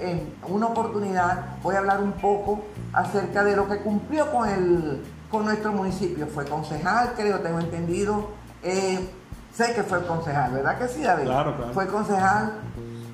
en 0.00 0.34
una 0.48 0.66
oportunidad, 0.66 1.56
voy 1.62 1.74
a 1.74 1.78
hablar 1.78 2.00
un 2.00 2.12
poco 2.12 2.64
acerca 2.92 3.44
de 3.44 3.56
lo 3.56 3.68
que 3.68 3.78
cumplió 3.78 4.30
con, 4.30 4.48
el, 4.48 5.02
con 5.30 5.44
nuestro 5.44 5.72
municipio. 5.72 6.26
Fue 6.26 6.44
concejal, 6.44 7.12
creo, 7.16 7.40
tengo 7.40 7.60
entendido. 7.60 8.28
Eh, 8.62 9.08
sé 9.54 9.74
que 9.74 9.82
fue 9.82 10.06
concejal, 10.06 10.52
¿verdad 10.52 10.78
que 10.78 10.88
sí, 10.88 11.02
David? 11.02 11.24
Claro, 11.24 11.56
claro. 11.56 11.72
Fue 11.72 11.86
concejal, 11.86 12.52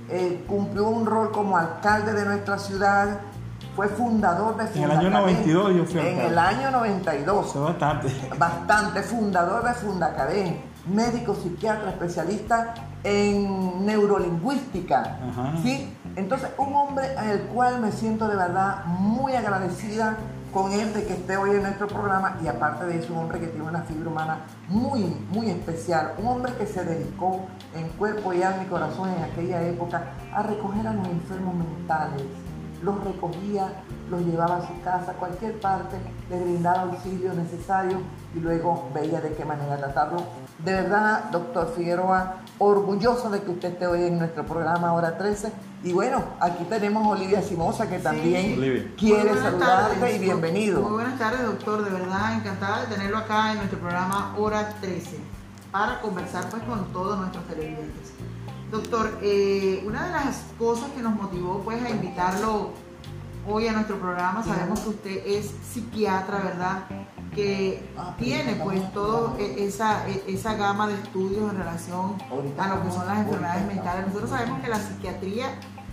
eh, 0.08 0.44
cumplió 0.48 0.88
un 0.88 1.06
rol 1.06 1.30
como 1.32 1.56
alcalde 1.56 2.12
de 2.12 2.24
nuestra 2.24 2.58
ciudad, 2.58 3.20
fue 3.76 3.88
fundador 3.88 4.56
de 4.56 4.78
En 4.78 4.84
el 4.84 4.90
año 4.90 5.10
92 5.10 5.74
yo 5.74 5.84
fui 5.84 6.00
En 6.00 6.06
alcalde. 6.06 6.26
el 6.28 6.38
año 6.38 6.70
92 6.70 7.46
Eso 7.46 7.58
es 7.58 7.78
bastante. 7.78 8.08
bastante, 8.38 9.02
fundador 9.02 9.64
de 9.64 9.72
Fundacadén, 9.74 10.60
médico 10.86 11.34
psiquiatra 11.34 11.90
especialista 11.90 12.74
en 13.04 13.86
neurolingüística. 13.86 15.00
Ajá. 15.00 15.54
¿sí? 15.62 15.92
Entonces, 16.16 16.50
un 16.58 16.74
hombre 16.74 17.16
al 17.16 17.40
cual 17.42 17.80
me 17.80 17.90
siento 17.90 18.28
de 18.28 18.36
verdad 18.36 18.84
muy 18.84 19.34
agradecida 19.34 20.18
con 20.52 20.70
él 20.72 20.92
de 20.92 21.06
que 21.06 21.14
esté 21.14 21.38
hoy 21.38 21.52
en 21.52 21.62
nuestro 21.62 21.86
programa 21.86 22.36
y 22.44 22.46
aparte 22.46 22.84
de 22.84 22.98
eso, 22.98 23.14
un 23.14 23.20
hombre 23.20 23.40
que 23.40 23.46
tiene 23.46 23.66
una 23.66 23.82
fibra 23.82 24.10
humana 24.10 24.40
muy, 24.68 25.16
muy 25.30 25.48
especial, 25.48 26.12
un 26.18 26.26
hombre 26.26 26.52
que 26.58 26.66
se 26.66 26.84
dedicó 26.84 27.46
en 27.74 27.88
cuerpo 27.90 28.34
y 28.34 28.42
alma 28.42 28.64
y 28.64 28.66
corazón 28.66 29.08
en 29.16 29.24
aquella 29.24 29.62
época 29.62 30.12
a 30.34 30.42
recoger 30.42 30.86
a 30.86 30.92
los 30.92 31.08
enfermos 31.08 31.54
mentales, 31.54 32.22
los 32.82 33.02
recogía, 33.02 33.72
los 34.12 34.22
llevaba 34.26 34.58
a 34.58 34.66
su 34.66 34.80
casa, 34.82 35.12
a 35.12 35.14
cualquier 35.14 35.58
parte, 35.58 35.96
le 36.28 36.38
brindaba 36.38 36.82
auxilio 36.82 37.32
necesario 37.32 37.98
y 38.34 38.40
luego 38.40 38.90
veía 38.94 39.20
de 39.22 39.32
qué 39.32 39.44
manera 39.44 39.78
tratarlo. 39.78 40.22
De 40.58 40.72
verdad, 40.72 41.30
doctor 41.32 41.72
Figueroa, 41.74 42.42
orgulloso 42.58 43.30
de 43.30 43.40
que 43.40 43.50
usted 43.50 43.70
esté 43.70 43.86
hoy 43.86 44.04
en 44.04 44.18
nuestro 44.18 44.44
programa 44.44 44.92
Hora 44.92 45.16
13. 45.16 45.50
Y 45.84 45.92
bueno, 45.94 46.22
aquí 46.40 46.64
tenemos 46.64 47.06
a 47.06 47.08
Olivia 47.08 47.40
Simosa 47.40 47.88
que 47.88 47.98
también 47.98 48.94
quiere 48.98 49.30
Muy 49.30 49.32
buenas 49.32 49.42
saludarte 49.42 49.96
tardes, 49.96 50.16
y 50.16 50.18
bienvenido. 50.18 50.82
Muy 50.82 50.92
buenas 50.92 51.18
tardes, 51.18 51.42
doctor. 51.46 51.82
De 51.82 51.90
verdad, 51.90 52.34
encantada 52.34 52.82
de 52.82 52.94
tenerlo 52.94 53.16
acá 53.16 53.52
en 53.52 53.58
nuestro 53.58 53.78
programa 53.80 54.34
Hora 54.38 54.74
13 54.80 55.16
para 55.72 56.00
conversar 56.02 56.50
pues 56.50 56.62
con 56.64 56.84
todos 56.92 57.18
nuestros 57.18 57.44
televidentes. 57.46 58.12
Doctor, 58.70 59.18
eh, 59.22 59.82
una 59.86 60.06
de 60.06 60.12
las 60.12 60.44
cosas 60.58 60.90
que 60.90 61.02
nos 61.02 61.14
motivó 61.14 61.62
pues 61.64 61.82
a 61.82 61.90
invitarlo 61.90 62.70
hoy 63.46 63.66
a 63.66 63.72
nuestro 63.72 63.98
programa, 63.98 64.42
sabemos 64.44 64.80
que 64.80 64.88
usted 64.90 65.26
es 65.26 65.50
psiquiatra, 65.72 66.38
¿verdad? 66.38 66.84
Que 67.34 67.82
tiene 68.18 68.54
pues 68.56 68.92
toda 68.92 69.38
esa, 69.38 70.08
e- 70.08 70.24
esa 70.28 70.54
gama 70.54 70.86
de 70.86 70.94
estudios 70.94 71.50
en 71.50 71.58
relación 71.58 72.16
a 72.58 72.68
lo 72.68 72.82
que 72.82 72.90
son 72.90 73.06
las 73.06 73.18
enfermedades 73.18 73.66
mentales. 73.66 74.06
Nosotros 74.06 74.30
sabemos 74.30 74.60
que 74.60 74.68
la 74.68 74.78
psiquiatría 74.78 75.46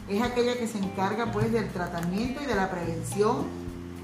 es 0.08 0.22
aquella 0.22 0.58
que 0.58 0.68
se 0.68 0.80
encarga 0.80 1.32
pues 1.32 1.52
del 1.52 1.70
tratamiento 1.70 2.42
y 2.44 2.46
de 2.46 2.56
la 2.56 2.70
prevención 2.70 3.48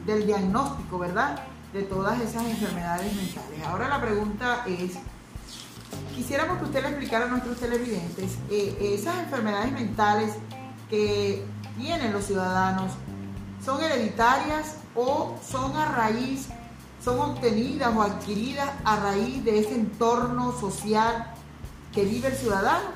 del 0.06 0.26
diagnóstico, 0.26 0.98
¿verdad? 1.00 1.40
De 1.74 1.84
todas 1.84 2.22
esas 2.22 2.44
enfermedades 2.46 3.14
mentales. 3.16 3.66
Ahora 3.68 3.90
la 3.90 4.00
pregunta 4.00 4.64
es, 4.68 4.94
quisiéramos 6.16 6.60
que 6.60 6.66
usted 6.66 6.82
le 6.84 6.90
explicara 6.90 7.26
a 7.26 7.28
nuestros 7.28 7.58
televidentes 7.58 8.38
eh, 8.50 8.78
esas 8.98 9.18
enfermedades 9.20 9.72
mentales 9.74 10.34
que 10.90 11.44
tienen 11.78 12.14
los 12.14 12.26
ciudadanos, 12.26 12.92
¿son 13.66 13.82
hereditarias 13.82 14.78
o 14.94 15.36
son 15.44 15.76
a 15.76 15.86
raíz, 15.86 16.48
son 17.04 17.20
obtenidas 17.20 17.94
o 17.96 18.02
adquiridas 18.04 18.70
a 18.86 18.98
raíz 18.98 19.44
de 19.44 19.60
ese 19.60 19.74
entorno 19.76 20.52
social 20.54 21.34
que 21.92 22.06
vive 22.06 22.28
el 22.28 22.36
ciudadano? 22.36 22.90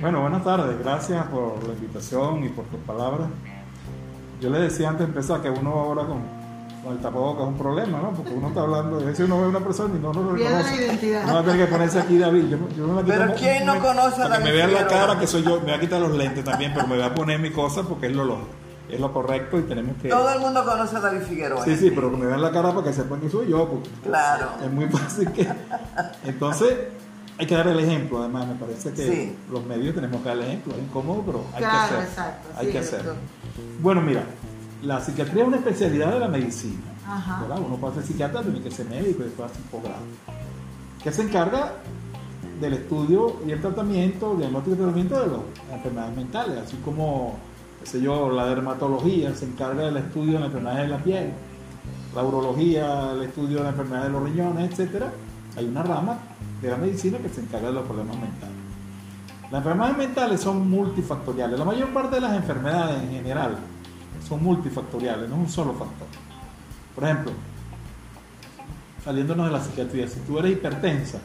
Bueno, 0.00 0.20
buenas 0.20 0.44
tardes. 0.44 0.78
Gracias 0.78 1.26
por 1.26 1.66
la 1.66 1.74
invitación 1.74 2.44
y 2.44 2.48
por 2.50 2.64
tus 2.66 2.80
palabras. 2.80 3.28
Yo 4.40 4.50
le 4.50 4.60
decía 4.60 4.90
antes 4.90 5.06
de 5.06 5.12
empezar 5.12 5.42
que 5.42 5.50
uno 5.50 5.72
ahora 5.72 6.06
con, 6.06 6.22
con 6.84 6.92
el 6.92 6.98
tapabocas 7.00 7.42
es 7.42 7.48
un 7.48 7.58
problema, 7.58 7.98
¿no? 8.00 8.10
Porque 8.12 8.32
uno 8.32 8.48
está 8.48 8.60
hablando, 8.60 8.96
a 8.98 9.04
veces 9.04 9.26
uno 9.26 9.38
ve 9.38 9.44
a 9.44 9.48
una 9.48 9.60
persona 9.60 9.94
y 9.96 10.00
no, 10.02 10.12
no 10.12 10.22
lo 10.22 10.34
Pierde 10.34 10.50
la 10.52 10.58
reconoce. 10.62 10.84
identidad. 10.86 11.26
No 11.26 11.34
va 11.34 11.40
a 11.40 11.42
tener 11.44 11.66
que 11.66 11.72
ponerse 11.72 11.98
aquí 11.98 12.18
David. 12.18 12.44
Yo, 12.48 12.58
yo 12.76 12.86
me 12.86 12.94
la 12.94 13.02
quito 13.02 13.14
Pero 13.18 13.34
¿quién 13.34 13.66
no 13.66 13.74
me- 13.74 13.80
conoce 13.80 14.22
a 14.22 14.28
para 14.28 14.36
que 14.36 14.42
David 14.42 14.44
me 14.44 14.52
vean 14.52 14.72
la 14.72 14.78
Figueroa? 14.80 15.06
cara 15.06 15.20
que 15.20 15.26
soy 15.26 15.42
yo. 15.42 15.56
Me 15.56 15.62
voy 15.64 15.72
a 15.72 15.80
quitar 15.80 16.00
los 16.00 16.12
lentes 16.12 16.44
también, 16.44 16.72
pero 16.74 16.86
me 16.86 16.96
voy 16.96 17.04
a 17.04 17.14
poner 17.14 17.40
mi 17.40 17.50
cosa 17.50 17.82
porque 17.82 18.06
es 18.06 18.12
lo, 18.14 18.24
lo- 18.24 18.64
es 18.88 19.00
lo 19.00 19.12
correcto 19.12 19.58
y 19.58 19.62
tenemos 19.62 19.96
que... 20.00 20.08
Todo 20.10 20.28
el 20.32 20.40
mundo 20.40 20.64
conoce 20.64 20.96
a 20.96 21.00
David 21.00 21.22
Figueroa. 21.22 21.64
Sí, 21.64 21.74
sí, 21.76 21.90
pero 21.90 22.10
que 22.10 22.16
me 22.18 22.26
vean 22.26 22.42
la 22.42 22.50
cara 22.50 22.70
para 22.72 22.84
que 22.84 22.92
sepan 22.92 23.20
que 23.20 23.30
soy 23.30 23.48
yo. 23.48 23.66
Porque 23.68 23.88
Claro. 24.04 24.50
es 24.62 24.70
muy 24.70 24.84
fácil 24.86 25.32
que. 25.32 25.48
Entonces, 26.24 26.74
hay 27.38 27.46
que 27.46 27.54
dar 27.54 27.66
el 27.68 27.78
ejemplo. 27.80 28.18
Además, 28.20 28.46
me 28.46 28.54
parece 28.54 28.92
que 28.92 29.02
Sí. 29.10 29.36
los 29.50 29.64
medios 29.64 29.94
tenemos 29.94 30.20
que 30.22 30.28
dar 30.28 30.36
el 30.38 30.44
ejemplo. 30.44 30.74
Es 30.74 30.80
incómodo, 30.82 31.22
pero 31.26 31.40
hay 31.54 31.58
Claro, 31.58 31.88
que 31.88 31.94
hacer. 31.94 32.08
exacto, 32.08 32.48
Hay 32.56 32.66
sí, 32.66 32.72
que 32.72 32.78
hacer. 32.78 33.02
Bueno, 33.80 34.00
mira, 34.02 34.22
la 34.84 35.00
psiquiatría 35.00 35.42
es 35.42 35.48
una 35.48 35.56
especialidad 35.56 36.12
de 36.12 36.20
la 36.20 36.28
medicina. 36.28 36.80
Ajá. 37.06 37.42
¿verdad? 37.42 37.58
Uno 37.66 37.76
para 37.76 37.94
ser 37.94 38.04
psiquiatra 38.04 38.42
tiene 38.42 38.60
que 38.60 38.70
ser 38.70 38.86
médico 38.86 39.22
y 39.22 39.24
después 39.24 39.50
hacer 39.50 39.62
un 39.62 39.68
posgrado. 39.68 40.02
Que 41.02 41.12
se 41.12 41.22
encarga 41.22 41.72
del 42.60 42.74
estudio 42.74 43.36
y 43.46 43.50
el 43.50 43.60
tratamiento, 43.60 44.34
diagnóstico 44.36 44.76
y 44.76 44.78
tratamiento 44.78 45.20
de 45.20 45.26
las 45.26 45.40
enfermedades 45.72 46.16
mentales, 46.16 46.58
así 46.58 46.76
como, 46.84 47.36
qué 47.80 47.86
sé 47.86 48.00
yo, 48.00 48.30
la 48.30 48.46
dermatología 48.46 49.34
se 49.34 49.44
encarga 49.44 49.84
del 49.84 49.96
estudio 49.98 50.34
de 50.34 50.38
las 50.38 50.46
enfermedades 50.46 50.82
de 50.82 50.88
la 50.88 51.02
piel, 51.02 51.32
la 52.14 52.22
urología, 52.22 53.12
el 53.12 53.22
estudio 53.22 53.58
de 53.58 53.64
las 53.64 53.72
enfermedades 53.72 54.12
de 54.12 54.18
los 54.18 54.22
riñones, 54.22 54.70
etcétera. 54.70 55.12
Hay 55.56 55.66
una 55.66 55.82
rama 55.82 56.18
de 56.62 56.70
la 56.70 56.76
medicina 56.76 57.18
que 57.18 57.28
se 57.28 57.40
encarga 57.40 57.68
de 57.68 57.74
los 57.74 57.84
problemas 57.84 58.16
mentales. 58.16 58.56
Las 59.50 59.58
enfermedades 59.58 59.98
mentales 59.98 60.40
son 60.40 60.68
multifactoriales. 60.68 61.58
La 61.58 61.64
mayor 61.64 61.88
parte 61.88 62.16
de 62.16 62.20
las 62.22 62.34
enfermedades 62.34 63.02
en 63.02 63.10
general 63.10 63.58
son 64.26 64.42
multifactoriales, 64.42 65.28
no 65.28 65.36
es 65.36 65.40
un 65.42 65.48
solo 65.48 65.72
factor. 65.72 66.06
Por 66.94 67.04
ejemplo, 67.04 67.32
saliéndonos 69.04 69.46
de 69.46 69.52
la 69.52 69.60
psiquiatría, 69.60 70.08
si 70.08 70.20
tú 70.20 70.38
eres 70.38 70.52
hipertensa, 70.52 71.18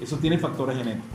eso 0.00 0.16
tiene 0.16 0.38
factores 0.38 0.76
genéticos, 0.78 1.08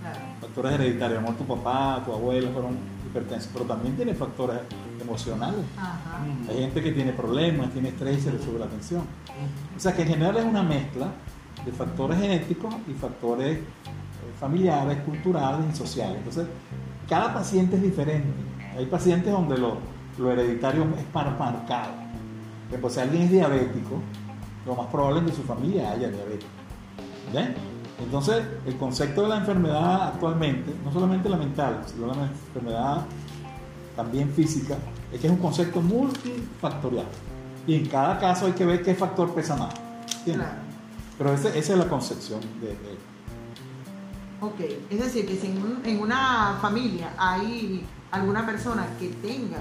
Claro. 0.00 0.18
factores 0.40 0.72
hereditarios. 0.72 1.18
A 1.18 1.22
lo 1.22 1.28
mejor 1.30 1.46
tu 1.46 1.54
papá, 1.54 2.02
tu 2.04 2.12
abuelo 2.12 2.50
fueron 2.52 2.76
hipertensos, 3.06 3.50
pero 3.52 3.64
también 3.64 3.96
tiene 3.96 4.14
factores 4.14 4.58
emocionales. 5.00 5.60
Ajá. 5.76 6.20
Hay 6.48 6.58
gente 6.58 6.82
que 6.82 6.92
tiene 6.92 7.12
problemas, 7.12 7.70
tiene 7.72 7.88
estrés 7.88 8.18
y 8.18 8.20
se 8.22 8.32
le 8.32 8.38
sube 8.38 8.58
la 8.58 8.66
tensión. 8.66 9.02
O 9.76 9.80
sea 9.80 9.92
que 9.94 10.02
en 10.02 10.08
general 10.08 10.36
es 10.36 10.44
una 10.44 10.62
mezcla 10.62 11.08
de 11.64 11.72
factores 11.72 12.18
genéticos 12.18 12.74
y 12.88 12.92
factores 12.94 13.58
eh, 13.58 13.62
familiares, 14.38 14.98
culturales 14.98 15.66
y 15.72 15.76
sociales. 15.76 16.16
Entonces, 16.18 16.46
cada 17.08 17.34
paciente 17.34 17.76
es 17.76 17.82
diferente. 17.82 18.28
Hay 18.76 18.86
pacientes 18.86 19.32
donde 19.32 19.58
lo, 19.58 19.78
lo 20.18 20.30
hereditario 20.32 20.82
es 20.98 21.14
mar- 21.14 21.36
marcado. 21.38 21.92
Por 21.94 22.68
ejemplo, 22.68 22.90
si 22.90 23.00
alguien 23.00 23.22
es 23.22 23.30
diabético, 23.30 24.00
lo 24.66 24.74
más 24.74 24.86
probable 24.88 25.20
es 25.20 25.26
que 25.26 25.32
su 25.36 25.42
familia 25.42 25.90
haya 25.92 26.08
diabetes. 26.08 26.46
¿Ven? 27.32 27.54
Entonces, 28.02 28.44
el 28.66 28.76
concepto 28.76 29.22
de 29.22 29.28
la 29.28 29.36
enfermedad 29.38 30.08
actualmente, 30.08 30.74
no 30.84 30.92
solamente 30.92 31.28
la 31.28 31.36
mental, 31.36 31.80
sino 31.86 32.06
la 32.08 32.14
enfermedad 32.24 33.04
también 33.96 34.30
física, 34.30 34.76
es 35.12 35.20
que 35.20 35.26
es 35.28 35.32
un 35.32 35.38
concepto 35.38 35.80
multifactorial. 35.80 37.06
Y 37.66 37.76
en 37.76 37.86
cada 37.86 38.18
caso 38.18 38.46
hay 38.46 38.52
que 38.52 38.64
ver 38.66 38.82
qué 38.82 38.94
factor 38.94 39.32
pesa 39.34 39.56
más. 39.56 39.74
¿entiendes? 40.18 40.46
Claro. 40.48 40.62
Pero 41.18 41.32
ese- 41.34 41.58
esa 41.58 41.72
es 41.74 41.78
la 41.78 41.88
concepción 41.88 42.40
de, 42.60 42.68
de- 42.68 42.98
Ok, 44.40 44.60
es 44.90 44.98
decir, 45.00 45.26
que 45.26 45.36
si 45.36 45.46
en, 45.46 45.58
un- 45.62 45.80
en 45.84 46.00
una 46.00 46.58
familia 46.60 47.12
hay 47.16 47.84
alguna 48.10 48.44
persona 48.44 48.86
que 48.98 49.08
tenga 49.08 49.58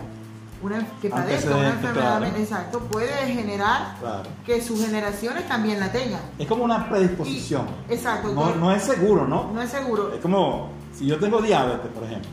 una 0.63 0.87
que 1.01 1.09
padezca 1.09 1.55
una 1.55 1.69
enfermedad, 1.69 2.17
claro. 2.19 2.35
exacto, 2.37 2.79
puede 2.79 3.11
generar 3.27 3.95
Claro. 3.99 4.23
que 4.45 4.61
sus 4.61 4.83
generaciones 4.85 5.47
también 5.47 5.79
la 5.79 5.91
tengan. 5.91 6.21
Es 6.39 6.47
como 6.47 6.63
una 6.63 6.89
predisposición. 6.89 7.67
Y- 7.89 7.93
exacto, 7.93 8.29
No, 8.29 8.33
doctor. 8.35 8.57
no 8.57 8.71
es 8.71 8.83
seguro, 8.83 9.27
¿no? 9.27 9.51
No 9.53 9.61
es 9.61 9.69
seguro. 9.69 10.13
Es 10.13 10.21
como 10.21 10.69
si 10.93 11.05
yo 11.05 11.19
tengo 11.19 11.41
diabetes, 11.41 11.91
por 11.93 12.03
ejemplo. 12.03 12.29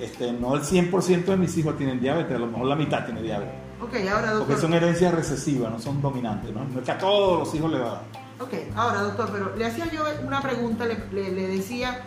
Este, 0.00 0.32
no 0.32 0.54
el 0.54 0.62
100% 0.62 1.32
de 1.32 1.36
mis 1.36 1.56
hijos 1.56 1.76
tienen 1.76 1.98
diabetes, 2.00 2.36
a 2.36 2.38
lo 2.38 2.46
mejor 2.46 2.66
la 2.66 2.76
mitad 2.76 3.04
tiene 3.04 3.20
diabetes. 3.22 3.54
Ok, 3.80 3.94
ahora 4.12 4.34
Porque 4.38 4.56
son 4.56 4.72
herencias 4.74 5.12
recesivas, 5.14 5.70
no 5.72 5.78
son 5.78 6.00
dominantes. 6.02 6.52
¿no? 6.52 6.64
No 6.64 6.78
es 6.80 6.84
que 6.84 6.90
a 6.92 6.98
todos 6.98 7.40
los 7.40 7.54
hijos 7.54 7.70
le 7.70 7.78
va 7.78 7.86
a 7.86 7.90
dar. 7.94 8.02
Ok, 8.40 8.52
ahora 8.76 9.02
doctor, 9.02 9.30
pero 9.32 9.56
le 9.56 9.66
hacía 9.66 9.90
yo 9.90 10.04
una 10.24 10.40
pregunta, 10.40 10.84
le, 10.86 10.98
le- 11.12 11.30
le 11.32 11.48
decía, 11.48 12.02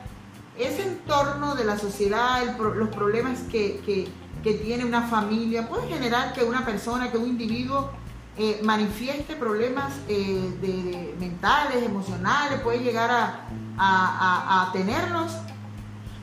ese 0.57 0.83
entorno 0.83 1.55
de 1.55 1.65
la 1.65 1.77
sociedad, 1.77 2.41
el 2.43 2.55
los 2.77 2.89
problemas 2.89 3.39
que, 3.51 3.81
que- 3.85 4.07
que 4.43 4.53
tiene 4.55 4.85
una 4.85 5.03
familia, 5.03 5.67
puede 5.69 5.87
generar 5.87 6.33
que 6.33 6.43
una 6.43 6.65
persona, 6.65 7.11
que 7.11 7.17
un 7.17 7.27
individuo 7.29 7.91
eh, 8.37 8.61
manifieste 8.63 9.35
problemas 9.35 9.93
eh, 10.07 11.13
mentales, 11.19 11.83
emocionales, 11.83 12.59
puede 12.61 12.79
llegar 12.79 13.11
a, 13.11 13.45
a- 13.77 14.71
tenerlos. 14.71 15.37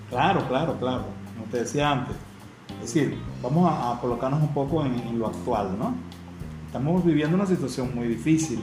Claro, 0.09 0.47
claro, 0.49 0.79
claro. 0.79 1.05
Como 1.35 1.50
te 1.50 1.59
decía 1.59 1.91
antes. 1.93 2.17
Es 2.82 2.94
decir, 2.94 3.19
vamos 3.43 3.70
a, 3.70 4.00
colocarnos 4.00 4.41
un 4.41 4.55
poco 4.55 4.85
en, 4.85 5.19
lo 5.19 5.26
actual, 5.29 5.79
¿no? 5.79 5.94
Estamos 6.67 7.05
viviendo 7.05 7.37
una 7.37 7.47
situación 7.47 7.94
muy 7.94 8.09
difícil, 8.09 8.62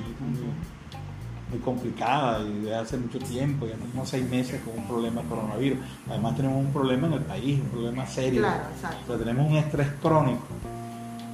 muy 1.55 1.63
complicada 1.63 2.41
y 2.41 2.65
de 2.65 2.75
hace 2.75 2.97
mucho 2.97 3.19
tiempo, 3.19 3.65
ya 3.65 3.75
tenemos 3.75 4.09
seis 4.09 4.29
meses 4.29 4.61
con 4.61 4.77
un 4.77 4.87
problema 4.87 5.21
de 5.21 5.27
coronavirus. 5.27 5.79
Además 6.09 6.35
tenemos 6.35 6.65
un 6.65 6.71
problema 6.71 7.07
en 7.07 7.13
el 7.13 7.21
país, 7.21 7.59
un 7.61 7.69
problema 7.69 8.05
serio. 8.05 8.41
Claro, 8.41 8.63
exacto. 8.73 8.97
O 9.03 9.07
sea, 9.07 9.17
tenemos 9.25 9.49
un 9.49 9.57
estrés 9.57 9.87
crónico 10.01 10.43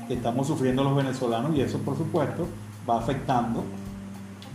que 0.07 0.13
estamos 0.15 0.47
sufriendo 0.47 0.83
los 0.83 0.95
venezolanos 0.95 1.55
y 1.55 1.61
eso 1.61 1.79
por 1.79 1.97
supuesto 1.97 2.47
va 2.89 2.99
afectando 2.99 3.63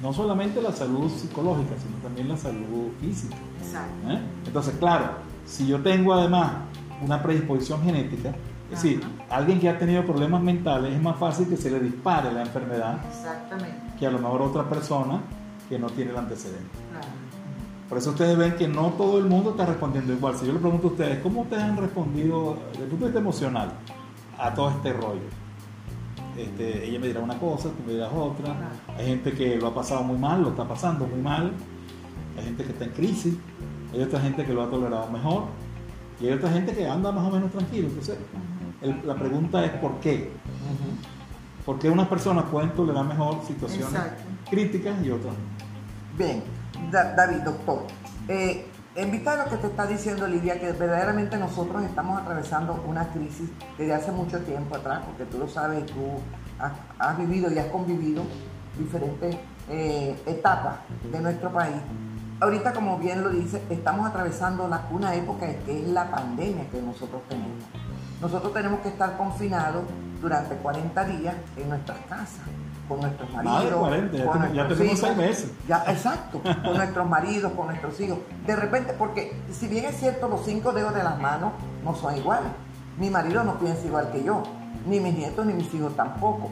no 0.03 0.13
solamente 0.13 0.61
la 0.61 0.73
salud 0.73 1.11
psicológica, 1.11 1.75
sino 1.79 1.97
también 2.03 2.29
la 2.29 2.37
salud 2.37 2.91
física. 3.01 3.37
Exacto. 3.63 4.11
¿eh? 4.11 4.21
Entonces, 4.47 4.75
claro, 4.79 5.11
si 5.47 5.67
yo 5.67 5.81
tengo 5.81 6.13
además 6.13 6.53
una 7.03 7.23
predisposición 7.23 7.83
genética, 7.83 8.35
es 8.71 8.83
decir, 8.83 9.01
alguien 9.31 9.61
que 9.61 9.69
ha 9.69 9.79
tenido 9.79 10.05
problemas 10.05 10.43
mentales, 10.43 10.93
es 10.93 11.01
más 11.01 11.17
fácil 11.17 11.49
que 11.49 11.57
se 11.57 11.71
le 11.71 11.81
dispare 11.81 12.33
la 12.33 12.43
enfermedad 12.43 12.99
Exactamente. 13.09 13.77
que 13.99 14.07
a 14.07 14.11
lo 14.11 14.19
mejor 14.19 14.43
otra 14.43 14.69
persona 14.69 15.21
que 15.69 15.79
no 15.79 15.89
tiene 15.89 16.11
el 16.13 16.17
antecedente. 16.17 16.71
Claro. 16.93 17.07
Por 17.89 17.99
eso 17.99 18.11
ustedes 18.11 18.37
ven 18.37 18.57
que 18.57 18.67
no 18.69 18.89
todo 18.91 19.19
el 19.19 19.25
mundo 19.27 19.51
está 19.51 19.65
respondiendo 19.67 20.13
igual. 20.13 20.37
Si 20.37 20.47
yo 20.47 20.53
le 20.53 20.59
pregunto 20.59 20.89
a 20.89 20.91
ustedes, 20.91 21.19
¿cómo 21.21 21.43
ustedes 21.43 21.63
han 21.63 21.77
respondido 21.77 22.59
desde 22.73 22.85
el 22.85 22.91
punto 22.91 23.05
de 23.05 23.11
vista 23.11 23.21
emocional 23.21 23.73
a 24.39 24.53
todo 24.55 24.71
este 24.71 24.93
rollo? 24.93 25.21
Este, 26.37 26.85
ella 26.89 26.99
me 26.99 27.07
dirá 27.07 27.21
una 27.21 27.39
cosa, 27.39 27.69
tú 27.71 27.83
me 27.87 27.93
dirás 27.95 28.11
otra. 28.15 28.45
Claro. 28.45 28.99
Hay 28.99 29.07
gente 29.07 29.33
que 29.33 29.57
lo 29.57 29.69
ha 29.69 29.75
pasado 29.75 30.03
muy 30.03 30.19
mal, 30.19 30.43
lo 30.43 30.51
está 30.51 30.67
pasando 30.67 31.07
muy 31.07 31.21
mal. 31.21 31.53
Hay 32.37 32.45
gente 32.45 32.65
que 32.65 32.73
está 32.73 32.85
en 32.85 32.91
crisis. 32.91 33.35
Hay 33.95 34.03
otra 34.03 34.21
gente 34.21 34.45
que 34.45 34.53
lo 34.53 34.63
ha 34.63 34.69
tolerado 34.71 35.09
mejor. 35.11 35.45
Y 36.21 36.27
hay 36.27 36.33
otra 36.35 36.51
gente 36.51 36.75
que 36.75 36.87
anda 36.89 37.13
más 37.13 37.25
o 37.27 37.31
menos 37.31 37.51
tranquilo. 37.53 37.89
Entonces, 37.89 38.19
el- 38.83 39.01
la 39.07 39.15
pregunta 39.15 39.65
es 39.65 39.71
¿por 39.73 39.95
qué? 40.01 40.31
¿Por 41.65 41.79
qué 41.79 41.89
unas 41.89 42.09
personas 42.09 42.45
pueden 42.45 42.71
tolerar 42.71 43.05
mejor 43.07 43.41
situaciones 43.47 43.89
Exacto. 43.89 44.23
críticas 44.51 44.95
y 45.05 45.11
otras 45.11 45.33
no? 45.33 45.56
Bien, 46.17 46.43
Da- 46.91 47.15
David, 47.15 47.39
doctor, 47.43 47.83
eh, 48.29 48.67
en 48.95 49.11
vista 49.11 49.37
de 49.37 49.45
lo 49.45 49.51
que 49.51 49.57
te 49.57 49.67
está 49.67 49.87
diciendo 49.87 50.27
Lidia, 50.27 50.59
que 50.59 50.73
verdaderamente 50.73 51.37
nosotros 51.37 51.83
estamos 51.85 52.21
atravesando 52.21 52.83
una 52.87 53.09
crisis 53.09 53.51
desde 53.77 53.95
hace 53.95 54.13
mucho 54.13 54.41
tiempo 54.41 54.77
atrás, 54.77 55.01
porque 55.07 55.25
tú 55.25 55.39
lo 55.39 55.49
sabes, 55.49 55.85
tú 55.87 56.19
has, 56.59 56.73
has 56.99 57.19
vivido 57.19 57.51
y 57.53 57.59
has 57.59 57.67
convivido 57.67 58.23
diferentes 58.79 59.37
eh, 59.69 60.17
etapas 60.27 60.77
de 61.11 61.21
nuestro 61.21 61.51
país. 61.53 61.75
Ahorita, 62.41 62.73
como 62.73 62.99
bien 62.99 63.23
lo 63.23 63.31
dice, 63.31 63.63
estamos 63.71 64.07
atravesando 64.07 64.69
la- 64.69 64.87
una 64.91 65.15
época 65.15 65.47
que 65.65 65.83
es 65.83 65.89
la 65.89 66.11
pandemia 66.11 66.69
que 66.71 66.81
nosotros 66.81 67.23
tenemos. 67.29 67.65
Nosotros 68.21 68.53
tenemos 68.55 68.81
que 68.81 68.89
estar 68.89 69.17
confinados 69.17 69.83
durante 70.23 70.55
40 70.57 71.05
días 71.05 71.35
en 71.57 71.69
nuestras 71.69 71.99
casas, 72.09 72.47
con 72.89 73.01
nuestros 73.01 73.31
maridos. 73.33 73.65
de 73.65 73.71
40, 73.77 74.17
ya 74.17 74.25
con 74.25 74.33
tenemos- 74.35 74.57
ya 74.57 74.63
nuestros 74.65 74.79
tenemos 74.79 74.99
hijos. 74.99 75.09
seis 75.17 75.17
meses. 75.29 75.53
Ya, 75.69 75.85
exacto, 75.89 76.41
con 76.43 76.77
nuestros 76.77 77.09
maridos, 77.09 77.53
con 77.53 77.67
nuestros 77.67 78.01
hijos. 78.01 78.19
De 78.47 78.57
repente, 78.57 78.93
porque 78.95 79.41
si 79.51 79.69
bien 79.69 79.85
es 79.87 79.97
cierto, 79.97 80.29
los 80.29 80.45
cinco 80.45 80.73
dedos 80.73 80.95
de 80.95 81.03
las 81.03 81.19
manos 81.21 81.53
no 81.85 81.95
son 81.95 82.17
iguales. 82.17 82.49
Mi 82.99 83.11
marido 83.11 83.45
no 83.45 83.59
piensa 83.59 83.85
igual 83.87 84.11
que 84.11 84.23
yo, 84.25 84.43
ni 84.87 85.01
mis 85.01 85.15
nietos 85.15 85.45
ni 85.47 85.53
mis 85.53 85.73
hijos 85.75 85.95
tampoco. 85.97 86.51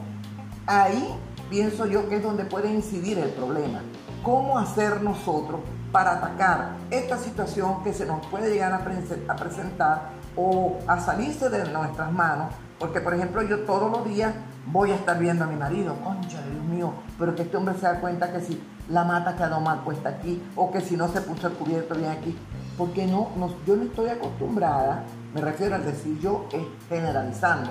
Ahí 0.67 1.07
pienso 1.49 1.85
yo 1.85 2.07
que 2.09 2.17
es 2.17 2.23
donde 2.23 2.45
puede 2.45 2.71
incidir 2.73 3.17
el 3.19 3.29
problema. 3.29 3.79
¿Cómo 4.23 4.57
hacer 4.57 5.01
nosotros 5.03 5.59
para 5.95 6.11
atacar 6.11 6.71
esta 6.91 7.17
situación 7.17 7.81
que 7.81 7.93
se 7.93 8.05
nos 8.05 8.25
puede 8.25 8.51
llegar 8.51 8.73
a, 8.73 8.83
prese- 8.83 9.23
a 9.29 9.35
presentar 9.37 10.09
o 10.35 10.77
a 10.87 10.99
salirse 10.99 11.49
de 11.49 11.71
nuestras 11.71 12.11
manos? 12.11 12.47
Porque, 12.77 12.99
por 12.99 13.13
ejemplo, 13.13 13.41
yo 13.43 13.61
todos 13.61 13.89
los 13.89 14.03
días 14.03 14.33
voy 14.65 14.91
a 14.91 14.95
estar 14.95 15.17
viendo 15.17 15.45
a 15.45 15.47
mi 15.47 15.55
marido, 15.55 15.95
concha, 16.03 16.41
Dios 16.51 16.65
mío, 16.65 16.91
pero 17.17 17.33
que 17.33 17.43
este 17.43 17.55
hombre 17.55 17.75
se 17.75 17.83
da 17.83 18.01
cuenta 18.01 18.29
que 18.33 18.41
si 18.41 18.61
la 18.89 19.05
mata 19.05 19.37
quedó 19.37 19.61
mal 19.61 19.85
puesta 19.85 20.09
aquí 20.09 20.43
o 20.57 20.69
que 20.69 20.81
si 20.81 20.97
no 20.97 21.07
se 21.07 21.21
puso 21.21 21.47
el 21.47 21.53
cubierto 21.53 21.95
bien 21.95 22.11
aquí. 22.11 22.37
Porque 22.77 23.05
no, 23.07 23.29
no- 23.37 23.55
yo 23.65 23.77
no 23.77 23.83
estoy 23.83 24.09
acostumbrada, 24.09 25.03
me 25.33 25.39
refiero 25.39 25.75
al 25.75 25.85
decir 25.85 26.19
yo 26.19 26.45
eh, 26.51 26.67
generalizando, 26.89 27.69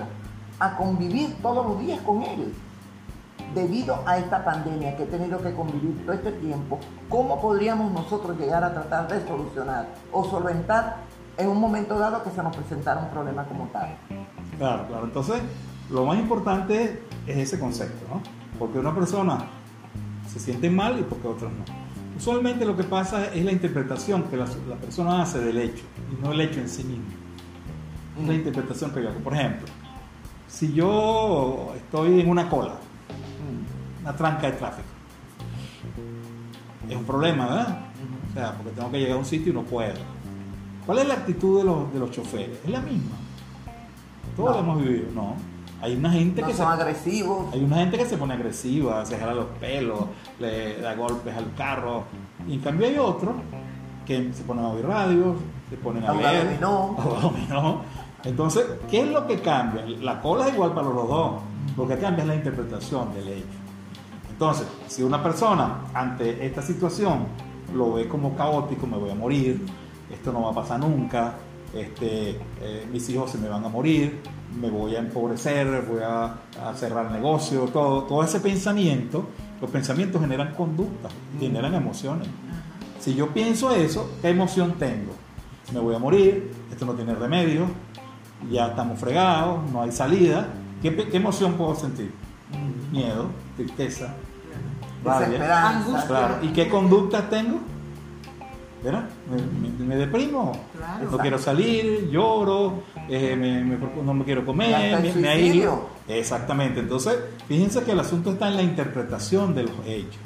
a 0.59 0.75
convivir 0.77 1.35
todos 1.43 1.63
los 1.63 1.79
días 1.79 2.01
con 2.01 2.23
él 2.23 2.55
debido 3.55 4.03
a 4.05 4.17
esta 4.17 4.43
pandemia 4.43 4.95
que 4.97 5.03
he 5.03 5.05
tenido 5.07 5.41
que 5.41 5.53
convivir 5.53 6.05
todo 6.05 6.13
este 6.13 6.33
tiempo, 6.33 6.77
¿cómo 7.09 7.41
podríamos 7.41 7.91
nosotros 7.91 8.37
llegar 8.37 8.63
a 8.63 8.73
tratar 8.73 9.07
de 9.07 9.25
solucionar 9.25 9.87
o 10.11 10.25
solventar 10.25 10.97
en 11.37 11.47
un 11.47 11.59
momento 11.59 11.97
dado 11.97 12.21
que 12.21 12.29
se 12.29 12.43
nos 12.43 12.55
presentara 12.55 12.99
un 12.99 13.09
problema 13.09 13.45
como 13.45 13.65
tal? 13.67 13.95
Claro, 14.57 14.85
claro. 14.87 15.05
Entonces, 15.05 15.41
lo 15.89 16.05
más 16.05 16.19
importante 16.19 17.01
es 17.25 17.37
ese 17.37 17.59
concepto, 17.59 18.05
¿no? 18.13 18.21
Porque 18.59 18.77
una 18.77 18.93
persona 18.93 19.37
se 20.27 20.39
siente 20.39 20.69
mal 20.69 20.99
y 20.99 21.03
porque 21.03 21.27
otras 21.27 21.51
no. 21.51 21.63
Usualmente 22.17 22.65
lo 22.65 22.75
que 22.75 22.83
pasa 22.83 23.33
es 23.33 23.43
la 23.43 23.51
interpretación 23.51 24.23
que 24.23 24.37
la, 24.37 24.45
la 24.67 24.75
persona 24.75 25.21
hace 25.21 25.39
del 25.39 25.57
hecho 25.57 25.83
y 26.11 26.21
no 26.21 26.31
el 26.31 26.41
hecho 26.41 26.59
en 26.59 26.69
sí 26.69 26.83
mismo. 26.83 27.05
Es 28.19 28.27
la 28.27 28.33
interpretación 28.33 28.91
que 28.91 29.01
yo 29.01 29.09
hago. 29.09 29.19
Por 29.19 29.33
ejemplo, 29.33 29.67
si 30.47 30.73
yo 30.73 31.73
estoy 31.75 32.21
en 32.21 32.29
una 32.29 32.49
cola, 32.49 32.75
una 34.05 34.15
tranca 34.15 34.47
de 34.47 34.53
tráfico, 34.53 34.87
es 36.89 36.95
un 36.95 37.03
problema, 37.03 37.45
¿verdad? 37.47 37.77
O 38.29 38.33
sea, 38.33 38.51
porque 38.53 38.71
tengo 38.71 38.91
que 38.91 38.99
llegar 38.99 39.15
a 39.15 39.19
un 39.19 39.25
sitio 39.25 39.51
y 39.51 39.55
no 39.55 39.63
puedo. 39.63 39.93
¿Cuál 40.85 40.99
es 40.99 41.07
la 41.07 41.15
actitud 41.15 41.57
de 41.59 41.63
los, 41.65 41.91
de 41.93 41.99
los 41.99 42.11
choferes? 42.11 42.59
Es 42.63 42.69
la 42.69 42.81
misma. 42.81 43.15
Todos 44.35 44.49
No. 44.51 44.55
lo 44.55 44.59
hemos 44.59 44.83
vivido, 44.83 45.07
no. 45.15 45.33
Hay 45.81 45.95
una 45.95 46.11
gente 46.11 46.41
No 46.41 46.47
que 46.47 46.53
se, 46.53 46.59
son 46.59 46.71
agresivos. 46.71 47.53
hay 47.53 47.63
una 47.63 47.77
gente 47.77 47.97
que 47.97 48.05
se 48.05 48.17
pone 48.17 48.33
agresiva, 48.35 49.05
se 49.05 49.17
jala 49.17 49.33
los 49.33 49.45
pelos, 49.59 50.01
le 50.39 50.79
da 50.79 50.93
golpes 50.95 51.35
al 51.35 51.53
carro. 51.55 52.03
Y 52.47 52.53
en 52.55 52.59
cambio 52.59 52.87
hay 52.87 52.97
otros 52.97 53.33
que 54.05 54.31
se 54.33 54.43
ponen 54.43 54.65
a 54.65 54.69
oír 54.69 54.85
radio, 54.85 55.35
se 55.69 55.77
ponen 55.77 56.03
a 56.05 56.11
A 56.11 56.13
leer, 56.13 56.45
dominó. 56.59 56.95
a 56.99 57.19
dominó. 57.21 57.81
Entonces, 58.23 58.65
¿qué 58.89 59.01
es 59.01 59.07
lo 59.09 59.25
que 59.27 59.39
cambia? 59.41 59.83
La 60.01 60.21
cola 60.21 60.47
es 60.47 60.53
igual 60.53 60.73
para 60.73 60.87
los 60.87 61.07
dos. 61.07 61.33
Lo 61.77 61.87
que 61.87 61.97
cambia 61.97 62.21
es 62.23 62.27
la 62.27 62.35
interpretación 62.35 63.13
del 63.13 63.27
hecho. 63.29 63.45
Entonces, 64.35 64.67
si 64.87 65.01
una 65.01 65.23
persona 65.23 65.85
ante 65.93 66.45
esta 66.45 66.61
situación 66.61 67.27
lo 67.73 67.93
ve 67.93 68.07
como 68.07 68.35
caótico, 68.35 68.85
me 68.85 68.97
voy 68.97 69.09
a 69.09 69.15
morir, 69.15 69.65
esto 70.11 70.33
no 70.33 70.41
va 70.41 70.51
a 70.51 70.53
pasar 70.53 70.79
nunca, 70.79 71.35
este, 71.73 72.39
eh, 72.61 72.87
mis 72.91 73.07
hijos 73.09 73.31
se 73.31 73.37
me 73.37 73.47
van 73.47 73.63
a 73.63 73.69
morir, 73.69 74.21
me 74.59 74.69
voy 74.69 74.95
a 74.95 74.99
empobrecer, 74.99 75.85
voy 75.89 76.01
a, 76.03 76.35
a 76.63 76.73
cerrar 76.75 77.11
negocio, 77.11 77.61
todo, 77.71 78.03
todo 78.03 78.23
ese 78.23 78.41
pensamiento, 78.41 79.25
los 79.61 79.69
pensamientos 79.69 80.21
generan 80.21 80.53
conducta, 80.53 81.09
generan 81.39 81.73
emociones. 81.73 82.27
Si 82.99 83.15
yo 83.15 83.29
pienso 83.29 83.71
eso, 83.71 84.09
¿qué 84.21 84.29
emoción 84.29 84.73
tengo? 84.73 85.13
Me 85.73 85.79
voy 85.79 85.95
a 85.95 85.99
morir, 85.99 86.51
esto 86.71 86.85
no 86.85 86.93
tiene 86.93 87.15
remedio, 87.15 87.67
ya 88.51 88.67
estamos 88.67 88.99
fregados, 88.99 89.69
no 89.71 89.81
hay 89.81 89.91
salida. 89.91 90.47
¿Qué, 90.81 91.09
emoción 91.13 91.53
puedo 91.53 91.75
sentir? 91.75 92.11
Miedo, 92.91 93.27
tristeza, 93.55 94.15
rabia. 95.05 95.69
Angustia. 95.69 96.07
Claro. 96.07 96.35
¿Y 96.41 96.47
qué 96.49 96.69
conductas 96.69 97.29
tengo? 97.29 97.59
¿Verdad? 98.83 99.05
Me, 99.31 99.37
me- 99.69 99.85
me 99.85 99.95
deprimo. 99.95 100.51
Claro. 100.77 101.09
No 101.11 101.17
quiero 101.17 101.39
salir, 101.39 102.09
lloro, 102.11 102.83
eh, 103.09 103.35
me- 103.35 103.63
me- 103.63 104.03
no 104.03 104.13
me 104.13 104.23
quiero 104.23 104.45
comer, 104.45 105.01
me, 105.15 105.27
aíslo. 105.29 105.89
Exactamente. 106.07 106.81
Entonces, 106.81 107.17
fíjense 107.47 107.83
que 107.83 107.91
el 107.93 107.99
asunto 107.99 108.31
está 108.33 108.47
en 108.49 108.57
la 108.57 108.61
interpretación 108.61 109.55
de 109.55 109.63
los 109.63 109.73
hechos, 109.87 110.21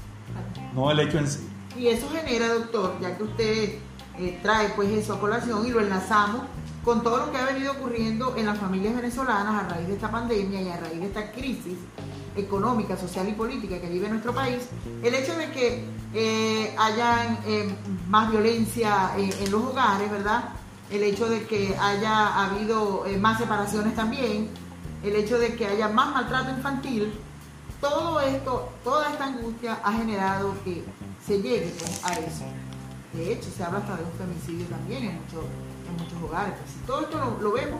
no 0.75 0.91
el 0.91 0.99
hecho 0.99 1.19
en 1.19 1.27
sí. 1.29 1.47
Y 1.77 1.87
eso 1.87 2.09
genera, 2.09 2.49
doctor, 2.53 2.95
ya 3.01 3.15
que 3.15 3.23
usted 3.23 3.69
eh, 4.17 4.39
trae 4.43 4.69
pues 4.75 4.89
eso 4.89 5.13
a 5.13 5.19
colación 5.21 5.65
y 5.65 5.69
lo 5.69 5.79
enlazamos 5.79 6.41
con 6.83 7.01
todo 7.03 7.17
lo 7.25 7.31
que 7.31 7.37
ha 7.37 7.45
venido 7.45 7.71
ocurriendo 7.71 8.35
en 8.35 8.45
las 8.47 8.57
familias 8.57 8.93
venezolanas 8.93 9.63
a 9.63 9.69
raíz 9.69 9.87
de 9.87 9.93
esta 9.93 10.11
pandemia 10.11 10.61
y 10.61 10.67
a 10.69 10.75
raíz 10.77 10.99
de 10.99 11.05
esta 11.05 11.31
crisis 11.31 11.77
económica, 12.39 12.97
social 12.97 13.27
y 13.27 13.33
política 13.33 13.79
que 13.79 13.89
vive 13.89 14.09
nuestro 14.09 14.33
país, 14.33 14.69
el 15.03 15.13
hecho 15.13 15.35
de 15.35 15.51
que 15.51 15.85
eh, 16.13 16.75
hayan 16.77 17.39
eh, 17.45 17.69
más 18.07 18.31
violencia 18.31 19.11
en, 19.17 19.51
los 19.51 19.63
hogares, 19.63 20.09
¿verdad? 20.09 20.49
El 20.89 21.03
hecho 21.03 21.29
de 21.29 21.45
que 21.45 21.75
haya 21.79 22.45
habido 22.45 23.05
eh, 23.05 23.17
más 23.17 23.37
separaciones 23.37 23.95
también, 23.95 24.49
el 25.03 25.15
hecho 25.15 25.37
de 25.37 25.55
que 25.55 25.67
haya 25.67 25.87
más 25.87 26.13
maltrato 26.13 26.49
infantil, 26.51 27.13
todo 27.79 28.19
esto, 28.19 28.69
toda 28.83 29.11
esta 29.11 29.25
angustia 29.25 29.79
ha 29.83 29.93
generado 29.93 30.53
que 30.63 30.83
se 31.25 31.41
llegue 31.41 31.73
a 32.03 32.13
eso. 32.13 32.45
De 33.13 33.33
hecho, 33.33 33.49
se 33.55 33.63
habla 33.63 33.79
hasta 33.79 33.95
de 33.95 34.03
un 34.03 34.11
femicidio 34.11 34.65
también 34.67 35.03
en 35.03 35.15
muchos, 35.21 35.45
en 35.87 36.03
muchos 36.03 36.21
hogares. 36.23 36.53
Pues, 36.59 36.85
todo 36.85 37.01
esto 37.01 37.17
lo, 37.17 37.41
lo 37.41 37.51
vemos 37.53 37.79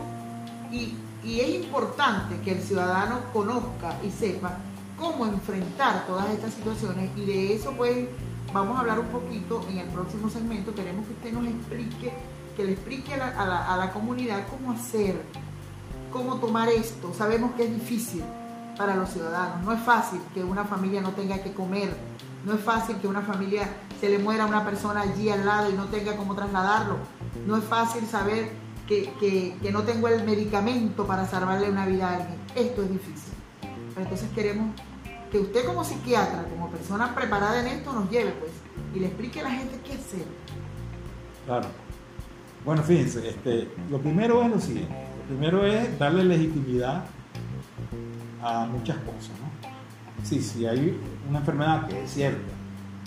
y, 0.72 0.94
y 1.24 1.40
es 1.40 1.64
importante 1.64 2.40
que 2.42 2.52
el 2.52 2.62
ciudadano 2.62 3.20
conozca 3.32 3.96
y 4.06 4.10
sepa 4.10 4.56
cómo 4.98 5.26
enfrentar 5.26 6.06
todas 6.06 6.28
estas 6.30 6.54
situaciones 6.54 7.10
y 7.16 7.24
de 7.26 7.54
eso 7.54 7.72
pues 7.76 8.06
vamos 8.52 8.76
a 8.76 8.80
hablar 8.80 8.98
un 9.00 9.06
poquito 9.06 9.64
en 9.70 9.78
el 9.78 9.86
próximo 9.88 10.28
segmento. 10.30 10.74
Queremos 10.74 11.06
que 11.06 11.12
usted 11.12 11.32
nos 11.32 11.46
explique, 11.46 12.12
que 12.56 12.64
le 12.64 12.72
explique 12.72 13.14
a 13.14 13.16
la, 13.18 13.28
a 13.28 13.46
la- 13.46 13.74
a 13.74 13.76
la 13.76 13.92
comunidad 13.92 14.46
cómo 14.50 14.72
hacer, 14.72 15.22
cómo 16.12 16.36
tomar 16.36 16.68
esto. 16.68 17.12
Sabemos 17.16 17.52
que 17.52 17.64
es 17.64 17.72
difícil 17.74 18.22
para 18.76 18.96
los 18.96 19.10
ciudadanos, 19.10 19.62
no 19.64 19.72
es 19.72 19.80
fácil 19.82 20.20
que 20.34 20.42
una 20.42 20.64
familia 20.64 21.00
no 21.02 21.10
tenga 21.10 21.42
que 21.42 21.52
comer 21.52 21.94
No 22.46 22.54
es 22.54 22.60
fácil 22.60 22.96
que 22.96 23.06
una 23.06 23.20
familia 23.20 23.68
se 24.00 24.08
le 24.08 24.18
muera 24.18 24.44
a 24.44 24.46
una 24.46 24.64
persona 24.64 25.02
allí 25.02 25.28
al 25.28 25.44
lado 25.44 25.68
y 25.68 25.74
no 25.74 25.84
tenga 25.88 26.16
cómo 26.16 26.34
trasladarlo. 26.34 26.96
No 27.46 27.58
es 27.58 27.64
fácil 27.64 28.06
saber 28.06 28.50
que, 28.90 29.70
no 29.72 29.82
tengo 29.84 30.08
el 30.08 30.24
medicamento 30.24 31.06
para 31.06 31.26
salvarle 31.26 31.70
una 31.70 31.86
vida 31.86 32.08
a 32.08 32.16
alguien. 32.16 32.38
Esto 32.56 32.82
es 32.82 32.90
difícil. 32.90 33.34
Entonces 33.96 34.28
queremos 34.34 34.74
que 35.30 35.38
usted 35.38 35.64
como 35.64 35.84
psiquiatra, 35.84 36.44
como 36.44 36.68
persona 36.70 37.14
preparada 37.14 37.60
en 37.60 37.68
esto, 37.68 37.92
nos 37.92 38.10
lleve 38.10 38.32
pues 38.32 38.52
y 38.94 38.98
le 38.98 39.06
explique 39.06 39.40
a 39.40 39.44
la 39.44 39.50
gente 39.50 39.78
qué 39.84 39.92
hacer. 39.94 40.26
Claro. 41.46 41.68
Bueno, 42.64 42.82
fíjense, 42.82 43.28
este, 43.28 43.68
lo 43.90 44.00
primero 44.00 44.42
es 44.42 44.50
lo 44.50 44.60
siguiente. 44.60 44.92
Lo 45.20 45.36
primero 45.36 45.64
es 45.64 45.98
darle 45.98 46.24
legitimidad 46.24 47.04
a 48.42 48.66
muchas 48.66 48.96
cosas. 48.98 49.30
¿no? 49.40 50.24
Sí, 50.24 50.42
si 50.42 50.66
hay 50.66 50.98
una 51.28 51.38
enfermedad 51.38 51.86
que 51.86 52.02
es 52.02 52.10
cierta, 52.10 52.52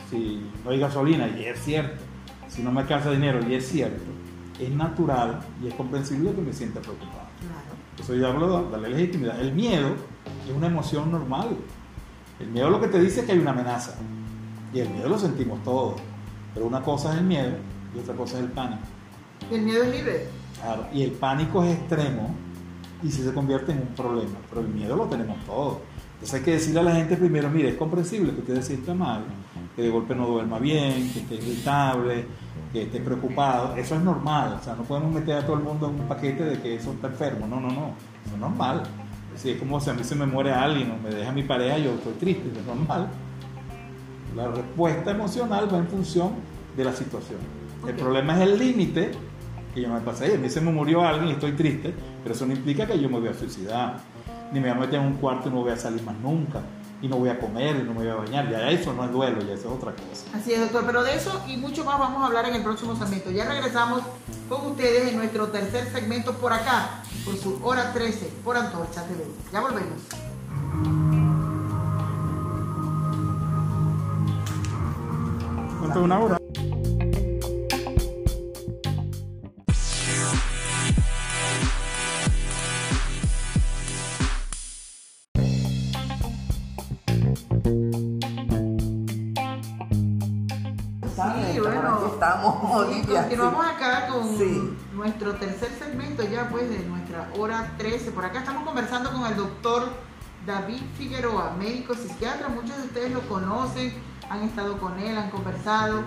si 0.09 0.49
no 0.63 0.71
hay 0.71 0.79
gasolina 0.79 1.27
y 1.27 1.45
es 1.45 1.59
cierto, 1.59 2.01
si 2.47 2.63
no 2.63 2.71
me 2.71 2.81
alcanza 2.81 3.11
dinero 3.11 3.39
y 3.47 3.55
es 3.55 3.67
cierto, 3.67 4.03
es 4.59 4.69
natural 4.71 5.39
y 5.63 5.67
es 5.67 5.73
comprensible 5.73 6.33
que 6.33 6.41
me 6.41 6.53
sienta 6.53 6.79
preocupado. 6.79 7.27
Claro. 7.39 7.83
Entonces 7.91 8.19
yo 8.19 8.27
hablo 8.27 8.63
de 8.63 8.71
darle 8.71 8.89
legitimidad. 8.89 9.39
El 9.39 9.53
miedo 9.53 9.95
es 10.47 10.55
una 10.55 10.67
emoción 10.67 11.11
normal. 11.11 11.49
El 12.39 12.47
miedo 12.49 12.69
lo 12.69 12.81
que 12.81 12.87
te 12.87 12.99
dice 12.99 13.21
es 13.21 13.25
que 13.25 13.33
hay 13.33 13.39
una 13.39 13.51
amenaza. 13.51 13.95
Y 14.73 14.79
el 14.79 14.89
miedo 14.89 15.09
lo 15.09 15.19
sentimos 15.19 15.63
todos. 15.63 16.01
Pero 16.53 16.65
una 16.65 16.81
cosa 16.81 17.13
es 17.13 17.19
el 17.19 17.25
miedo 17.25 17.53
y 17.95 17.99
otra 17.99 18.15
cosa 18.15 18.37
es 18.37 18.43
el 18.43 18.51
pánico. 18.51 18.81
Y 19.51 19.55
el 19.55 19.61
miedo 19.61 19.83
es 19.83 19.91
libre. 19.91 20.27
Claro, 20.59 20.87
y 20.93 21.03
el 21.03 21.11
pánico 21.11 21.63
es 21.63 21.77
extremo 21.77 22.35
y 23.03 23.11
si 23.11 23.21
se 23.21 23.33
convierte 23.33 23.71
en 23.71 23.79
un 23.79 23.87
problema. 23.95 24.37
Pero 24.49 24.61
el 24.61 24.67
miedo 24.69 24.95
lo 24.95 25.05
tenemos 25.05 25.37
todos. 25.45 25.77
Entonces 26.13 26.33
hay 26.35 26.45
que 26.45 26.51
decirle 26.51 26.79
a 26.79 26.83
la 26.83 26.95
gente 26.95 27.17
primero, 27.17 27.49
mire, 27.49 27.69
es 27.69 27.75
comprensible 27.75 28.33
que 28.33 28.39
usted 28.39 28.55
se 28.55 28.63
sienta 28.63 28.93
mal, 28.93 29.25
que 29.75 29.81
de 29.81 29.89
golpe 29.89 30.15
no 30.15 30.25
duerma 30.25 30.57
bien, 30.57 31.11
que 31.11 31.19
esté 31.19 31.35
irritable, 31.35 32.25
que 32.73 32.81
esté 32.83 32.99
preocupado. 32.99 33.75
Eso 33.77 33.95
es 33.95 34.01
normal. 34.01 34.57
O 34.59 34.63
sea, 34.63 34.75
no 34.75 34.83
podemos 34.83 35.13
meter 35.13 35.37
a 35.37 35.45
todo 35.45 35.55
el 35.55 35.63
mundo 35.63 35.87
en 35.87 36.01
un 36.01 36.07
paquete 36.07 36.43
de 36.43 36.59
que 36.59 36.75
eso 36.75 36.91
está 36.91 37.07
enfermo. 37.07 37.45
No, 37.47 37.61
no, 37.61 37.69
no. 37.69 37.93
Eso 38.25 38.33
es 38.33 38.39
normal. 38.39 38.83
es 39.35 39.57
como 39.57 39.79
si 39.79 39.91
a 39.91 39.93
mí 39.93 40.03
se 40.03 40.15
me 40.15 40.25
muere 40.25 40.51
alguien 40.51 40.91
o 40.91 40.97
me 40.97 41.13
deja 41.13 41.31
mi 41.31 41.43
pareja, 41.43 41.77
yo 41.77 41.91
estoy 41.91 42.13
triste. 42.13 42.49
Es 42.59 42.65
normal. 42.65 43.07
La 44.35 44.47
respuesta 44.47 45.11
emocional 45.11 45.71
va 45.71 45.77
en 45.77 45.87
función 45.87 46.31
de 46.75 46.83
la 46.83 46.91
situación. 46.91 47.39
El 47.87 47.93
problema 47.93 48.35
es 48.35 48.49
el 48.49 48.57
límite 48.57 49.11
que 49.75 49.81
yo 49.81 49.89
me 49.89 49.99
pasé. 50.01 50.33
A 50.33 50.37
mí 50.37 50.49
se 50.49 50.59
me 50.59 50.71
murió 50.71 51.05
alguien 51.05 51.29
y 51.29 51.31
estoy 51.33 51.51
triste, 51.51 51.93
pero 52.23 52.33
eso 52.33 52.45
no 52.47 52.53
implica 52.53 52.87
que 52.87 52.99
yo 52.99 53.07
me 53.07 53.19
voy 53.19 53.29
a 53.29 53.33
suicidar. 53.35 53.99
Ni 54.51 54.59
me 54.59 54.69
voy 54.69 54.77
a 54.77 54.81
meter 54.81 54.99
en 54.99 55.05
un 55.05 55.13
cuarto 55.13 55.49
y 55.49 55.51
no 55.51 55.61
voy 55.61 55.71
a 55.71 55.77
salir 55.77 56.01
más 56.01 56.15
nunca. 56.17 56.61
Y 57.03 57.07
no 57.09 57.17
voy 57.17 57.29
a 57.29 57.37
comer 57.37 57.75
y 57.75 57.83
no 57.83 57.93
me 57.93 57.99
voy 57.99 58.07
a 58.07 58.15
bañar. 58.15 58.49
Ya 58.49 58.71
eso 58.71 58.93
no 58.93 59.03
es 59.03 59.11
duelo, 59.11 59.41
ya 59.41 59.53
eso 59.53 59.67
es 59.67 59.75
otra 59.75 59.91
cosa. 59.91 60.25
Así 60.33 60.53
es, 60.53 60.61
doctor. 60.61 60.85
Pero 60.85 61.03
de 61.03 61.15
eso 61.15 61.43
y 61.47 61.57
mucho 61.57 61.83
más 61.83 61.99
vamos 61.99 62.23
a 62.23 62.27
hablar 62.27 62.47
en 62.47 62.55
el 62.55 62.63
próximo 62.63 62.95
segmento. 62.95 63.29
Ya 63.29 63.45
regresamos 63.45 64.01
con 64.49 64.65
ustedes 64.71 65.09
en 65.09 65.17
nuestro 65.17 65.49
tercer 65.49 65.91
segmento 65.91 66.33
por 66.33 66.53
acá, 66.53 67.03
por 67.25 67.37
su 67.37 67.59
hora 67.63 67.93
13, 67.93 68.31
por 68.43 68.57
Antorcha 68.57 69.03
TV. 69.03 69.25
Ya 69.51 69.61
volvemos. 69.61 69.99
una 75.99 76.19
hora. 76.19 76.42
Sí, 92.73 93.03
continuamos 93.07 93.65
acá 93.65 94.07
con 94.07 94.77
nuestro 94.95 95.35
tercer 95.35 95.69
segmento 95.77 96.23
ya 96.23 96.49
pues 96.49 96.69
de 96.69 96.79
nuestra 96.79 97.29
hora 97.37 97.75
13. 97.77 98.11
Por 98.11 98.25
acá 98.25 98.39
estamos 98.39 98.63
conversando 98.63 99.11
con 99.11 99.25
el 99.25 99.35
doctor 99.35 99.89
David 100.47 100.81
Figueroa, 100.97 101.55
médico 101.59 101.93
psiquiatra. 101.93 102.49
Muchos 102.49 102.75
de 102.77 102.83
ustedes 102.83 103.11
lo 103.11 103.21
conocen 103.27 103.93
han 104.29 104.43
estado 104.43 104.79
con 104.79 104.99
él, 104.99 105.17
han 105.17 105.29
conversado. 105.29 106.03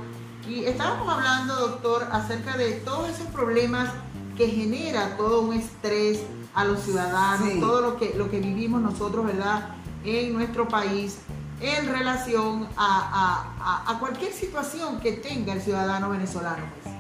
Y 0.49 0.65
estábamos 0.65 1.09
hablando, 1.13 1.55
doctor, 1.55 2.09
acerca 2.11 2.57
de 2.57 2.73
todos 2.73 3.09
esos 3.11 3.27
problemas 3.29 3.91
que 4.37 4.49
genera 4.49 5.17
todo 5.17 5.43
un 5.43 5.55
estrés 5.55 6.23
a 6.55 6.65
los 6.65 6.81
ciudadanos, 6.81 7.61
todo 7.61 7.81
lo 7.81 7.97
que, 7.97 8.15
lo 8.17 8.31
que 8.31 8.41
vivimos 8.41 8.81
nosotros, 8.81 9.27
¿verdad?, 9.27 9.71
en 10.05 10.33
nuestro 10.33 10.69
país 10.69 11.19
en 11.61 11.89
relación 11.89 12.67
a, 12.77 13.97
cualquier 13.99 14.33
situación 14.33 15.01
que 15.01 15.13
tenga 15.13 15.53
el 15.53 15.61
ciudadano 15.61 16.11
venezolano. 16.11 16.65
Pues. 16.83 16.95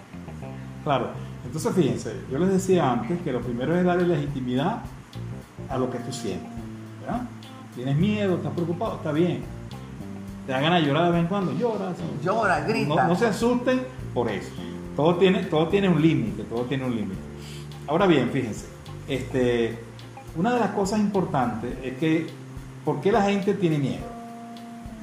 Claro, 0.82 1.10
entonces 1.44 1.74
fíjense, 1.74 2.16
yo 2.30 2.38
les 2.38 2.50
decía 2.50 2.90
antes 2.90 3.20
que 3.22 3.32
lo 3.32 3.40
primero 3.40 3.76
es 3.76 3.84
darle 3.84 4.06
legitimidad 4.06 4.82
a 5.68 5.78
lo 5.78 5.90
que 5.90 5.98
tú 5.98 6.12
sientes. 6.12 6.48
¿verdad? 7.02 7.22
Tienes 7.74 7.96
miedo, 7.96 8.36
estás 8.36 8.52
preocupado, 8.52 8.96
está 8.96 9.12
bien 9.12 9.56
te 10.46 10.52
da 10.52 10.60
ganas 10.60 10.80
de 10.80 10.86
llorar 10.86 11.06
de 11.06 11.10
vez 11.10 11.20
en 11.20 11.26
cuando, 11.26 11.52
llora. 11.52 11.92
Llora, 12.22 12.60
grita. 12.60 13.08
No, 13.08 13.16
se 13.16 13.26
asusten 13.26 13.82
por 14.14 14.30
eso. 14.30 14.50
Todo 14.94 15.16
tiene, 15.16 15.44
todo 15.44 15.68
tiene 15.68 15.88
un 15.88 16.00
límite, 16.00 16.44
todo 16.44 16.62
tiene 16.62 16.84
un 16.84 16.94
límite. 16.94 17.20
Ahora 17.88 18.06
bien, 18.06 18.30
fíjense, 18.30 18.66
este, 19.08 19.78
una 20.36 20.54
de 20.54 20.60
las 20.60 20.70
cosas 20.70 21.00
importantes 21.00 21.76
es 21.82 21.98
que, 21.98 22.28
¿por 22.84 23.00
qué 23.00 23.10
la 23.10 23.22
gente 23.22 23.54
tiene 23.54 23.78
miedo? 23.78 24.04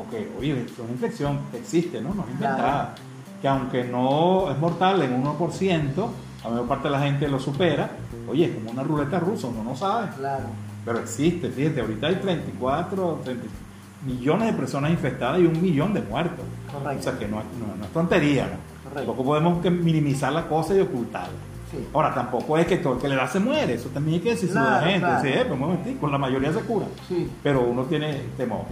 Porque, 0.03 0.31
oye, 0.37 0.65
es 0.65 0.79
una 0.79 0.91
infección 0.91 1.39
existe, 1.53 2.01
¿no? 2.01 2.13
No 2.13 2.23
es 2.23 2.29
inventada. 2.29 2.95
Que 3.41 3.47
aunque 3.47 3.83
no 3.83 4.49
es 4.51 4.57
mortal 4.57 5.01
en 5.01 5.23
1%, 5.23 6.09
la 6.43 6.49
mayor 6.49 6.67
parte 6.67 6.87
de 6.87 6.91
la 6.91 7.01
gente 7.01 7.27
lo 7.27 7.39
supera. 7.39 7.91
Oye, 8.27 8.45
es 8.45 8.55
como 8.55 8.71
una 8.71 8.83
ruleta 8.83 9.19
rusa, 9.19 9.47
uno 9.47 9.63
no 9.63 9.75
sabe. 9.75 10.09
Claro. 10.17 10.45
Pero 10.85 10.99
existe, 10.99 11.49
fíjate, 11.49 11.81
ahorita 11.81 12.07
hay 12.07 12.15
34, 12.15 13.21
35 13.23 13.63
millones 14.05 14.47
de 14.47 14.53
personas 14.53 14.91
infectadas 14.91 15.39
y 15.39 15.45
un 15.45 15.61
millón 15.61 15.93
de 15.93 16.01
muertos. 16.01 16.45
Correcto. 16.71 16.99
O 16.99 17.03
sea 17.03 17.19
que 17.19 17.27
no, 17.27 17.39
es 17.39 17.93
tontería. 17.93 18.47
¿no? 18.47 18.93
Tampoco 18.93 19.23
podemos 19.23 19.63
minimizar 19.63 20.33
la 20.33 20.47
cosa 20.47 20.75
y 20.75 20.79
ocultarla. 20.79 21.52
Ahora, 21.93 22.13
tampoco 22.13 22.57
es 22.57 22.67
que 22.67 22.77
todo 22.77 22.95
el 22.95 22.99
que 22.99 23.07
le 23.07 23.15
da 23.15 23.27
se 23.27 23.39
muere, 23.39 23.73
eso 23.73 23.89
también 23.89 24.15
hay 24.15 24.21
que 24.21 24.29
decirlo 24.31 24.59
a 24.59 24.81
la 24.81 24.81
gente. 24.81 25.07
Sí, 25.21 25.39
pues, 25.47 25.97
con 25.99 26.11
la 26.11 26.17
mayoría 26.17 26.51
se 26.53 26.61
cura, 26.61 26.85
sí. 27.07 27.29
pero 27.41 27.61
uno 27.61 27.83
tiene 27.83 28.21
temor. 28.37 28.65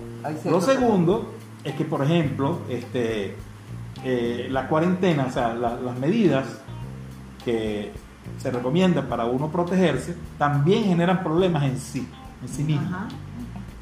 Lo 0.46 0.62
segundo 0.62 1.34
es 1.64 1.74
que, 1.76 1.86
por 1.86 2.04
ejemplo, 2.04 2.60
este, 2.70 3.36
eh, 4.04 4.48
la 4.50 4.68
cuarentena, 4.68 5.26
o 5.28 5.32
sea, 5.32 5.54
las 5.54 5.98
medidas 6.00 6.46
que 7.44 7.92
se 8.38 8.52
recomiendan 8.52 9.08
para 9.08 9.26
uno 9.26 9.50
protegerse, 9.52 10.16
también 10.38 10.86
generan 10.86 11.24
problemas 11.24 11.64
en 11.64 11.78
sí, 11.80 12.08
en 12.42 12.48
sí 12.48 12.64
mismo. 12.64 12.90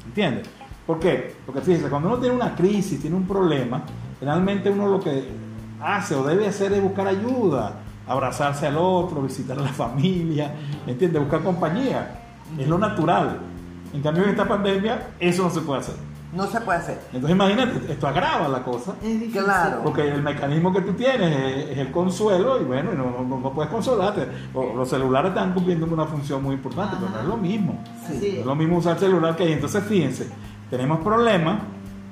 ¿Entiendes? 0.06 0.48
¿Por 0.86 0.98
qué? 0.98 1.36
Porque 1.46 1.60
fíjense, 1.60 1.88
cuando 1.88 2.08
uno 2.08 2.18
tiene 2.18 2.34
una 2.34 2.54
crisis, 2.54 3.00
tiene 3.00 3.16
un 3.16 3.26
problema, 3.26 3.82
generalmente 4.18 4.70
uno 4.70 4.88
lo 4.88 5.00
que 5.00 5.24
hace 5.80 6.14
o 6.14 6.24
debe 6.24 6.48
hacer 6.48 6.72
es 6.72 6.82
buscar 6.82 7.06
ayuda, 7.06 7.74
abrazarse 8.10 8.66
al 8.66 8.76
otro, 8.76 9.22
visitar 9.22 9.56
a 9.56 9.62
la 9.62 9.72
familia, 9.72 10.52
¿entiendes? 10.86 11.20
Buscar 11.22 11.42
compañía. 11.42 12.22
Es 12.58 12.66
lo 12.66 12.76
natural. 12.76 13.38
En 13.94 14.02
cambio, 14.02 14.24
en 14.24 14.30
esta 14.30 14.46
pandemia, 14.46 15.10
eso 15.20 15.44
no 15.44 15.50
se 15.50 15.60
puede 15.60 15.80
hacer. 15.80 15.94
No 16.32 16.46
se 16.46 16.60
puede 16.60 16.78
hacer. 16.78 17.00
Entonces, 17.12 17.30
imagínate, 17.30 17.92
esto 17.92 18.06
agrava 18.08 18.48
la 18.48 18.62
cosa. 18.62 18.94
Es 19.02 19.32
claro. 19.32 19.82
Porque 19.84 20.08
el 20.08 20.22
mecanismo 20.22 20.72
que 20.72 20.80
tú 20.80 20.92
tienes 20.94 21.70
es, 21.70 21.78
el 21.78 21.92
consuelo 21.92 22.60
y 22.60 22.64
bueno, 22.64 22.92
no, 22.92 23.24
no, 23.24 23.52
puedes 23.52 23.70
consolarte. 23.70 24.26
los 24.54 24.88
celulares 24.88 25.30
están 25.30 25.52
cumpliendo 25.52 25.86
una 25.86 26.06
función 26.06 26.42
muy 26.42 26.54
importante, 26.54 26.96
pero 26.98 27.12
no 27.12 27.20
es 27.20 27.26
lo 27.26 27.36
mismo. 27.36 27.82
Sí. 28.08 28.32
No 28.34 28.40
es 28.40 28.46
lo 28.46 28.54
mismo 28.56 28.78
usar 28.78 28.98
celular 28.98 29.36
que 29.36 29.44
hay. 29.44 29.52
Entonces, 29.52 29.84
fíjense, 29.84 30.28
tenemos 30.68 31.00
problemas 31.00 31.60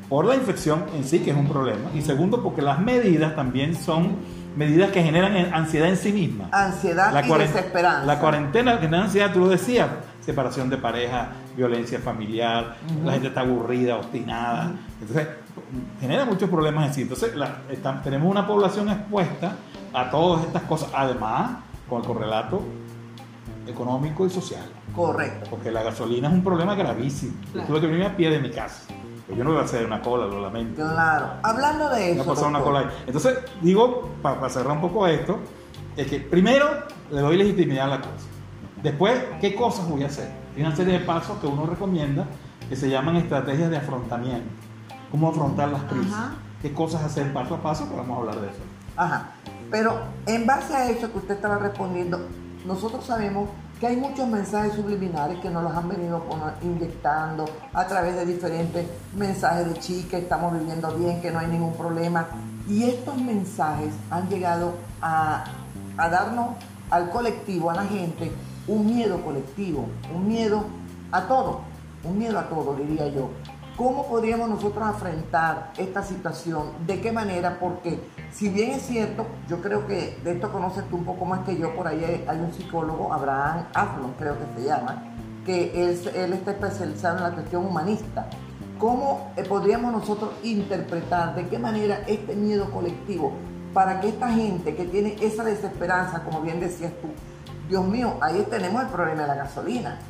por 0.09 0.25
la 0.25 0.37
infección 0.37 0.85
en 0.97 1.05
sí, 1.05 1.21
que 1.21 1.31
es 1.33 1.37
un 1.37 1.49
problema, 1.49 1.91
y 1.95 2.03
segundo, 2.03 2.43
porque 2.43 2.63
las 2.63 2.81
medidas 2.81 3.37
también 3.37 3.75
son 3.75 4.17
medidas 4.57 4.91
que 4.91 5.03
generan 5.03 5.53
ansiedad 5.55 5.89
en 5.89 5.97
sí 5.97 6.13
mismas. 6.13 6.49
Ansiedad 6.53 7.13
la 7.13 7.27
y 7.27 7.31
desesperanza. 7.31 8.07
La 8.07 8.19
cuarentena 8.19 8.79
genera 8.79 9.05
ansiedad, 9.05 9.33
tú 9.33 9.41
lo 9.41 9.49
decías, 9.49 9.89
separación 10.21 10.69
de 10.69 10.77
pareja, 10.77 11.29
violencia 11.57 11.99
familiar, 11.99 12.77
la 13.05 13.13
gente 13.13 13.29
está 13.29 13.41
aburrida, 13.41 13.97
obstinada. 13.97 14.73
Entonces, 15.01 15.27
genera 16.01 16.25
muchos 16.25 16.51
problemas 16.51 16.89
en 16.89 16.95
sí. 16.95 17.03
Entonces, 17.03 17.33
tenemos 18.05 18.31
una 18.31 18.47
población 18.47 18.89
expuesta 18.89 19.57
a 19.93 20.11
todas 20.11 20.45
estas 20.45 20.63
cosas, 20.63 20.91
además, 20.95 21.59
con 21.89 22.03
el 22.03 22.07
correlato 22.07 22.63
económico 23.67 24.27
y 24.27 24.31
social. 24.31 24.67
Correcto. 24.95 25.49
Porque 25.51 25.71
la 25.71 25.83
gasolina 25.83 26.29
es 26.29 26.35
un 26.35 26.43
problema 26.43 26.75
gravísimo. 26.75 27.35
Yo 27.55 27.63
tuve 27.63 27.81
que 27.81 27.87
venir 27.87 28.05
a 28.05 28.17
pie 28.17 28.31
de 28.31 28.41
mi 28.41 28.51
casa. 28.51 28.88
Yo 29.37 29.45
no 29.45 29.51
voy 29.51 29.61
a 29.61 29.65
hacer 29.65 29.85
una 29.85 30.01
cola, 30.01 30.27
lo 30.27 30.41
lamento. 30.41 30.83
Claro. 30.83 31.33
Hablando 31.43 31.91
de 31.91 32.13
eso. 32.13 32.35
No 32.35 32.49
una 32.49 32.61
cola 32.61 32.81
ahí. 32.81 32.87
Entonces, 33.07 33.39
digo, 33.61 34.11
para, 34.23 34.49
cerrar 34.49 34.73
un 34.73 34.81
poco 34.81 35.07
esto, 35.07 35.39
es 35.97 36.07
que 36.07 36.21
primero 36.21 36.67
le 37.11 37.21
doy 37.21 37.37
legitimidad 37.37 37.87
a 37.87 37.97
la 37.97 38.01
cosa. 38.01 38.27
Después, 38.83 39.21
¿qué 39.41 39.55
cosas 39.55 39.89
voy 39.89 40.03
a 40.05 40.07
hacer? 40.07 40.31
Hay 40.57 40.63
una 40.63 40.75
serie 40.75 40.99
de 40.99 41.05
pasos 41.05 41.39
que 41.39 41.47
uno 41.47 41.67
recomienda 41.67 42.27
que 42.69 42.77
se 42.77 42.89
llaman 42.89 43.17
estrategias 43.17 43.71
de 43.71 43.77
afrontamiento. 43.77 44.49
¿Cómo 45.11 45.29
afrontar 45.29 45.69
las 45.69 45.83
crisis? 45.85 46.15
qué 46.63 46.73
cosas 46.73 47.05
hacer 47.05 47.33
paso 47.33 47.55
a 47.55 47.63
paso, 47.63 47.85
pero 47.85 47.99
vamos 47.99 48.17
a 48.17 48.21
hablar 48.21 48.41
de 48.41 48.49
eso. 48.49 48.61
Ajá. 48.97 49.31
Pero 49.71 49.97
en 50.27 50.47
base 50.47 50.75
a 50.75 50.91
eso 50.91 51.13
que 51.13 51.19
usted 51.19 51.35
estaba 51.37 51.59
respondiendo, 51.59 52.27
nosotros 52.67 53.05
sabemos 53.05 53.49
que 53.79 53.87
hay 53.87 53.97
muchos 53.97 54.27
mensajes 54.27 54.75
subliminales 54.75 55.39
que 55.41 55.51
nos 55.51 55.63
los 55.63 55.73
han 55.73 55.89
venido 55.89 56.23
inyectando 56.63 57.45
a 57.73 57.87
través 57.87 58.17
de 58.17 58.27
diferentes 58.27 58.87
mensajes 59.15 59.69
de 59.69 59.81
chica, 59.81 60.19
estamos 60.19 60.59
viviendo 60.59 60.93
bien, 60.97 61.21
que 61.21 61.31
no 61.31 61.39
hay 61.39 61.47
ningún 61.47 61.75
problema. 61.75 62.27
Y 62.69 62.85
estos 62.85 63.17
mensajes 63.17 63.93
han 64.11 64.29
llegado 64.29 64.75
a 65.01 65.45
darnos 65.97 66.57
al 66.91 67.11
colectivo, 67.11 67.71
a 67.71 67.75
la 67.75 67.85
gente, 67.85 68.33
un 68.67 68.87
miedo 68.87 69.23
colectivo, 69.25 69.87
un 70.15 70.27
miedo 70.29 70.65
a 71.13 71.23
todo, 71.23 71.61
un 72.05 72.19
miedo 72.19 72.39
a 72.39 72.49
todo, 72.49 72.75
diría 72.75 73.09
yo. 73.09 73.31
¿Cómo 73.79 74.09
podríamos 74.09 74.49
nosotros 74.49 74.85
afrontar 74.85 75.71
esta 75.79 76.03
situación? 76.03 76.73
¿De 76.85 77.01
qué 77.01 77.13
manera? 77.13 77.61
Porque 77.61 78.01
si 78.33 78.49
bien 78.49 78.73
es 78.73 78.83
cierto, 78.83 79.25
yo 79.49 79.63
creo 79.63 79.87
que 79.87 80.19
de 80.25 80.33
esto 80.33 80.51
conoces 80.51 80.83
tú 80.91 80.97
un 80.97 81.05
poco 81.05 81.25
más 81.25 81.47
que 81.47 81.57
yo, 81.57 81.77
por 81.77 81.87
ahí 81.87 82.25
hay 82.27 82.41
un 82.41 82.53
psicólogo, 82.53 83.13
Abraham 83.13 83.67
Aflon 83.73 84.15
creo 84.19 84.37
que 84.37 84.61
se 84.61 84.67
llama, 84.67 85.05
que 85.47 85.71
él, 85.81 86.33
está 86.33 86.51
especializado 86.51 87.19
en 87.19 87.23
la 87.23 87.31
cuestión 87.31 87.65
humanista. 87.65 88.27
¿Cómo 88.81 89.31
eh, 89.37 89.45
podríamos 89.45 89.93
nosotros 89.93 90.33
interpretar 90.43 91.37
de 91.37 91.47
qué 91.47 91.61
manera 91.61 92.01
este 92.09 92.35
miedo 92.35 92.73
colectivo 92.73 93.33
para 93.73 94.01
que 94.01 94.09
esta 94.09 94.29
gente 94.29 94.75
que 94.75 94.87
tiene 94.87 95.15
esa 95.21 95.45
desesperanza, 95.45 96.25
como 96.25 96.41
bien 96.41 96.59
decías 96.59 96.91
tú, 97.01 97.07
Dios 97.69 97.87
mío, 97.87 98.15
ahí 98.23 98.45
tenemos 98.51 98.83
el 98.83 98.89
problema 98.89 99.23
de 99.23 99.29
la 99.29 99.35
gasolina. 99.37 100.01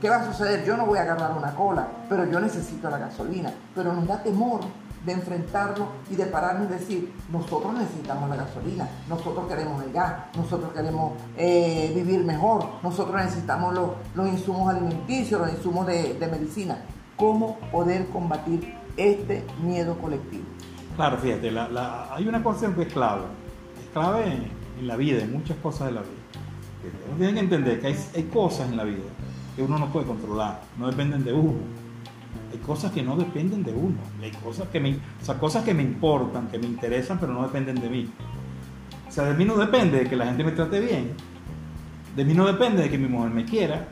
¿Qué 0.00 0.10
va 0.10 0.16
a 0.16 0.32
suceder? 0.32 0.64
Yo 0.64 0.76
no 0.76 0.86
voy 0.86 0.98
a 0.98 1.02
agarrar 1.02 1.36
una 1.36 1.54
cola, 1.54 1.86
pero 2.08 2.28
yo 2.28 2.40
necesito 2.40 2.90
la 2.90 2.98
gasolina. 2.98 3.52
Pero 3.74 3.92
nos 3.92 4.06
da 4.06 4.20
temor 4.22 4.60
de 5.06 5.12
enfrentarlo 5.12 5.86
y 6.10 6.16
de 6.16 6.26
pararnos 6.26 6.68
y 6.68 6.72
decir, 6.72 7.12
nosotros 7.30 7.74
necesitamos 7.74 8.28
la 8.28 8.36
gasolina, 8.36 8.88
nosotros 9.08 9.46
queremos 9.46 9.82
el 9.84 9.92
gas, 9.92 10.14
nosotros 10.34 10.72
queremos 10.72 11.12
eh, 11.36 11.92
vivir 11.94 12.24
mejor, 12.24 12.66
nosotros 12.82 13.14
necesitamos 13.22 13.74
los, 13.74 14.28
insumos 14.28 14.70
alimenticios, 14.70 15.40
los 15.40 15.50
insumos 15.50 15.86
de, 15.86 16.28
medicina. 16.30 16.78
¿Cómo 17.16 17.58
poder 17.70 18.06
combatir 18.08 18.74
este 18.96 19.44
miedo 19.62 19.96
colectivo? 19.98 20.44
Claro, 20.96 21.18
fíjate, 21.18 21.52
hay 22.10 22.26
una 22.26 22.42
cosa 22.42 22.74
que 22.74 22.82
es 22.82 22.92
clave, 22.92 23.22
es 23.80 23.90
clave 23.92 24.48
en, 24.80 24.86
la 24.86 24.96
vida, 24.96 25.22
en 25.22 25.32
muchas 25.32 25.56
cosas 25.58 25.88
de 25.88 25.92
la 25.92 26.00
vida. 26.00 26.12
Uno 27.08 27.18
tiene 27.18 27.34
que 27.34 27.40
entender 27.40 27.80
que 27.80 27.86
hay 27.86 28.22
cosas 28.24 28.68
en 28.68 28.76
la 28.76 28.84
vida 28.84 29.02
que 29.54 29.62
uno 29.62 29.78
no 29.78 29.88
puede 29.88 30.06
controlar, 30.06 30.62
no 30.78 30.88
dependen 30.88 31.24
de 31.24 31.32
uno. 31.32 31.58
Hay 32.52 32.58
cosas 32.58 32.92
que 32.92 33.02
no 33.02 33.16
dependen 33.16 33.62
de 33.62 33.72
uno, 33.72 33.96
hay 34.22 34.30
cosas 34.30 34.68
que 34.68 34.80
me, 34.80 34.92
o 34.92 35.24
sea, 35.24 35.38
cosas 35.38 35.64
que 35.64 35.74
me 35.74 35.82
importan, 35.82 36.48
que 36.48 36.58
me 36.58 36.66
interesan, 36.66 37.18
pero 37.18 37.32
no 37.32 37.42
dependen 37.42 37.76
de 37.76 37.88
mí. 37.88 38.08
O 39.08 39.12
sea, 39.12 39.24
de 39.24 39.34
mí 39.34 39.44
no 39.44 39.56
depende 39.56 39.98
de 39.98 40.08
que 40.08 40.16
la 40.16 40.26
gente 40.26 40.44
me 40.44 40.52
trate 40.52 40.80
bien, 40.80 41.12
de 42.16 42.24
mí 42.24 42.34
no 42.34 42.46
depende 42.46 42.82
de 42.82 42.90
que 42.90 42.98
mi 42.98 43.08
mujer 43.08 43.30
me 43.30 43.44
quiera, 43.44 43.88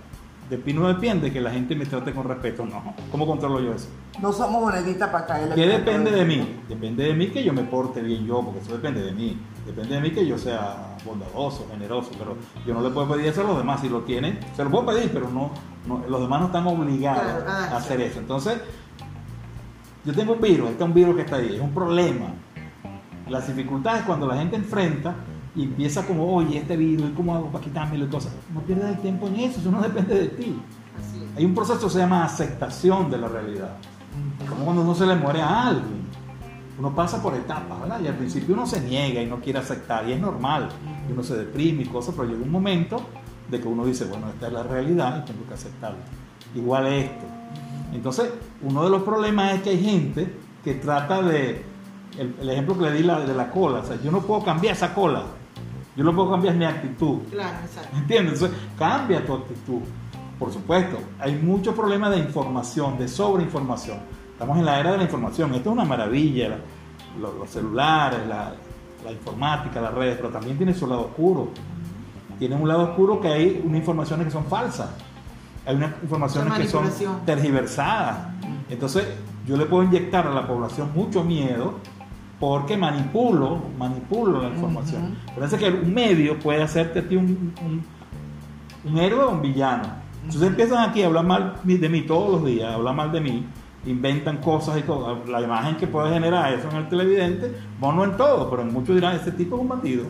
de 0.48 0.58
mí 0.58 0.72
no 0.72 0.86
depende 0.86 1.28
de 1.28 1.32
que 1.32 1.40
la 1.40 1.50
gente 1.50 1.74
me 1.74 1.86
trate 1.86 2.12
con 2.12 2.28
respeto, 2.28 2.66
no. 2.66 2.94
¿Cómo 3.10 3.26
controlo 3.26 3.60
yo 3.60 3.72
eso? 3.72 3.88
No 4.20 4.32
somos 4.32 4.62
moneditas 4.62 5.08
para 5.10 5.26
caerle. 5.26 5.54
¿Qué 5.54 5.66
depende 5.66 6.10
de 6.10 6.24
mí? 6.24 6.56
Depende 6.68 7.04
de 7.04 7.14
mí 7.14 7.28
que 7.28 7.42
yo 7.42 7.52
me 7.52 7.62
porte 7.62 8.02
bien 8.02 8.26
yo, 8.26 8.42
porque 8.42 8.60
eso 8.60 8.72
depende 8.72 9.02
de 9.02 9.12
mí. 9.12 9.38
Depende 9.66 9.94
de 9.94 10.00
mí 10.00 10.10
que 10.10 10.26
yo 10.26 10.36
sea 10.36 10.96
bondadoso, 11.04 11.66
generoso, 11.70 12.10
pero 12.18 12.36
yo 12.66 12.74
no 12.74 12.82
le 12.82 12.90
puedo 12.90 13.08
pedir 13.08 13.26
eso 13.26 13.42
a 13.42 13.44
los 13.44 13.58
demás. 13.58 13.80
Si 13.80 13.88
lo 13.88 14.00
tienen, 14.00 14.40
se 14.56 14.64
lo 14.64 14.70
puedo 14.70 14.86
pedir, 14.86 15.10
pero 15.12 15.28
no, 15.30 15.50
los 16.08 16.20
demás 16.20 16.40
no 16.40 16.46
están 16.46 16.66
obligados 16.66 17.44
a 17.46 17.76
hacer 17.76 18.00
eso. 18.00 18.18
Entonces, 18.18 18.60
yo 20.04 20.12
tengo 20.12 20.32
un 20.32 20.40
virus, 20.40 20.70
este 20.70 20.82
es 20.82 20.88
un 20.88 20.94
virus 20.94 21.14
que 21.14 21.22
está 21.22 21.36
ahí, 21.36 21.54
es 21.54 21.60
un 21.60 21.72
problema. 21.72 22.26
Las 23.28 23.46
dificultades 23.46 24.02
cuando 24.02 24.26
la 24.26 24.36
gente 24.36 24.56
enfrenta 24.56 25.14
y 25.54 25.62
empieza 25.62 26.04
como, 26.04 26.34
oye, 26.34 26.58
este 26.58 26.76
virus, 26.76 27.10
¿cómo 27.16 27.36
hago 27.36 27.46
para 27.46 27.62
quitármelo 27.62 28.06
y 28.06 28.08
cosas? 28.08 28.32
No 28.52 28.60
pierdas 28.62 28.90
el 28.90 28.98
tiempo 28.98 29.28
en 29.28 29.36
eso, 29.36 29.60
eso 29.60 29.70
no 29.70 29.80
depende 29.80 30.14
de 30.16 30.28
ti. 30.28 30.60
Hay 31.36 31.44
un 31.44 31.54
proceso 31.54 31.86
que 31.86 31.90
se 31.90 31.98
llama 32.00 32.24
aceptación 32.24 33.10
de 33.10 33.18
la 33.18 33.28
realidad. 33.28 33.76
Como 34.48 34.64
cuando 34.64 34.82
uno 34.82 34.94
se 34.94 35.06
le 35.06 35.14
muere 35.14 35.40
a 35.40 35.68
alguien 35.68 36.01
uno 36.78 36.94
pasa 36.94 37.22
por 37.22 37.34
etapas, 37.34 37.80
¿verdad? 37.80 38.00
Y 38.02 38.06
al 38.06 38.16
principio 38.16 38.54
uno 38.54 38.66
se 38.66 38.80
niega 38.80 39.20
y 39.22 39.26
no 39.26 39.40
quiere 39.40 39.58
aceptar, 39.58 40.08
y 40.08 40.12
es 40.12 40.20
normal, 40.20 40.68
y 41.08 41.12
uno 41.12 41.22
se 41.22 41.36
deprime 41.36 41.82
y 41.82 41.86
cosas, 41.86 42.14
pero 42.16 42.28
llega 42.28 42.42
un 42.42 42.50
momento 42.50 43.02
de 43.48 43.60
que 43.60 43.68
uno 43.68 43.84
dice, 43.84 44.06
bueno, 44.06 44.28
esta 44.28 44.46
es 44.46 44.52
la 44.52 44.62
realidad 44.62 45.22
y 45.22 45.30
tengo 45.30 45.46
que 45.46 45.54
aceptarla. 45.54 45.98
Igual 46.54 46.86
esto. 46.86 47.24
Entonces, 47.92 48.30
uno 48.62 48.84
de 48.84 48.90
los 48.90 49.02
problemas 49.02 49.54
es 49.54 49.62
que 49.62 49.70
hay 49.70 49.82
gente 49.82 50.34
que 50.64 50.74
trata 50.74 51.20
de, 51.22 51.62
el, 52.18 52.48
ejemplo 52.48 52.78
que 52.78 52.84
le 52.84 52.92
di 52.92 53.02
la, 53.02 53.20
de 53.20 53.34
la 53.34 53.50
cola, 53.50 53.80
o 53.80 53.84
sea, 53.84 54.00
yo 54.00 54.10
no 54.10 54.20
puedo 54.20 54.42
cambiar 54.42 54.74
esa 54.74 54.94
cola, 54.94 55.24
yo 55.94 56.04
no 56.04 56.14
puedo 56.14 56.30
cambiar 56.30 56.54
mi 56.54 56.64
actitud. 56.64 57.18
Claro, 57.30 57.58
exacto. 57.64 57.96
¿Entiendes? 57.96 58.34
Entonces, 58.34 58.58
cambia 58.78 59.24
tu 59.24 59.34
actitud. 59.34 59.80
Por 60.38 60.52
supuesto, 60.52 60.98
hay 61.20 61.34
muchos 61.36 61.74
problemas 61.74 62.10
de 62.12 62.18
información, 62.18 62.98
de 62.98 63.06
sobreinformación 63.06 63.98
Estamos 64.42 64.58
en 64.58 64.66
la 64.66 64.80
era 64.80 64.90
de 64.90 64.96
la 64.96 65.04
información. 65.04 65.54
Esto 65.54 65.70
es 65.70 65.72
una 65.72 65.84
maravilla. 65.84 66.58
Los, 67.20 67.48
celulares, 67.48 68.26
la, 68.26 69.12
informática, 69.12 69.80
las 69.80 69.94
redes, 69.94 70.16
pero 70.16 70.30
también 70.30 70.56
tiene 70.56 70.74
su 70.74 70.88
lado 70.88 71.02
oscuro. 71.02 71.50
Tiene 72.40 72.56
un 72.56 72.66
lado 72.66 72.90
oscuro 72.90 73.20
que 73.20 73.28
hay 73.28 73.62
unas 73.64 73.78
informaciones 73.78 74.26
que 74.26 74.32
son 74.32 74.44
falsas. 74.46 74.90
Hay 75.64 75.76
unas 75.76 75.92
informaciones 76.02 76.54
que 76.54 76.66
son 76.66 76.90
tergiversadas. 77.24 78.16
Entonces, 78.68 79.06
yo 79.46 79.56
le 79.56 79.64
puedo 79.66 79.84
inyectar 79.84 80.26
a 80.26 80.34
la 80.34 80.44
población 80.44 80.90
mucho 80.92 81.22
miedo 81.22 81.74
porque 82.40 82.76
manipulo, 82.76 83.60
manipulo 83.78 84.42
la 84.42 84.48
información. 84.48 85.18
Parece 85.36 85.56
que 85.56 85.68
un 85.68 85.94
medio 85.94 86.36
puede 86.40 86.64
hacerte 86.64 86.98
a 86.98 87.08
ti 87.08 87.14
un, 87.14 87.54
un, 88.84 88.98
héroe 88.98 89.22
o 89.22 89.30
un 89.30 89.40
villano. 89.40 89.84
Entonces 90.24 90.48
empiezan 90.48 90.90
aquí 90.90 91.00
a 91.04 91.06
hablar 91.06 91.24
mal 91.24 91.60
de 91.62 91.88
mí 91.88 92.00
todos 92.02 92.32
los 92.32 92.44
días, 92.44 92.68
a 92.68 92.74
hablar 92.74 92.96
mal 92.96 93.12
de 93.12 93.20
mí, 93.20 93.46
inventan 93.86 94.38
cosas 94.38 94.78
y 94.78 94.82
todo. 94.82 95.24
La 95.26 95.40
imagen 95.40 95.76
que 95.76 95.86
puede 95.86 96.12
generar 96.12 96.52
eso 96.52 96.68
en 96.70 96.76
el 96.76 96.88
televidente, 96.88 97.54
bueno, 97.80 97.96
no 97.96 98.04
en 98.04 98.16
todo, 98.16 98.48
pero 98.50 98.62
en 98.62 98.72
muchos 98.72 98.94
dirán, 98.94 99.16
este 99.16 99.32
tipo 99.32 99.56
es 99.56 99.62
un 99.62 99.68
bandido. 99.68 100.04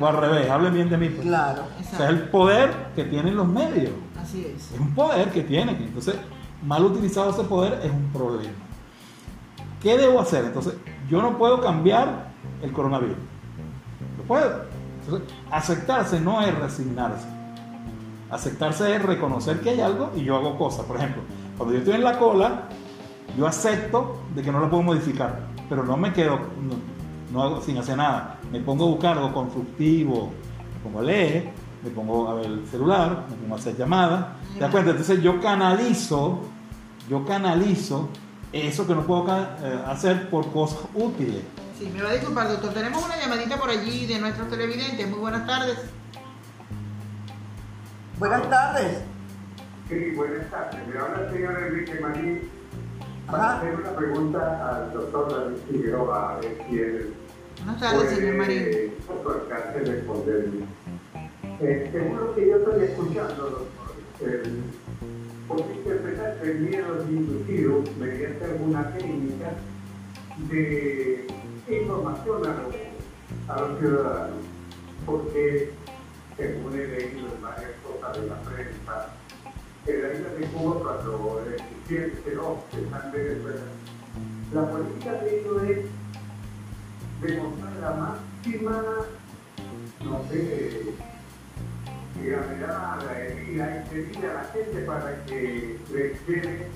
O 0.00 0.06
al 0.06 0.16
revés, 0.16 0.50
hablen 0.50 0.74
bien 0.74 0.88
de 0.88 0.96
mí. 0.96 1.08
Pues. 1.08 1.26
Claro. 1.26 1.62
O 1.80 1.96
sea, 1.96 2.06
es 2.06 2.12
el 2.12 2.28
poder 2.28 2.70
que 2.94 3.04
tienen 3.04 3.36
los 3.36 3.46
medios. 3.46 3.92
Así 4.20 4.44
es. 4.44 4.72
Es 4.72 4.80
un 4.80 4.94
poder 4.94 5.30
que 5.30 5.42
tienen. 5.42 5.76
Entonces, 5.76 6.16
mal 6.64 6.84
utilizado 6.84 7.30
ese 7.30 7.44
poder 7.44 7.80
es 7.84 7.90
un 7.90 8.10
problema. 8.12 8.52
¿Qué 9.82 9.96
debo 9.96 10.20
hacer? 10.20 10.44
Entonces, 10.44 10.74
yo 11.08 11.22
no 11.22 11.38
puedo 11.38 11.60
cambiar 11.60 12.30
el 12.62 12.72
coronavirus. 12.72 13.16
No 14.18 14.24
puedo. 14.24 14.64
Entonces, 15.04 15.28
aceptarse 15.50 16.20
no 16.20 16.42
es 16.42 16.54
resignarse. 16.58 17.26
Aceptarse 18.30 18.94
es 18.94 19.02
reconocer 19.02 19.60
que 19.60 19.70
hay 19.70 19.80
algo 19.80 20.10
y 20.14 20.24
yo 20.24 20.36
hago 20.36 20.58
cosas. 20.58 20.84
Por 20.84 20.96
ejemplo, 20.96 21.22
cuando 21.56 21.74
yo 21.74 21.80
estoy 21.80 21.94
en 21.94 22.04
la 22.04 22.18
cola, 22.18 22.64
yo 23.38 23.46
acepto 23.46 24.20
de 24.34 24.42
que 24.42 24.50
no 24.50 24.58
lo 24.58 24.68
puedo 24.68 24.82
modificar, 24.82 25.46
pero 25.68 25.84
no 25.84 25.96
me 25.96 26.12
quedo 26.12 26.40
no, 27.32 27.42
hago, 27.42 27.62
sin 27.62 27.78
hacer 27.78 27.96
nada. 27.96 28.38
Me 28.50 28.60
pongo 28.60 28.86
a 28.86 28.88
buscar 28.88 29.16
algo 29.16 29.32
constructivo, 29.32 30.32
me 30.74 30.80
pongo 30.82 30.98
a 30.98 31.02
leer, 31.02 31.50
me 31.84 31.90
pongo 31.90 32.28
a 32.28 32.34
ver 32.34 32.46
el 32.46 32.66
celular, 32.66 33.26
me 33.30 33.36
pongo 33.36 33.54
a 33.54 33.58
hacer 33.58 33.76
llamadas. 33.76 34.26
¿Te 34.54 34.60
das 34.60 34.70
cuenta? 34.72 34.90
Entonces 34.90 35.22
yo 35.22 35.40
canalizo, 35.40 36.40
yo 37.08 37.24
canalizo 37.24 38.08
eso 38.52 38.86
que 38.86 38.94
no 38.94 39.06
puedo 39.06 39.28
eh, 39.28 39.82
hacer 39.86 40.28
por 40.30 40.50
cosas 40.50 40.80
útiles. 40.94 41.42
Sí, 41.78 41.88
me 41.94 42.02
va 42.02 42.10
a 42.10 42.14
disculpar, 42.14 42.48
doctor. 42.48 42.72
Tenemos 42.72 43.04
una 43.04 43.20
llamadita 43.20 43.56
por 43.56 43.70
allí 43.70 44.06
de 44.06 44.18
nuestros 44.18 44.50
televidentes. 44.50 45.08
Muy 45.08 45.20
buenas 45.20 45.46
tardes. 45.46 45.78
Buenas 48.18 48.50
tardes. 48.50 49.02
Sí, 49.88 50.10
buenas 50.16 50.50
tardes. 50.50 50.80
Me 50.88 50.98
habla 50.98 51.28
el 51.28 51.32
señor 51.32 51.62
Enrique 51.62 52.00
Marín 52.00 52.57
para 53.30 53.58
hacer 53.58 53.74
una 53.74 53.90
pregunta 53.90 54.68
al 54.68 54.92
doctor 54.92 55.30
David 55.30 55.56
Figueroa, 55.70 56.34
a 56.34 56.40
ver 56.40 56.56
si 56.68 56.78
él 56.78 57.14
Buenas 57.64 57.80
tardes, 57.80 58.10
señor 58.10 58.34
Marín. 58.36 58.94
Su 59.04 59.30
alcance 59.30 59.80
responderme. 59.80 60.64
Eh, 61.60 61.88
seguro 61.90 62.34
que 62.34 62.48
yo 62.48 62.56
estoy 62.58 62.84
escuchando, 62.84 63.42
doctor, 63.50 64.28
el, 64.28 64.62
porque 65.48 65.74
interpretar 65.74 66.38
el 66.42 66.60
miedo 66.60 67.04
inducido 67.08 67.82
mediante 67.98 68.44
alguna 68.44 68.92
técnica 68.92 69.54
de 70.50 71.26
información 71.68 72.46
a 72.46 72.62
los, 72.62 72.74
a 73.48 73.60
los 73.60 73.78
ciudadanos, 73.80 74.44
porque 75.04 75.70
según 76.36 76.74
he 76.74 76.86
leído 76.86 77.26
en 77.26 77.42
varias 77.42 77.72
cosas 77.82 78.20
de 78.20 78.28
la 78.28 78.40
prensa, 78.42 79.08
en 79.88 80.02
la 80.02 80.14
isla 80.14 80.28
de 80.38 80.46
Cuba 80.46 80.80
cuando 80.82 81.44
el 81.46 82.36
no, 82.36 82.62
que 82.70 82.80
están 82.82 83.12
de 83.12 83.18
Venezuela. 83.18 83.62
La 84.52 84.70
política 84.70 85.12
de 85.12 85.40
ellos 85.40 85.62
es 85.62 85.78
demostrar 87.22 87.72
la 87.80 87.90
máxima, 87.94 88.82
no 90.04 90.24
sé, 90.30 90.82
gravedad, 92.22 93.02
la 93.06 93.18
herida, 93.18 93.64
a 93.64 94.34
la 94.34 94.44
gente 94.44 94.80
para 94.82 95.24
que 95.24 95.78
le 95.92 96.12
quede 96.26 96.66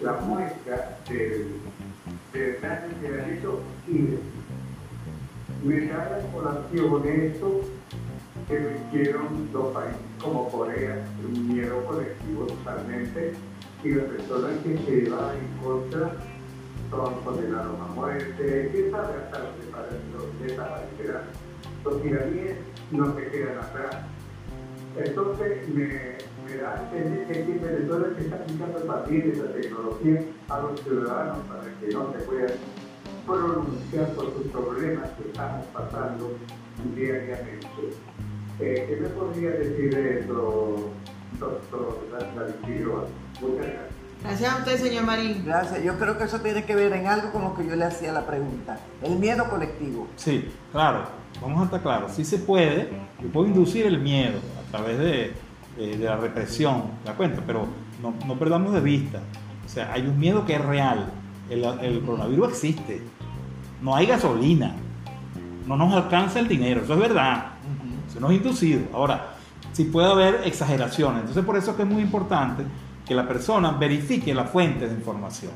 la 0.00 0.12
muestra 0.12 0.98
del, 1.08 1.60
de 2.32 2.52
daño 2.60 3.00
que 3.00 3.06
han 3.08 3.30
hecho 3.30 3.60
y 3.88 4.18
me 5.66 5.88
cae 5.88 6.10
la 6.10 6.32
colación 6.32 7.06
esto 7.06 7.62
que 8.48 8.58
me 8.58 9.00
hicieron 9.00 9.52
dos 9.52 9.72
países 9.74 10.00
como 10.20 10.48
Corea, 10.48 11.04
un 11.24 11.54
miedo 11.54 11.84
colectivo 11.84 12.46
totalmente, 12.46 13.34
y 13.84 13.90
las 13.90 14.04
personas 14.06 14.52
que 14.62 14.78
se 14.78 15.10
van 15.10 15.36
en 15.36 15.64
contra 15.64 16.12
son 16.90 17.14
condenados 17.24 17.80
a 17.80 17.86
muerte, 17.94 18.68
quién 18.70 18.90
sabe 18.90 19.14
hasta 19.16 19.38
los 19.38 20.40
desaparecerán. 20.40 21.22
Los 21.84 22.04
iraníes 22.04 22.56
no 22.90 23.14
se 23.14 23.26
quedan 23.28 23.58
atrás. 23.58 23.96
Entonces 24.96 25.68
me, 25.70 25.86
me 26.46 26.56
da 26.60 26.74
a 26.74 26.82
entender 26.82 27.46
que 27.46 27.58
Venezuela 27.58 28.08
está 28.18 28.36
aplicando 28.36 28.78
el 28.78 28.84
partir 28.84 29.24
de 29.24 29.32
esa 29.32 29.52
tecnología 29.52 30.20
a 30.50 30.60
los 30.60 30.80
ciudadanos 30.80 31.38
para 31.48 31.62
que 31.80 31.94
no 31.94 32.12
se 32.12 32.18
puedan 32.18 32.52
pronunciar 33.26 34.08
por 34.14 34.32
sus 34.34 34.46
problemas 34.52 35.08
que 35.10 35.28
estamos 35.28 35.66
pasando 35.66 36.36
diariamente. 36.94 37.96
Eh, 38.64 38.86
¿Qué 38.88 38.96
me 38.96 39.08
podría 39.08 39.50
decir 39.50 39.92
de 39.92 40.20
eso, 40.20 40.90
doctor 41.40 41.98
David 42.12 42.86
Muchas 43.40 43.56
gracias. 43.56 43.92
Gracias 44.22 44.52
a 44.52 44.58
usted, 44.58 44.78
señor 44.78 45.04
Marín. 45.04 45.42
Gracias. 45.44 45.82
Yo 45.82 45.98
creo 45.98 46.16
que 46.16 46.24
eso 46.24 46.40
tiene 46.40 46.64
que 46.64 46.76
ver 46.76 46.92
en 46.92 47.08
algo 47.08 47.32
con 47.32 47.42
lo 47.42 47.56
que 47.56 47.66
yo 47.66 47.74
le 47.74 47.84
hacía 47.84 48.12
la 48.12 48.24
pregunta. 48.24 48.78
El 49.02 49.18
miedo 49.18 49.50
colectivo. 49.50 50.06
Sí, 50.14 50.48
claro. 50.70 51.06
Vamos 51.40 51.62
a 51.62 51.64
estar 51.64 51.82
claros. 51.82 52.12
Sí 52.12 52.24
se 52.24 52.38
puede. 52.38 52.88
Yo 53.20 53.28
puedo 53.30 53.48
inducir 53.48 53.84
el 53.84 53.98
miedo 53.98 54.38
a 54.60 54.70
través 54.70 54.96
de, 54.96 55.32
de, 55.76 55.96
de 55.96 56.04
la 56.04 56.16
represión, 56.16 56.84
¿la 57.04 57.14
cuenta? 57.14 57.42
Pero 57.44 57.66
no, 58.00 58.14
no, 58.24 58.38
perdamos 58.38 58.72
de 58.74 58.80
vista. 58.80 59.18
O 59.66 59.68
sea, 59.68 59.92
hay 59.92 60.02
un 60.02 60.16
miedo 60.20 60.46
que 60.46 60.54
es 60.54 60.64
real. 60.64 61.10
El, 61.50 61.64
el 61.64 62.00
coronavirus 62.02 62.50
existe. 62.50 63.02
No 63.80 63.96
hay 63.96 64.06
gasolina. 64.06 64.76
No 65.66 65.76
nos 65.76 65.92
alcanza 65.94 66.38
el 66.38 66.46
dinero. 66.46 66.82
Eso 66.82 66.94
es 66.94 67.00
verdad. 67.00 67.51
Eso 68.12 68.20
no 68.20 68.30
es 68.30 68.36
inducido. 68.36 68.82
Ahora, 68.92 69.30
sí 69.72 69.84
puede 69.84 70.10
haber 70.10 70.42
exageraciones. 70.44 71.20
Entonces, 71.20 71.44
por 71.44 71.56
eso 71.56 71.70
es 71.72 71.76
que 71.78 71.82
es 71.82 71.88
muy 71.88 72.02
importante 72.02 72.62
que 73.06 73.14
la 73.14 73.26
persona 73.26 73.72
verifique 73.72 74.32
la 74.34 74.44
fuente 74.44 74.86
de 74.86 74.94
información. 74.94 75.50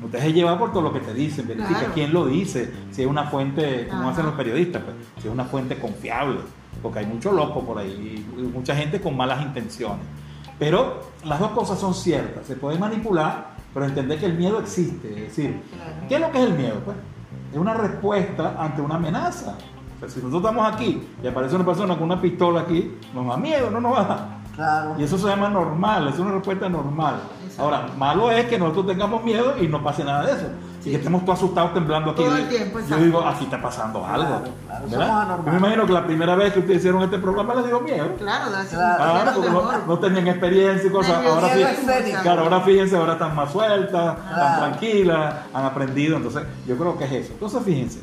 No 0.00 0.06
te 0.08 0.18
dejes 0.18 0.34
llevar 0.34 0.58
por 0.58 0.72
todo 0.72 0.82
lo 0.82 0.92
que 0.92 1.00
te 1.00 1.12
dicen, 1.14 1.46
verifica 1.48 1.78
Claro. 1.80 1.94
quién 1.94 2.12
lo 2.12 2.26
dice, 2.26 2.70
si 2.90 3.02
es 3.02 3.08
una 3.08 3.24
fuente, 3.24 3.86
como 3.88 4.02
Ajá. 4.02 4.10
hacen 4.12 4.26
los 4.26 4.34
periodistas, 4.34 4.82
pues, 4.82 4.96
si 5.20 5.28
es 5.28 5.32
una 5.34 5.44
fuente 5.44 5.76
confiable, 5.78 6.40
porque 6.82 7.00
hay 7.00 7.06
mucho 7.06 7.32
loco 7.32 7.62
por 7.64 7.78
ahí, 7.78 8.24
y 8.38 8.40
mucha 8.42 8.74
gente 8.76 9.00
con 9.00 9.16
malas 9.16 9.42
intenciones. 9.42 10.04
Pero 10.58 11.00
las 11.24 11.40
dos 11.40 11.50
cosas 11.52 11.78
son 11.78 11.94
ciertas, 11.94 12.46
se 12.46 12.54
puede 12.56 12.78
manipular, 12.78 13.54
pero 13.74 13.86
entender 13.86 14.18
que 14.18 14.26
el 14.26 14.34
miedo 14.34 14.60
existe. 14.60 15.08
Es 15.08 15.36
decir, 15.36 15.60
Claro. 15.74 15.92
¿qué 16.08 16.14
es 16.14 16.20
lo 16.20 16.30
que 16.30 16.38
es 16.38 16.44
el 16.50 16.54
miedo? 16.54 16.80
Pues 16.84 16.96
es 17.52 17.58
una 17.58 17.74
respuesta 17.74 18.56
ante 18.58 18.80
una 18.80 18.94
amenaza. 18.96 19.56
Si 20.08 20.18
nosotros 20.20 20.42
estamos 20.42 20.72
aquí 20.72 21.06
y 21.22 21.26
aparece 21.26 21.54
una 21.56 21.64
persona 21.66 21.94
con 21.94 22.04
una 22.04 22.20
pistola 22.20 22.60
aquí, 22.62 22.96
nos 23.14 23.26
da 23.26 23.36
miedo, 23.36 23.70
no 23.70 23.80
nos 23.80 23.96
da. 23.96 24.36
Claro. 24.56 24.94
Y 24.98 25.04
eso 25.04 25.16
se 25.16 25.26
llama 25.28 25.48
normal, 25.48 26.08
es 26.08 26.18
una 26.18 26.32
respuesta 26.32 26.68
normal. 26.68 27.14
Ahora, 27.58 27.86
malo 27.98 28.30
es 28.30 28.46
que 28.46 28.58
nosotros 28.58 28.86
tengamos 28.86 29.22
miedo 29.22 29.54
y 29.60 29.68
no 29.68 29.82
pase 29.82 30.02
nada 30.04 30.24
de 30.26 30.32
eso. 30.32 30.46
Y 30.84 30.90
que 30.90 30.96
estemos 30.96 31.24
todos 31.26 31.38
asustados 31.38 31.74
temblando 31.74 32.10
aquí. 32.12 32.22
Todo 32.24 32.36
el 32.36 32.48
tiempo, 32.48 32.78
Yo 32.88 32.96
digo, 32.96 33.20
aquí 33.26 33.44
está 33.44 33.60
pasando 33.60 34.04
algo. 34.04 34.26
Claro, 34.40 34.44
claro, 34.66 34.86
¿verdad? 34.88 35.26
somos. 35.28 35.44
Yo 35.46 35.52
me 35.52 35.58
imagino 35.58 35.86
que 35.86 35.92
la 35.92 36.06
primera 36.06 36.34
vez 36.36 36.52
que 36.54 36.58
ustedes 36.60 36.78
hicieron 36.78 37.02
este 37.02 37.18
programa 37.18 37.54
les 37.56 37.66
dio 37.66 37.80
miedo. 37.80 38.06
Claro, 38.18 38.50
Claro. 38.70 39.40
Claro, 39.42 39.82
no, 39.86 39.98
tenían 39.98 40.26
experiencia 40.28 40.88
y 40.88 40.90
cosas. 40.92 41.24
Ahora, 41.26 41.48
fí- 41.48 41.60
escénico. 41.70 42.22
claro, 42.22 42.42
ahora 42.42 42.60
fíjense, 42.62 42.96
ahora 42.96 43.12
están 43.14 43.34
más 43.36 43.52
sueltas, 43.52 44.16
están 44.18 44.34
Claro. 44.34 44.58
tranquilas, 44.70 45.34
han 45.52 45.64
aprendido. 45.66 46.16
Entonces, 46.16 46.42
yo 46.66 46.76
creo 46.78 46.96
que 46.96 47.04
es 47.04 47.12
eso. 47.12 47.32
Entonces, 47.34 47.62
fíjense, 47.62 48.00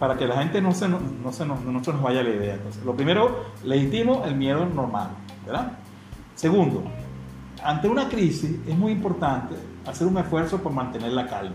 para 0.00 0.16
que 0.16 0.26
la 0.26 0.38
gente 0.38 0.60
no 0.60 0.72
se, 0.72 0.88
no, 0.88 0.98
se, 1.30 1.46
nos- 1.46 1.62
no 1.62 1.84
se 1.84 1.92
nos 1.92 2.02
vaya 2.02 2.22
la 2.24 2.30
idea. 2.30 2.58
Lo 2.84 2.94
primero, 2.96 3.44
legítimo 3.64 4.24
el 4.24 4.34
miedo 4.34 4.66
normal. 4.66 5.10
Segundo, 6.34 6.82
ante 7.62 7.86
una 7.86 8.08
crisis 8.08 8.56
es 8.66 8.76
muy 8.76 8.92
importante 8.92 9.54
hacer 9.86 10.06
un 10.06 10.16
esfuerzo 10.18 10.58
por 10.58 10.72
mantener 10.72 11.12
la 11.12 11.26
calma. 11.28 11.54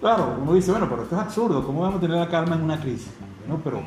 Claro, 0.00 0.38
uno 0.42 0.54
dice, 0.54 0.70
bueno, 0.72 0.88
pero 0.88 1.02
esto 1.04 1.14
es 1.14 1.22
absurdo, 1.22 1.64
¿cómo 1.64 1.82
vamos 1.82 1.98
a 1.98 2.00
tener 2.00 2.16
la 2.16 2.28
calma 2.28 2.56
en 2.56 2.62
una 2.62 2.80
crisis? 2.80 3.12
Bueno, 3.46 3.60
pero 3.62 3.82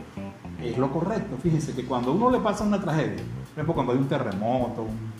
es 0.61 0.77
lo 0.77 0.89
correcto. 0.91 1.35
Fíjense 1.41 1.73
que 1.75 1.85
cuando 1.85 2.13
uno 2.13 2.29
le 2.31 2.39
pasa 2.39 2.63
una 2.63 2.79
tragedia, 2.79 3.17
por 3.17 3.51
ejemplo, 3.53 3.73
cuando 3.73 3.91
hay 3.93 3.97
un 3.99 4.07
terremoto, 4.07 4.83
un, 4.83 5.11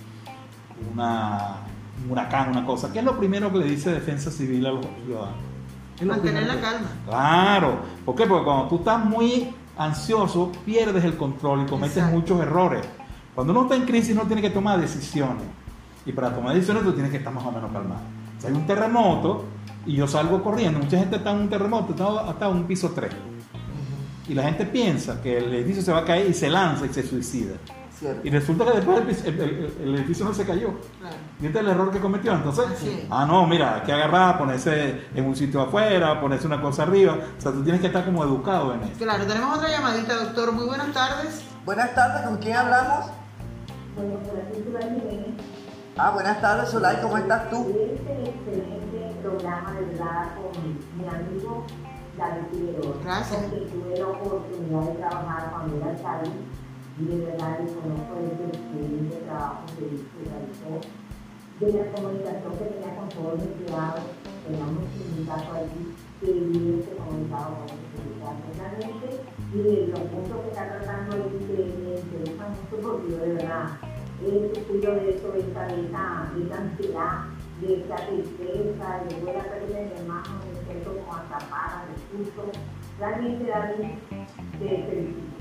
una, 0.93 1.57
un 2.05 2.11
huracán, 2.11 2.49
una 2.51 2.65
cosa, 2.65 2.93
¿qué 2.93 2.99
es 2.99 3.05
lo 3.05 3.17
primero 3.17 3.51
que 3.51 3.57
le 3.57 3.65
dice 3.65 3.91
Defensa 3.91 4.31
Civil 4.31 4.65
a 4.67 4.71
los 4.71 4.85
ciudadanos? 5.05 5.52
¿Qué 5.97 6.03
es 6.03 6.07
lo 6.07 6.13
Mantener 6.13 6.47
la 6.47 6.59
calma. 6.59 6.87
Claro, 7.07 7.79
¿por 8.05 8.15
qué? 8.15 8.25
Porque 8.25 8.45
cuando 8.45 8.67
tú 8.67 8.75
estás 8.77 9.05
muy 9.05 9.53
ansioso, 9.77 10.51
pierdes 10.65 11.03
el 11.03 11.17
control 11.17 11.63
y 11.63 11.65
cometes 11.65 11.97
Exacto. 11.97 12.19
muchos 12.19 12.41
errores. 12.41 12.85
Cuando 13.35 13.53
uno 13.53 13.63
está 13.63 13.75
en 13.75 13.85
crisis, 13.85 14.15
no 14.15 14.23
tiene 14.23 14.41
que 14.41 14.49
tomar 14.49 14.79
decisiones. 14.79 15.43
Y 16.05 16.11
para 16.11 16.33
tomar 16.33 16.53
decisiones, 16.53 16.83
tú 16.83 16.93
tienes 16.93 17.11
que 17.11 17.17
estar 17.17 17.33
más 17.33 17.45
o 17.45 17.51
menos 17.51 17.71
calmado. 17.71 18.01
Si 18.39 18.47
hay 18.47 18.53
un 18.53 18.65
terremoto 18.67 19.45
y 19.85 19.95
yo 19.95 20.07
salgo 20.07 20.43
corriendo, 20.43 20.79
mucha 20.79 20.97
gente 20.99 21.15
está 21.17 21.31
en 21.31 21.37
un 21.37 21.49
terremoto, 21.49 21.91
está 21.91 22.29
hasta 22.29 22.49
un 22.49 22.65
piso 22.65 22.91
3. 22.93 23.11
Y 24.29 24.33
la 24.33 24.43
gente 24.43 24.65
piensa 24.65 25.21
que 25.21 25.37
el 25.37 25.53
edificio 25.53 25.81
se 25.81 25.91
va 25.91 25.99
a 25.99 26.05
caer 26.05 26.29
y 26.29 26.33
se 26.33 26.49
lanza 26.49 26.85
y 26.85 26.93
se 26.93 27.03
suicida. 27.03 27.55
Cierto. 28.03 28.27
Y 28.27 28.29
resulta 28.31 28.65
que 28.65 28.71
después 28.73 28.97
el, 28.99 29.03
piso- 29.07 29.27
el- 29.27 29.39
el- 29.39 29.77
el 29.83 29.95
edificio 29.95 30.25
no 30.25 30.33
se 30.33 30.45
cayó. 30.45 30.69
Claro. 30.99 31.15
¿Y 31.41 31.45
este 31.45 31.57
es 31.59 31.63
el 31.65 31.71
error 31.71 31.91
que 31.91 31.99
cometió? 31.99 32.33
Entonces, 32.33 32.65
ah, 33.09 33.25
no, 33.25 33.47
mira, 33.47 33.75
hay 33.75 33.81
que 33.81 33.93
agarrar, 33.93 34.37
ponerse 34.37 35.05
en 35.15 35.25
un 35.25 35.35
sitio 35.35 35.61
afuera, 35.61 36.19
ponerse 36.19 36.45
una 36.47 36.61
cosa 36.61 36.83
arriba. 36.83 37.17
O 37.37 37.41
sea, 37.41 37.51
tú 37.51 37.63
tienes 37.63 37.79
que 37.81 37.87
estar 37.87 38.03
como 38.05 38.23
educado 38.23 38.73
en 38.73 38.83
eso. 38.83 38.93
Claro, 38.97 39.25
tenemos 39.25 39.57
otra 39.57 39.69
llamadita, 39.69 40.15
doctor. 40.15 40.51
Muy 40.51 40.65
buenas 40.65 40.91
tardes. 40.93 41.43
Buenas 41.65 41.95
tardes, 41.95 42.23
¿con 42.27 42.37
quién 42.37 42.57
hablamos? 42.57 43.05
Bueno, 43.95 44.15
por 44.19 44.37
aquí 44.39 44.61
Zulay 44.65 44.83
Jiménez, 44.99 45.27
Ah, 45.95 46.09
buenas 46.11 46.41
tardes, 46.41 46.69
Zulay, 46.71 46.99
¿cómo 47.01 47.17
estás 47.17 47.49
tú? 47.51 47.67
este 47.69 48.23
excelente 48.29 49.15
programa 49.21 49.71
de 49.73 49.85
verdad 49.85 50.29
con 50.35 50.73
mi 50.97 51.07
amigo 51.07 51.65
David 52.17 52.41
Figueroa. 52.51 52.95
Gracias. 53.03 53.39
Con 53.41 53.49
quien 53.51 53.69
tuve 53.69 53.97
la 53.99 54.07
oportunidad 54.07 54.81
de 54.81 54.93
trabajar 54.95 55.51
cuando 55.51 55.77
era 55.77 55.89
alcalde 55.91 56.29
y 56.99 57.05
de 57.05 57.25
verdad 57.25 57.59
le 57.59 57.73
conozco 57.73 58.13
el 58.21 58.49
excelente 58.49 59.15
trabajo 59.25 59.65
que 59.77 60.29
realizó 60.29 60.77
de 61.59 61.71
la 61.73 61.91
comunicación 61.91 62.53
que 62.57 62.65
tenía 62.65 62.95
con 62.95 63.09
todos 63.09 63.33
los 63.33 63.43
empleados. 63.43 64.03
Teníamos 64.45 64.83
un 64.83 64.89
sindicato 64.91 65.53
allí 65.53 65.95
que 66.19 66.31
bien 66.31 66.83
se 66.83 66.95
comunicaba 66.95 67.57
con 67.57 67.73
los 67.73 67.89
sindicatos 67.89 68.51
realmente 68.57 69.07
y 69.53 69.57
de 69.57 69.87
los 69.87 69.99
puntos 69.99 70.37
que 70.41 70.49
está 70.49 70.69
tratando 70.69 71.15
él 71.15 71.33
que 71.47 71.55
me 71.81 71.97
interesa 71.97 72.45
mucho 72.49 72.75
porque 72.81 73.11
yo 73.11 73.17
de 73.17 73.33
verdad 73.33 73.65
he 74.21 74.55
sufrido 74.55 74.95
de 74.95 75.15
eso, 75.15 75.31
de 75.31 75.39
esta, 75.39 75.67
de 75.67 75.75
de 75.75 76.45
esa 76.45 76.57
ansiedad, 76.61 77.25
de 77.59 77.81
esa 77.81 77.95
tristeza, 78.07 79.03
de 79.09 79.19
voy 79.19 79.35
a 79.35 79.43
perder 79.43 79.77
a 79.77 79.89
mi 79.89 79.99
hermano, 79.99 80.29
me 80.45 80.65
siento 80.65 80.97
como 80.97 81.13
atrapada, 81.15 81.85
susto. 82.11 82.43
Realmente 82.99 83.45
David, 83.45 83.89
te 84.59 84.67
felicito. 84.67 85.32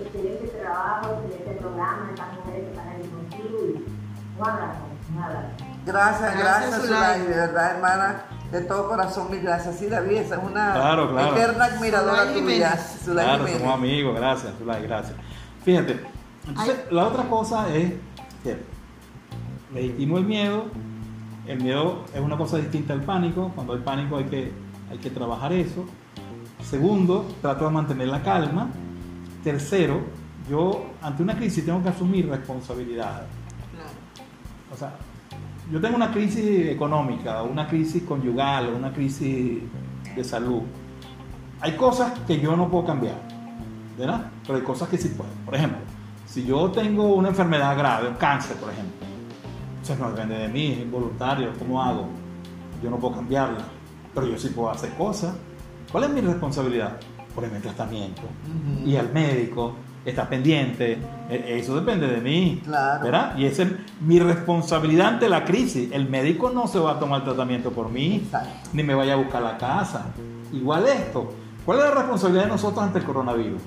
Excelente 0.00 0.46
trabajo, 0.60 1.22
excelente 1.24 1.60
programa, 1.60 2.08
estas 2.10 2.26
mujeres 2.34 2.62
que 2.64 2.70
están 2.70 2.88
ahí 2.88 3.02
contigo 3.08 3.58
y 3.68 4.40
un 4.40 4.48
abrazo, 4.48 4.80
un 5.12 5.22
abrazo. 5.22 5.48
Gracias, 5.86 6.38
Gracias, 6.38 6.38
gracias, 6.38 6.86
Zulay. 6.86 7.20
De 7.22 7.28
verdad, 7.36 7.76
hermana, 7.76 8.22
de 8.50 8.60
todo 8.62 8.88
corazón, 8.88 9.30
mil 9.30 9.40
gracias. 9.40 9.76
Sí, 9.76 9.86
David, 9.88 10.16
esa 10.16 10.36
es 10.36 10.42
una 10.42 10.72
Claro, 10.72 11.10
claro. 11.10 11.36
eterna 11.36 11.64
admiradora 11.66 12.32
tuya. 12.32 12.78
Claro, 13.04 13.44
Jiménez. 13.44 13.58
somos 13.58 13.74
amigos, 13.74 14.16
gracias, 14.16 14.52
Zulay, 14.58 14.82
gracias. 14.82 15.16
Fíjate, 15.64 16.00
entonces, 16.48 16.76
la 16.90 17.06
otra 17.06 17.24
cosa 17.24 17.68
es 17.74 17.92
que 18.42 18.58
legitimo 19.72 20.18
el 20.18 20.24
miedo. 20.24 20.66
El 21.46 21.62
miedo 21.62 22.04
es 22.14 22.20
una 22.20 22.36
cosa 22.38 22.56
distinta 22.56 22.94
al 22.94 23.02
pánico. 23.02 23.52
Cuando 23.54 23.74
hay 23.74 23.80
pánico 23.80 24.16
hay 24.16 24.24
que, 24.24 24.52
hay 24.90 24.98
que 24.98 25.10
trabajar 25.10 25.52
eso. 25.52 25.84
Segundo, 26.62 27.26
trato 27.42 27.66
de 27.66 27.70
mantener 27.70 28.08
la 28.08 28.22
calma. 28.22 28.68
Tercero, 29.44 30.00
yo 30.50 30.86
ante 31.02 31.22
una 31.22 31.36
crisis 31.36 31.64
tengo 31.64 31.82
que 31.82 31.90
asumir 31.90 32.28
responsabilidades. 32.28 33.28
Claro. 33.72 33.90
O 34.72 34.76
sea, 34.76 34.94
yo 35.70 35.80
tengo 35.80 35.96
una 35.96 36.10
crisis 36.10 36.68
económica, 36.70 37.42
una 37.42 37.68
crisis 37.68 38.02
conyugal, 38.02 38.70
una 38.74 38.92
crisis 38.92 39.62
de 40.16 40.24
salud. 40.24 40.62
Hay 41.60 41.72
cosas 41.76 42.18
que 42.26 42.40
yo 42.40 42.56
no 42.56 42.68
puedo 42.68 42.86
cambiar, 42.86 43.16
¿verdad? 43.98 44.30
Pero 44.46 44.58
hay 44.58 44.64
cosas 44.64 44.88
que 44.88 44.98
sí 44.98 45.08
puedo. 45.08 45.30
Por 45.44 45.54
ejemplo, 45.54 45.78
si 46.26 46.44
yo 46.44 46.70
tengo 46.70 47.14
una 47.14 47.28
enfermedad 47.28 47.76
grave, 47.76 48.08
un 48.08 48.16
cáncer, 48.16 48.56
por 48.56 48.70
ejemplo, 48.70 49.06
eso 49.82 49.96
no 49.96 50.10
depende 50.10 50.38
de 50.38 50.48
mí, 50.48 50.72
es 50.72 50.78
involuntario, 50.80 51.52
¿cómo 51.58 51.82
hago? 51.82 52.08
Yo 52.82 52.90
no 52.90 52.96
puedo 52.98 53.16
cambiarla, 53.16 53.64
pero 54.14 54.26
yo 54.26 54.38
sí 54.38 54.48
puedo 54.48 54.70
hacer 54.70 54.90
cosas. 54.94 55.34
¿Cuál 55.92 56.04
es 56.04 56.10
mi 56.10 56.20
responsabilidad? 56.20 56.98
Ponerme 57.34 57.56
en 57.56 57.62
tratamiento. 57.62 58.22
Y 58.84 58.96
al 58.96 59.12
médico, 59.12 59.74
está 60.04 60.28
pendiente. 60.28 60.98
E- 61.30 61.58
Eso 61.58 61.74
depende 61.76 62.06
de 62.06 62.20
mí. 62.20 62.60
Claro. 62.64 63.04
¿Verdad? 63.04 63.36
Y 63.38 63.46
esa 63.46 63.62
es 63.64 63.72
mi 64.00 64.18
responsabilidad 64.20 65.08
ante 65.14 65.28
la 65.28 65.44
crisis. 65.44 65.90
El 65.92 66.08
médico 66.08 66.50
no 66.50 66.66
se 66.66 66.78
va 66.78 66.92
a 66.92 66.98
tomar 66.98 67.24
tratamiento 67.24 67.70
por 67.70 67.90
mí, 67.90 68.16
Exacto. 68.24 68.48
ni 68.72 68.82
me 68.82 68.94
vaya 68.94 69.14
a 69.14 69.16
buscar 69.16 69.42
la 69.42 69.56
casa. 69.58 70.06
Igual 70.52 70.86
esto. 70.86 71.32
¿Cuál 71.64 71.78
es 71.78 71.84
la 71.86 71.90
responsabilidad 71.92 72.44
de 72.44 72.50
nosotros 72.50 72.84
ante 72.84 72.98
el 72.98 73.04
coronavirus? 73.04 73.62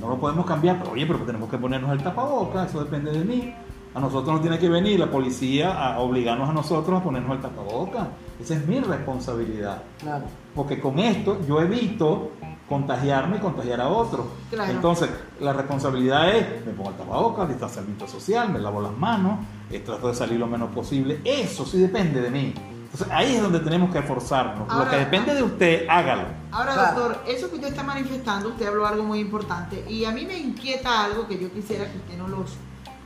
No 0.00 0.08
lo 0.08 0.16
podemos 0.18 0.46
cambiar, 0.46 0.78
pero 0.78 0.92
oye, 0.92 1.04
pero 1.06 1.18
tenemos 1.20 1.50
que 1.50 1.58
ponernos 1.58 1.90
el 1.90 2.00
tapabocas, 2.02 2.68
eso 2.70 2.84
depende 2.84 3.10
de 3.10 3.24
mí. 3.24 3.52
A 3.94 4.00
nosotros 4.00 4.36
no 4.36 4.40
tiene 4.40 4.58
que 4.60 4.68
venir 4.68 5.00
la 5.00 5.10
policía 5.10 5.72
a 5.72 5.98
obligarnos 5.98 6.48
a 6.48 6.52
nosotros 6.52 7.00
a 7.00 7.02
ponernos 7.02 7.32
el 7.34 7.42
tapabocas. 7.42 8.06
Esa 8.40 8.54
es 8.54 8.66
mi 8.68 8.78
responsabilidad. 8.78 9.82
Claro. 10.00 10.24
Porque 10.54 10.78
con 10.78 11.00
esto 11.00 11.40
yo 11.48 11.60
evito 11.60 12.30
contagiarme 12.68 13.36
y 13.36 13.40
contagiar 13.40 13.80
a 13.80 13.88
otros. 13.88 14.26
Claro. 14.50 14.70
Entonces, 14.70 15.08
la 15.40 15.52
responsabilidad 15.52 16.28
es, 16.36 16.66
me 16.66 16.72
pongo 16.72 16.90
el 16.90 16.96
tapabocas, 16.96 17.48
distanciamiento 17.48 18.06
social, 18.06 18.50
me 18.50 18.58
lavo 18.58 18.80
las 18.82 18.92
manos, 18.96 19.38
eh, 19.70 19.80
trato 19.80 20.08
de 20.08 20.14
salir 20.14 20.38
lo 20.38 20.46
menos 20.46 20.70
posible. 20.70 21.20
Eso 21.24 21.64
sí 21.64 21.78
depende 21.78 22.20
de 22.20 22.30
mí. 22.30 22.54
Entonces, 22.90 23.08
ahí 23.10 23.36
es 23.36 23.42
donde 23.42 23.60
tenemos 23.60 23.90
que 23.90 23.98
esforzarnos. 23.98 24.66
lo 24.72 24.88
que 24.88 24.96
depende 24.96 25.34
de 25.34 25.42
usted, 25.42 25.86
hágalo. 25.88 26.24
Ahora, 26.50 26.72
Claro. 26.72 27.00
doctor, 27.00 27.24
eso 27.28 27.48
que 27.50 27.56
usted 27.56 27.68
está 27.68 27.82
manifestando, 27.82 28.48
usted 28.48 28.66
habló 28.66 28.86
algo 28.86 29.04
muy 29.04 29.20
importante 29.20 29.84
y 29.88 30.04
a 30.04 30.10
mí 30.10 30.24
me 30.24 30.38
inquieta 30.38 31.04
algo 31.04 31.26
que 31.26 31.38
yo 31.38 31.52
quisiera 31.52 31.84
que 31.90 31.98
usted 31.98 32.16
nos 32.16 32.30
los 32.30 32.50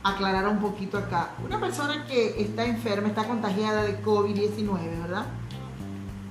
aclarara 0.03 0.49
un 0.49 0.59
poquito 0.59 0.97
acá. 0.97 1.31
Una 1.45 1.59
persona 1.59 2.05
que 2.05 2.41
está 2.41 2.65
enferma, 2.65 3.07
está 3.09 3.25
contagiada 3.25 3.83
de 3.83 4.01
COVID-19, 4.01 5.01
¿verdad? 5.01 5.25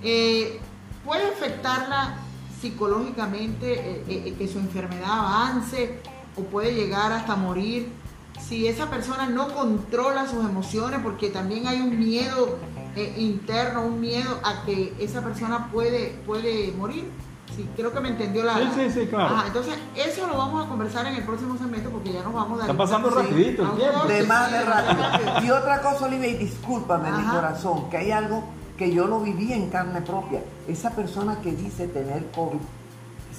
Eh, 0.03 0.61
¿Puede 1.05 1.27
afectarla 1.29 2.15
psicológicamente 2.63 3.75
eh, 3.75 4.05
eh, 4.09 4.23
eh, 4.27 4.35
que 4.39 4.49
su 4.49 4.59
enfermedad 4.59 5.11
avance 5.11 6.01
o 6.37 6.43
puede 6.45 6.73
llegar 6.75 7.13
hasta 7.13 7.37
morir? 7.37 7.93
Si 8.41 8.67
esa 8.67 8.89
persona 8.89 9.27
no 9.29 9.49
controla 9.49 10.27
sus 10.27 10.45
emociones, 10.45 11.01
porque 11.03 11.29
también 11.29 11.67
hay 11.67 11.81
un 11.81 11.99
miedo 11.99 12.59
eh, 12.97 13.15
interno, 13.19 13.83
un 13.83 14.01
miedo 14.01 14.41
a 14.43 14.65
que 14.65 14.95
esa 14.99 15.23
persona 15.23 15.69
puede, 15.71 16.19
puede 16.27 16.73
morir. 16.73 17.11
Sí, 17.55 17.69
creo 17.77 17.93
que 17.93 18.01
me 18.01 18.09
entendió 18.09 18.43
la... 18.45 18.57
Sí, 18.57 18.69
sí, 18.75 18.91
sí, 18.91 19.07
claro. 19.09 19.35
Ajá, 19.37 19.47
entonces, 19.49 19.75
eso 19.95 20.27
lo 20.27 20.39
vamos 20.39 20.65
a 20.65 20.69
conversar 20.69 21.05
en 21.07 21.17
el 21.17 21.23
próximo 21.23 21.57
segmento 21.59 21.91
porque 21.91 22.11
ya 22.13 22.23
nos 22.23 22.33
vamos 22.33 22.59
a 22.59 22.63
dar... 22.63 22.71
Está 22.71 22.83
pasando 22.83 23.11
Sí. 23.11 23.17
rapidito 23.17 23.63
el 23.65 23.79
tiempo. 23.79 24.05
De 24.07 24.23
más 24.23 24.51
de 24.51 24.63
rápido. 24.63 25.43
Y 25.45 25.51
otra 25.51 25.83
cosa, 25.83 26.07
Olivia, 26.07 26.29
y 26.29 26.37
discúlpame 26.39 27.13
mi 27.13 27.25
corazón, 27.25 27.91
que 27.91 27.99
hay 27.99 28.11
algo 28.11 28.43
que 28.77 28.93
yo 28.93 29.07
lo 29.07 29.21
viví 29.21 29.53
en 29.53 29.69
carne 29.71 30.01
propia. 30.03 30.41
Esa 30.67 30.91
persona 30.91 31.39
que 31.43 31.53
dice 31.53 31.87
tener 31.89 32.31
COVID 32.35 32.59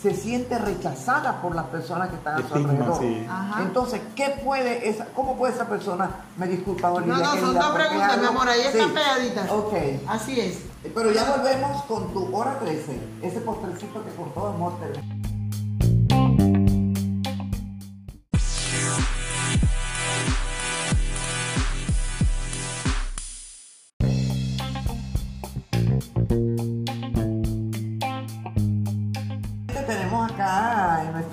se 0.02 0.14
siente 0.14 0.58
rechazada 0.60 1.42
por 1.42 1.56
las 1.56 1.66
personas 1.68 2.10
que 2.10 2.16
están 2.16 2.34
a 2.36 2.38
su 2.40 2.44
Estigma, 2.48 2.72
alrededor. 2.72 3.00
sí. 3.00 3.26
Entonces, 3.62 4.02
¿qué 4.16 4.36
puede 4.44 4.90
esa, 4.90 5.06
¿cómo 5.16 5.38
puede 5.38 5.54
esa 5.54 5.68
persona? 5.70 6.10
Me 6.36 6.48
disculpa, 6.48 6.92
Olivia. 6.92 7.14
No, 7.16 7.36
no, 7.36 7.40
son 7.40 7.54
dos 7.56 7.72
preguntas, 7.74 8.18
mi 8.20 8.26
amor, 8.26 8.50
ahí 8.50 8.62
están 8.62 8.90
Sí. 8.90 8.94
pegaditas. 8.96 9.50
Ok. 9.52 9.74
Así 10.08 10.40
es. 10.40 10.60
Pero 10.94 11.12
ya 11.12 11.24
volvemos 11.38 11.84
con 11.84 12.12
tu 12.12 12.36
hora 12.36 12.60
13, 12.60 13.00
ese 13.22 13.40
postrecito 13.40 14.04
que 14.04 14.12
con 14.16 14.34
todo 14.34 14.48
amor 14.48 14.74
te 14.82 15.00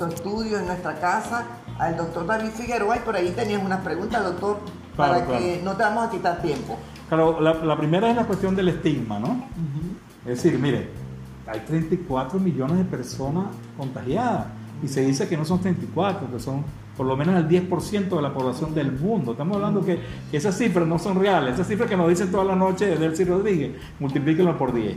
nuestro 0.00 0.30
estudio, 0.30 0.58
en 0.58 0.66
nuestra 0.66 0.98
casa, 0.98 1.46
al 1.78 1.96
doctor 1.96 2.26
David 2.26 2.50
Figueroa 2.50 2.96
y 2.96 3.00
por 3.00 3.16
ahí 3.16 3.30
tenías 3.30 3.62
unas 3.62 3.80
preguntas, 3.80 4.22
doctor, 4.24 4.58
para 4.96 5.24
Claro, 5.24 5.38
que 5.38 5.60
no 5.62 5.76
te 5.76 5.82
vamos 5.82 6.08
a 6.08 6.10
quitar 6.10 6.42
tiempo. 6.42 6.78
Claro, 7.08 7.40
la, 7.40 7.54
la 7.54 7.76
primera 7.76 8.10
es 8.10 8.16
la 8.16 8.24
cuestión 8.24 8.54
del 8.54 8.68
estigma, 8.68 9.18
¿no? 9.18 9.44
Es 10.24 10.42
decir, 10.42 10.58
mire, 10.58 10.90
hay 11.46 11.60
34 11.60 12.38
millones 12.38 12.78
de 12.78 12.84
personas 12.84 13.46
contagiadas 13.76 14.46
y 14.82 14.88
se 14.88 15.04
dice 15.04 15.28
que 15.28 15.36
no 15.36 15.44
son 15.44 15.60
34, 15.60 16.30
que 16.30 16.38
son 16.38 16.64
por 16.96 17.06
lo 17.06 17.16
menos 17.16 17.34
el 17.36 17.48
10% 17.48 18.08
de 18.08 18.22
la 18.22 18.32
población 18.32 18.74
del 18.74 18.92
mundo. 18.92 19.32
Estamos 19.32 19.56
hablando 19.56 19.84
que, 19.84 20.00
que 20.30 20.36
esas 20.36 20.56
cifras 20.56 20.86
no 20.86 20.98
son 20.98 21.18
reales, 21.18 21.54
esas 21.54 21.66
cifras 21.66 21.88
que 21.88 21.96
nos 21.96 22.08
dicen 22.08 22.30
toda 22.30 22.44
la 22.44 22.56
noche 22.56 22.86
de 22.86 22.96
Delcy 22.96 23.24
Rodríguez, 23.24 23.72
multiplíquenlo 23.98 24.56
por 24.58 24.74
10, 24.74 24.96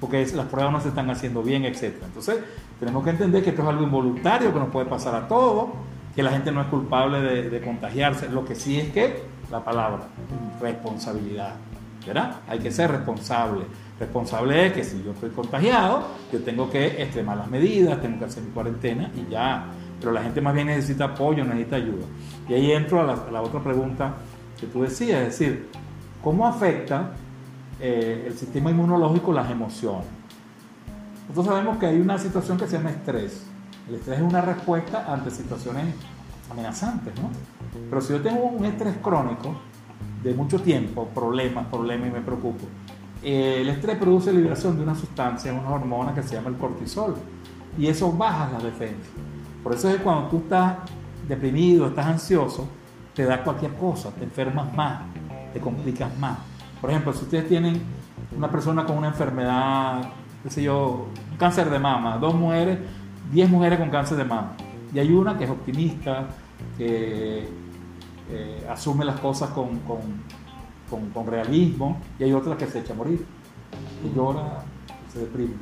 porque 0.00 0.26
las 0.34 0.46
pruebas 0.46 0.72
no 0.72 0.80
se 0.80 0.88
están 0.88 1.10
haciendo 1.10 1.42
bien, 1.42 1.64
etc. 1.64 1.94
Entonces, 2.04 2.38
tenemos 2.78 3.04
que 3.04 3.10
entender 3.10 3.44
que 3.44 3.50
esto 3.50 3.62
es 3.62 3.68
algo 3.68 3.82
involuntario, 3.82 4.52
que 4.52 4.58
nos 4.58 4.70
puede 4.70 4.86
pasar 4.86 5.14
a 5.14 5.28
todos, 5.28 5.70
que 6.14 6.22
la 6.22 6.30
gente 6.30 6.50
no 6.50 6.62
es 6.62 6.68
culpable 6.68 7.20
de, 7.20 7.60
contagiarse. 7.60 8.28
Lo 8.30 8.44
que 8.44 8.54
sí 8.54 8.80
es 8.80 8.90
que, 8.90 9.22
la 9.50 9.62
palabra, 9.62 10.04
responsabilidad. 10.60 11.54
¿verdad? 12.06 12.36
Hay 12.48 12.58
que 12.58 12.70
ser 12.70 12.90
responsable. 12.90 13.64
Responsable 13.98 14.66
es 14.66 14.72
que 14.72 14.84
si 14.84 15.02
yo 15.02 15.12
estoy 15.12 15.28
contagiado, 15.30 16.04
yo 16.32 16.40
tengo 16.40 16.70
que 16.70 17.02
extremar 17.02 17.36
las 17.36 17.48
medidas, 17.48 18.00
tengo 18.00 18.18
que 18.18 18.24
hacer 18.24 18.42
mi 18.42 18.50
cuarentena 18.50 19.10
y 19.14 19.30
ya. 19.30 19.66
Pero 20.00 20.12
la 20.12 20.22
gente 20.22 20.40
más 20.40 20.54
bien 20.54 20.68
necesita 20.68 21.04
apoyo, 21.04 21.44
necesita 21.44 21.76
ayuda. 21.76 22.06
Y 22.48 22.54
ahí 22.54 22.72
entro 22.72 23.02
a 23.02 23.30
la 23.30 23.42
otra 23.42 23.62
pregunta 23.62 24.14
que 24.58 24.66
tú 24.66 24.82
decías, 24.82 25.20
es 25.20 25.38
decir, 25.38 25.68
¿cómo 26.22 26.46
afecta 26.46 27.12
eh, 27.80 28.24
el 28.26 28.36
sistema 28.36 28.70
inmunológico 28.70 29.32
las 29.32 29.50
emociones? 29.50 30.06
Nosotros 31.28 31.54
sabemos 31.54 31.78
que 31.78 31.86
hay 31.86 32.00
una 32.00 32.18
situación 32.18 32.58
que 32.58 32.66
se 32.66 32.76
llama 32.76 32.90
estrés. 32.90 33.44
El 33.88 33.94
estrés 33.96 34.18
es 34.18 34.24
una 34.24 34.40
respuesta 34.40 35.12
ante 35.12 35.30
situaciones 35.30 35.94
amenazantes, 36.50 37.14
¿no? 37.20 37.30
Pero 37.88 38.00
si 38.00 38.12
yo 38.12 38.20
tengo 38.20 38.44
un 38.44 38.64
estrés 38.64 38.96
crónico 39.02 39.54
de 40.22 40.34
mucho 40.34 40.60
tiempo, 40.60 41.06
problemas, 41.14 41.66
problemas 41.66 42.08
y 42.08 42.12
me 42.12 42.20
preocupo, 42.20 42.66
eh, 43.22 43.58
el 43.60 43.68
estrés 43.68 43.96
produce 43.98 44.32
liberación 44.32 44.76
de 44.76 44.82
una 44.82 44.94
sustancia, 44.94 45.52
una 45.52 45.70
hormona 45.70 46.14
que 46.14 46.22
se 46.22 46.34
llama 46.34 46.48
el 46.48 46.56
cortisol. 46.56 47.14
Y 47.78 47.86
eso 47.86 48.12
baja 48.12 48.50
las 48.52 48.62
defensas. 48.64 49.10
Por 49.62 49.74
eso 49.74 49.88
es 49.88 49.96
que 49.96 50.02
cuando 50.02 50.28
tú 50.28 50.38
estás 50.38 50.78
deprimido, 51.28 51.86
estás 51.86 52.06
ansioso, 52.06 52.66
te 53.14 53.24
da 53.24 53.44
cualquier 53.44 53.74
cosa, 53.74 54.10
te 54.10 54.24
enfermas 54.24 54.74
más, 54.74 55.02
te 55.52 55.60
complicas 55.60 56.16
más. 56.18 56.38
Por 56.80 56.90
ejemplo, 56.90 57.12
si 57.12 57.24
ustedes 57.24 57.48
tienen 57.48 57.80
una 58.36 58.50
persona 58.50 58.84
con 58.84 58.96
una 58.98 59.08
enfermedad, 59.08 60.10
qué 60.42 60.50
sé 60.50 60.62
yo, 60.62 61.08
un 61.30 61.36
cáncer 61.36 61.68
de 61.70 61.78
mama, 61.78 62.16
dos 62.18 62.34
mujeres, 62.34 62.78
diez 63.32 63.48
mujeres 63.50 63.78
con 63.78 63.90
cáncer 63.90 64.16
de 64.16 64.24
mama, 64.24 64.52
y 64.92 64.98
hay 64.98 65.12
una 65.12 65.36
que 65.36 65.44
es 65.44 65.50
optimista, 65.50 66.26
que 66.78 67.48
eh, 68.30 68.66
asume 68.70 69.04
las 69.04 69.18
cosas 69.20 69.50
con, 69.50 69.80
con, 69.80 69.98
con- 70.88 71.10
con 71.10 71.26
realismo, 71.26 71.98
y 72.18 72.24
hay 72.24 72.32
otra 72.32 72.56
que 72.56 72.66
se 72.66 72.80
echa 72.80 72.92
a 72.92 72.96
morir, 72.96 73.24
que 74.02 74.14
llora, 74.16 74.62
se 75.12 75.20
deprime. 75.20 75.54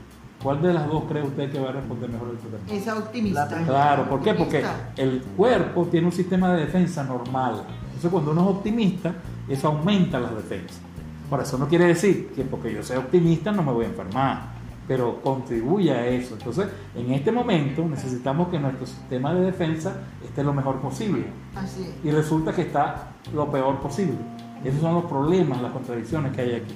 ¿Cuál 0.42 0.62
de 0.62 0.72
las 0.72 0.86
dos 0.86 1.02
cree 1.08 1.22
usted 1.24 1.50
que 1.50 1.58
va 1.58 1.70
a 1.70 1.72
responder 1.72 2.08
mejor 2.10 2.28
el 2.30 2.36
tratamiento? 2.38 2.72
Esa 2.74 2.96
optimista. 2.96 3.48
La 3.50 3.66
Claro, 3.66 4.08
¿por 4.08 4.20
qué? 4.22 4.34
Porque 4.34 4.62
el 4.96 5.20
cuerpo 5.36 5.86
tiene 5.86 6.06
un 6.06 6.12
sistema 6.12 6.52
de 6.54 6.60
defensa 6.66 7.02
normal. 7.02 7.64
Entonces, 7.86 8.08
cuando 8.08 8.30
uno 8.30 8.42
es 8.42 8.46
optimista, 8.48 9.14
eso 9.48 9.66
aumenta 9.66 10.20
las 10.20 10.36
defensas. 10.36 10.80
Por 11.28 11.40
eso 11.40 11.58
no 11.58 11.68
quiere 11.68 11.86
decir 11.86 12.32
que 12.34 12.44
porque 12.44 12.72
yo 12.72 12.82
sea 12.82 12.98
optimista 12.98 13.52
no 13.52 13.62
me 13.62 13.72
voy 13.72 13.84
a 13.84 13.88
enfermar, 13.88 14.52
pero 14.86 15.20
contribuye 15.20 15.92
a 15.92 16.06
eso. 16.06 16.34
Entonces, 16.34 16.68
en 16.94 17.12
este 17.12 17.30
momento 17.30 17.84
necesitamos 17.84 18.48
que 18.48 18.58
nuestro 18.58 18.86
sistema 18.86 19.34
de 19.34 19.42
defensa 19.42 20.00
esté 20.24 20.42
lo 20.42 20.54
mejor 20.54 20.80
posible. 20.80 21.26
Así. 21.54 21.92
Y 22.02 22.10
resulta 22.10 22.52
que 22.52 22.62
está 22.62 23.12
lo 23.34 23.50
peor 23.50 23.78
posible. 23.80 24.16
Esos 24.64 24.80
son 24.80 24.94
los 24.94 25.04
problemas, 25.04 25.60
las 25.60 25.72
contradicciones 25.72 26.34
que 26.34 26.40
hay 26.40 26.54
aquí. 26.54 26.74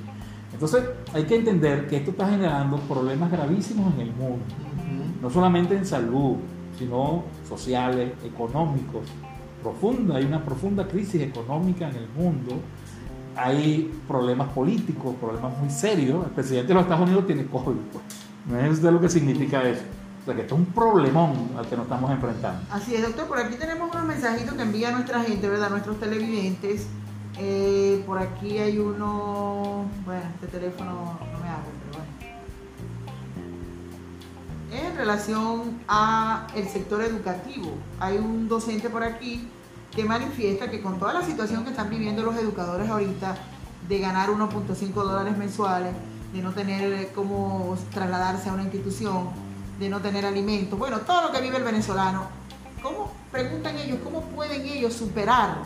Entonces, 0.52 0.84
hay 1.14 1.24
que 1.24 1.36
entender 1.36 1.88
que 1.88 1.96
esto 1.96 2.10
está 2.10 2.28
generando 2.28 2.76
problemas 2.76 3.30
gravísimos 3.30 3.94
en 3.94 4.00
el 4.00 4.12
mundo 4.12 4.44
no 5.22 5.30
solamente 5.30 5.76
en 5.76 5.86
salud, 5.86 6.36
sino 6.76 7.22
sociales, 7.48 8.12
económicos. 8.24 9.06
Profunda, 9.62 10.16
hay 10.16 10.24
una 10.24 10.44
profunda 10.44 10.86
crisis 10.88 11.22
económica 11.22 11.88
en 11.88 11.96
el 11.96 12.08
mundo. 12.08 12.56
Hay 13.36 13.92
problemas 14.06 14.48
políticos, 14.48 15.14
problemas 15.20 15.56
muy 15.58 15.70
serios. 15.70 16.24
El 16.24 16.32
presidente 16.32 16.68
de 16.68 16.74
los 16.74 16.82
Estados 16.84 17.06
Unidos 17.06 17.26
tiene 17.26 17.46
COVID. 17.46 17.76
pues. 17.92 18.04
No 18.46 18.58
es 18.58 18.72
usted 18.72 18.90
lo 18.90 19.00
que 19.00 19.08
significa 19.08 19.62
eso. 19.68 19.82
O 20.22 20.24
sea 20.24 20.34
que 20.34 20.42
esto 20.42 20.54
es 20.54 20.60
un 20.60 20.66
problemón 20.66 21.50
al 21.56 21.66
que 21.66 21.76
nos 21.76 21.84
estamos 21.84 22.10
enfrentando. 22.10 22.60
Así 22.70 22.94
es, 22.94 23.02
doctor. 23.02 23.26
Por 23.26 23.38
aquí 23.38 23.56
tenemos 23.56 23.90
unos 23.92 24.06
mensajitos 24.06 24.54
que 24.54 24.62
envía 24.62 24.92
nuestra 24.92 25.20
gente, 25.22 25.48
¿verdad? 25.48 25.70
Nuestros 25.70 25.98
televidentes. 25.98 26.86
Eh, 27.38 28.02
por 28.06 28.18
aquí 28.18 28.58
hay 28.58 28.78
uno. 28.78 29.86
Bueno, 30.04 30.22
este 30.34 30.46
teléfono 30.58 30.92
no 30.92 31.38
me 31.40 31.48
abre, 31.48 31.70
pero 31.90 32.04
bueno. 32.04 32.12
En 34.88 34.96
relación 34.96 35.80
a 35.88 36.46
el 36.54 36.68
sector 36.68 37.02
educativo, 37.02 37.72
hay 37.98 38.18
un 38.18 38.48
docente 38.48 38.88
por 38.90 39.02
aquí 39.02 39.48
que 39.94 40.04
manifiesta 40.04 40.70
que 40.70 40.80
con 40.80 40.98
toda 40.98 41.12
la 41.12 41.22
situación 41.22 41.64
que 41.64 41.70
están 41.70 41.90
viviendo 41.90 42.22
los 42.22 42.36
educadores 42.36 42.88
ahorita, 42.88 43.36
de 43.88 43.98
ganar 43.98 44.30
1.5 44.30 44.92
dólares 44.94 45.36
mensuales, 45.36 45.92
de 46.32 46.40
no 46.42 46.52
tener 46.52 46.92
eh, 46.92 47.12
cómo 47.14 47.76
trasladarse 47.92 48.48
a 48.48 48.52
una 48.54 48.62
institución, 48.62 49.28
de 49.78 49.88
no 49.90 50.00
tener 50.00 50.24
alimentos, 50.24 50.78
bueno, 50.78 51.00
todo 51.00 51.22
lo 51.28 51.32
que 51.32 51.40
vive 51.40 51.58
el 51.58 51.64
venezolano. 51.64 52.22
¿Cómo, 52.82 53.12
preguntan 53.30 53.76
ellos, 53.76 53.98
cómo 54.02 54.22
pueden 54.22 54.62
ellos 54.62 54.92
superar 54.94 55.58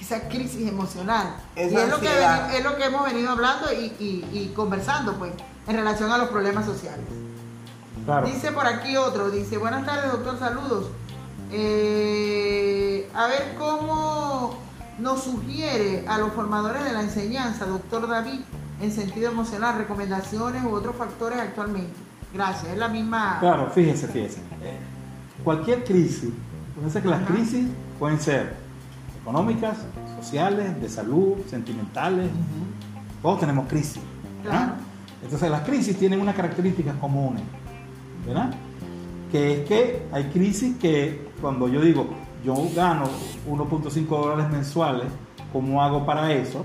esa 0.00 0.28
crisis 0.28 0.68
emocional? 0.68 1.36
Esa 1.56 1.74
y 1.74 1.76
es 1.82 1.88
lo, 1.88 2.00
que 2.00 2.08
es 2.56 2.64
lo 2.64 2.76
que 2.76 2.84
hemos 2.84 3.04
venido 3.04 3.30
hablando 3.30 3.72
y, 3.72 3.86
y- 3.98 4.28
y 4.32 4.52
conversando, 4.54 5.14
pues, 5.14 5.32
en 5.66 5.76
relación 5.76 6.12
a 6.12 6.18
los 6.18 6.28
problemas 6.28 6.64
sociales. 6.66 7.04
Claro. 8.04 8.26
Dice 8.26 8.52
por 8.52 8.66
aquí 8.66 8.96
otro, 8.96 9.30
dice, 9.30 9.58
buenas 9.58 9.84
tardes 9.84 10.12
doctor, 10.12 10.38
saludos. 10.38 10.86
Eh, 11.58 13.08
a 13.14 13.26
ver 13.28 13.54
cómo 13.58 14.58
nos 14.98 15.24
sugiere 15.24 16.04
a 16.06 16.18
los 16.18 16.32
formadores 16.32 16.84
de 16.84 16.92
la 16.92 17.00
enseñanza, 17.00 17.64
doctor 17.64 18.06
David, 18.06 18.40
en 18.82 18.92
sentido 18.92 19.30
emocional, 19.30 19.78
recomendaciones 19.78 20.62
u 20.64 20.74
otros 20.74 20.96
factores 20.96 21.38
actualmente. 21.38 21.94
Gracias, 22.34 22.72
es 22.72 22.78
la 22.78 22.88
misma... 22.88 23.38
Claro, 23.40 23.70
fíjese. 23.70 24.06
Eh, 24.14 24.78
Cualquier 25.42 25.84
crisis, 25.84 26.30
fíjese 26.76 27.00
que 27.00 27.08
las 27.08 27.22
Ajá. 27.22 27.32
crisis 27.32 27.66
pueden 27.98 28.20
ser 28.20 28.54
económicas, 29.22 29.78
sociales, 30.20 30.78
de 30.78 30.88
salud, 30.90 31.38
sentimentales, 31.48 32.30
todos 33.22 33.40
tenemos 33.40 33.66
crisis. 33.66 34.02
Claro. 34.42 34.72
Entonces 35.22 35.50
las 35.50 35.62
crisis 35.62 35.98
tienen 35.98 36.20
unas 36.20 36.34
características 36.34 36.96
comunes, 36.96 37.42
¿verdad? 38.26 38.52
Que 39.32 39.62
es 39.62 39.68
que 39.68 40.06
hay 40.12 40.24
crisis 40.24 40.76
que 40.76 41.25
cuando 41.40 41.68
yo 41.68 41.80
digo, 41.80 42.06
yo 42.44 42.54
gano 42.74 43.04
1.5 43.48 44.06
dólares 44.08 44.50
mensuales, 44.50 45.06
¿cómo 45.52 45.82
hago 45.82 46.04
para 46.06 46.32
eso? 46.32 46.64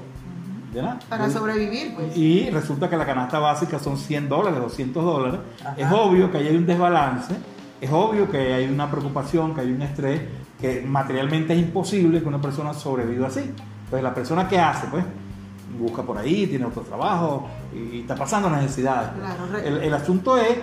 ¿Verdad? 0.74 1.02
Para 1.10 1.28
Yo- 1.28 1.34
sobrevivir, 1.34 1.94
pues. 1.96 2.16
y 2.16 2.50
resulta 2.50 2.90
que 2.90 2.96
la 2.96 3.06
canasta 3.06 3.40
básica 3.40 3.78
son 3.80 3.98
100 3.98 4.30
dólares, 4.30 4.60
200 4.62 5.04
dólares. 5.04 5.40
Ajá. 5.62 5.76
Es 5.78 5.92
obvio 5.92 6.32
que 6.32 6.38
ahí 6.38 6.48
hay 6.48 6.56
un 6.56 6.66
desbalance, 6.66 7.36
es 7.82 7.92
obvio 7.92 8.30
que 8.32 8.54
hay 8.54 8.68
una 8.70 8.90
preocupación, 8.90 9.54
que 9.54 9.62
hay 9.62 9.72
un 9.72 9.82
estrés, 9.82 10.22
que 10.62 10.82
materialmente 10.88 11.54
es 11.54 11.60
imposible 11.60 12.22
que 12.22 12.28
una 12.28 12.40
persona 12.40 12.74
sobreviva 12.74 13.28
así. 13.28 13.52
Pues 13.90 14.02
la 14.02 14.14
persona 14.14 14.48
que 14.48 14.58
hace, 14.60 14.88
pues, 14.88 15.04
busca 15.78 16.04
por 16.04 16.18
ahí, 16.18 16.48
tiene 16.48 16.66
otro 16.66 16.84
trabajo 16.84 17.48
y 17.74 18.02
está 18.02 18.16
pasando 18.16 18.50
necesidades. 18.50 19.10
Claro, 19.20 19.58
El, 19.66 19.84
el 19.84 19.94
asunto 19.94 20.38
es 20.38 20.58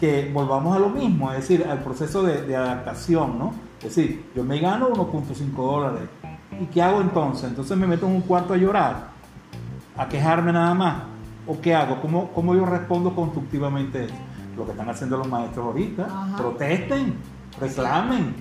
que 0.00 0.30
volvamos 0.32 0.74
a 0.74 0.78
lo 0.80 0.88
mismo, 0.88 1.30
es 1.30 1.38
decir, 1.38 1.66
al 1.68 1.78
proceso 1.82 2.22
de, 2.22 2.42
de 2.42 2.56
adaptación, 2.56 3.38
¿no? 3.38 3.52
Es 3.78 3.94
decir, 3.94 4.30
yo 4.34 4.42
me 4.42 4.58
gano 4.58 4.88
1.5 4.90 5.54
dólares. 5.54 6.08
¿Y 6.60 6.64
qué 6.66 6.82
hago 6.82 7.00
entonces? 7.00 7.50
Entonces 7.50 7.76
me 7.76 7.86
meto 7.86 8.06
en 8.06 8.16
un 8.16 8.22
cuarto 8.22 8.54
a 8.54 8.56
llorar 8.56 9.10
a 10.00 10.08
quejarme 10.08 10.52
nada 10.52 10.72
más? 10.74 10.96
¿O 11.46 11.60
qué 11.60 11.74
hago? 11.74 12.00
¿Cómo, 12.00 12.30
cómo 12.32 12.54
yo 12.54 12.64
respondo 12.64 13.14
constructivamente 13.14 14.04
eso? 14.04 14.14
Lo 14.56 14.64
que 14.64 14.72
están 14.72 14.88
haciendo 14.88 15.18
los 15.18 15.28
maestros 15.28 15.66
ahorita, 15.66 16.04
Ajá. 16.04 16.36
protesten, 16.36 17.14
reclamen, 17.60 18.34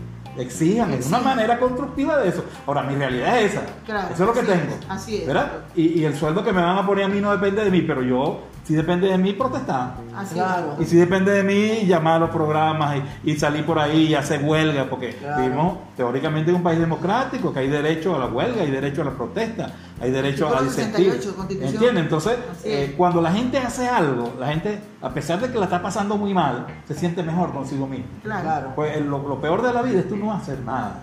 exijan, 0.43 0.91
es 0.93 1.07
una 1.07 1.19
manera 1.19 1.59
constructiva 1.59 2.17
de 2.17 2.29
eso. 2.29 2.43
Ahora, 2.67 2.83
mi 2.83 2.95
realidad 2.95 3.39
es 3.41 3.53
esa, 3.53 3.61
Claro, 3.85 4.09
eso 4.13 4.23
es 4.23 4.27
lo 4.27 4.33
que 4.33 4.39
es, 4.41 4.45
tengo. 4.47 4.75
así 4.89 5.17
es. 5.17 5.27
¿verdad? 5.27 5.51
Y, 5.75 5.99
y 5.99 6.05
el 6.05 6.15
sueldo 6.15 6.43
que 6.43 6.51
me 6.53 6.61
van 6.61 6.77
a 6.77 6.85
poner 6.85 7.05
a 7.05 7.07
mí 7.07 7.19
no 7.21 7.31
depende 7.31 7.63
de 7.63 7.71
mí, 7.71 7.81
pero 7.81 8.01
yo, 8.01 8.41
si 8.63 8.75
depende 8.75 9.07
de 9.07 9.17
mí, 9.17 9.33
protestar. 9.33 9.95
Así 10.15 10.35
Claro. 10.35 10.75
Y 10.79 10.85
si 10.85 10.95
depende 10.95 11.31
de 11.31 11.43
mí, 11.43 11.85
llamar 11.87 12.15
a 12.17 12.19
los 12.19 12.29
programas 12.29 12.97
y, 13.23 13.31
y 13.31 13.35
salir 13.35 13.65
por 13.65 13.79
ahí 13.79 14.07
y 14.07 14.15
hacer 14.15 14.43
huelga, 14.43 14.85
porque 14.89 15.15
Claro. 15.15 15.41
vivimos 15.41 15.77
teóricamente 15.97 16.51
en 16.51 16.57
un 16.57 16.63
país 16.63 16.79
democrático, 16.79 17.51
que 17.51 17.59
hay 17.59 17.67
derecho 17.67 18.15
a 18.15 18.19
la 18.19 18.25
huelga, 18.27 18.61
hay 18.61 18.69
derecho 18.71 19.01
a 19.01 19.05
la 19.05 19.11
protesta, 19.11 19.71
hay 20.01 20.11
derecho 20.11 20.47
a 20.55 20.61
disentir. 20.61 21.05
68, 21.11 21.35
Constitución. 21.35 21.73
¿Entiendes? 21.73 22.03
Entonces, 22.03 22.37
eh, 22.63 22.93
cuando 22.97 23.21
la 23.21 23.31
gente 23.31 23.57
hace 23.57 23.87
algo, 23.87 24.33
la 24.39 24.47
gente, 24.47 24.79
a 25.01 25.09
pesar 25.09 25.39
de 25.41 25.51
que 25.51 25.57
la 25.57 25.65
está 25.65 25.81
pasando 25.81 26.17
muy 26.17 26.33
mal, 26.33 26.67
se 26.87 26.93
siente 26.95 27.21
mejor 27.23 27.51
consigo 27.53 27.85
mismo. 27.87 28.07
Claro. 28.23 28.43
Claro. 28.43 28.71
Pues 28.75 28.97
eh, 28.97 29.01
lo, 29.01 29.27
lo 29.27 29.41
peor 29.41 29.61
de 29.61 29.73
la 29.73 29.81
vida 29.81 29.99
es 29.99 30.07
tú 30.09 30.15
no 30.15 30.33
hacer 30.33 30.59
nada. 30.61 31.01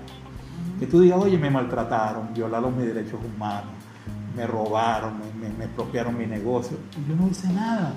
Que 0.80 0.86
tú 0.86 1.00
digas, 1.00 1.18
oye, 1.20 1.38
me 1.38 1.50
maltrataron, 1.50 2.32
violaron 2.34 2.76
mis 2.76 2.86
derechos 2.86 3.18
humanos, 3.24 3.70
me 4.36 4.46
robaron, 4.46 5.14
me, 5.18 5.48
me- 5.48 5.54
me 5.54 5.64
expropiaron 5.64 6.16
mi 6.16 6.26
negocio. 6.26 6.76
Y 6.98 7.08
yo 7.08 7.16
no 7.16 7.28
hice 7.28 7.48
nada. 7.52 7.94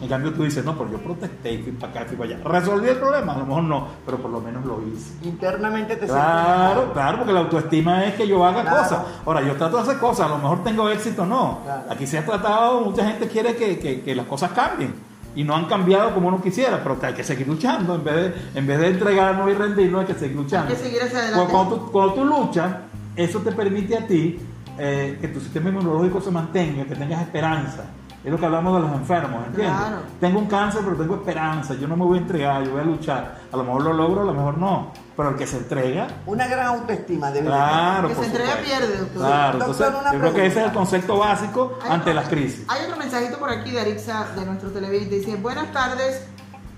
En 0.00 0.08
cambio 0.08 0.32
tú 0.32 0.44
dices, 0.44 0.64
no, 0.64 0.76
pero 0.78 0.90
yo 0.92 0.98
protesté 0.98 1.52
y 1.52 1.58
fui 1.62 1.72
para 1.72 1.92
acá, 1.92 2.04
fui 2.06 2.16
para 2.16 2.30
allá. 2.30 2.40
¿Resolví 2.44 2.88
el 2.88 2.96
problema? 2.96 3.34
A 3.34 3.38
lo 3.38 3.46
mejor 3.46 3.62
no, 3.64 3.86
pero 4.06 4.16
por 4.18 4.30
lo 4.30 4.40
menos 4.40 4.64
lo 4.64 4.80
hice. 4.86 5.12
Internamente 5.28 5.96
te 5.96 6.06
Claro, 6.06 6.72
sientes 6.74 6.92
claro, 6.94 7.18
porque 7.18 7.32
la 7.34 7.40
autoestima 7.40 8.04
es 8.06 8.14
que 8.14 8.26
yo 8.26 8.44
haga 8.44 8.62
Claro. 8.62 8.78
cosas. 8.78 8.98
Ahora, 9.26 9.42
yo 9.42 9.54
trato 9.56 9.76
de 9.76 9.82
hacer 9.82 9.98
cosas, 9.98 10.26
a 10.26 10.28
lo 10.30 10.38
mejor 10.38 10.62
tengo 10.64 10.88
éxito 10.88 11.22
o 11.22 11.26
no. 11.26 11.58
Claro. 11.64 11.82
Aquí 11.90 12.06
se 12.06 12.16
ha 12.18 12.24
tratado, 12.24 12.80
mucha 12.80 13.04
gente 13.04 13.28
quiere 13.28 13.54
que, 13.56 13.78
que- 13.78 14.00
que 14.00 14.14
las 14.14 14.26
cosas 14.26 14.52
cambien. 14.52 14.94
Y 15.36 15.44
no 15.44 15.54
han 15.54 15.66
cambiado 15.66 16.12
como 16.14 16.28
uno 16.28 16.40
quisiera, 16.42 16.82
pero 16.82 16.98
hay 17.02 17.14
que 17.14 17.22
seguir 17.22 17.46
luchando. 17.46 17.94
En 17.94 18.02
vez 18.02 18.14
de, 18.14 18.58
en 18.58 18.66
vez 18.66 18.80
de 18.80 18.88
entregarnos 18.88 19.48
y 19.50 19.54
rendirnos, 19.54 20.00
hay 20.00 20.06
que 20.06 20.14
seguir 20.18 20.36
luchando. 20.36 20.70
Hay 20.72 20.76
que 20.76 20.82
seguir 20.82 21.02
hacia 21.02 21.18
Cuando, 21.20 21.34
adelante. 21.42 21.52
cuando 21.52 21.76
tú, 21.76 21.92
cuando 21.92 22.14
tú 22.14 22.24
luchas, 22.24 22.72
eso 23.14 23.38
te 23.40 23.52
permite 23.52 23.96
a 23.98 24.06
ti 24.06 24.40
eh, 24.78 25.18
que 25.20 25.28
tu 25.28 25.38
sistema 25.40 25.68
inmunológico 25.68 26.20
se 26.22 26.30
mantenga, 26.30 26.84
que 26.84 26.96
tengas 26.96 27.20
esperanza. 27.20 27.84
Es 28.22 28.30
lo 28.30 28.38
que 28.38 28.44
hablamos 28.44 28.74
de 28.76 28.80
los 28.86 28.92
enfermos, 28.98 29.46
¿entiendes? 29.46 29.74
Claro. 29.78 29.96
Tengo 30.20 30.38
un 30.40 30.46
cáncer, 30.46 30.82
pero 30.84 30.96
tengo 30.96 31.14
esperanza. 31.14 31.72
Yo 31.74 31.88
no 31.88 31.96
me 31.96 32.04
voy 32.04 32.18
a 32.18 32.20
entregar, 32.20 32.62
yo 32.64 32.72
voy 32.72 32.80
a 32.82 32.84
luchar. 32.84 33.38
A 33.50 33.56
lo 33.56 33.64
mejor 33.64 33.82
lo 33.82 33.92
logro, 33.94 34.20
a 34.20 34.24
lo 34.24 34.34
mejor 34.34 34.58
no. 34.58 34.92
Pero 35.16 35.30
el 35.30 35.36
que 35.36 35.46
se 35.46 35.56
entrega, 35.56 36.06
Una 36.26 36.46
gran 36.46 36.66
autoestima 36.66 37.30
de 37.30 37.40
claro. 37.40 38.08
que 38.08 38.14
por 38.14 38.24
se 38.24 38.30
entrega 38.30 38.56
pierde, 38.62 38.96
doctor. 38.98 39.22
Claro, 39.26 39.58
entonces 39.58 39.86
yo 40.12 40.18
creo 40.18 40.34
que 40.34 40.46
ese 40.46 40.60
es 40.60 40.66
el 40.66 40.72
concepto 40.72 41.18
básico 41.18 41.78
Hay 41.82 41.90
ante 41.92 42.10
otro- 42.10 42.14
las 42.20 42.28
crisis. 42.28 42.64
Hay 42.68 42.84
otro 42.84 42.96
mensajito 42.98 43.38
por 43.38 43.50
aquí 43.50 43.70
de 43.70 43.80
Arixa, 43.80 44.26
de 44.36 44.44
nuestro 44.44 44.70
televidente. 44.70 45.14
Dice, 45.16 45.36
buenas 45.36 45.72
tardes. 45.72 46.26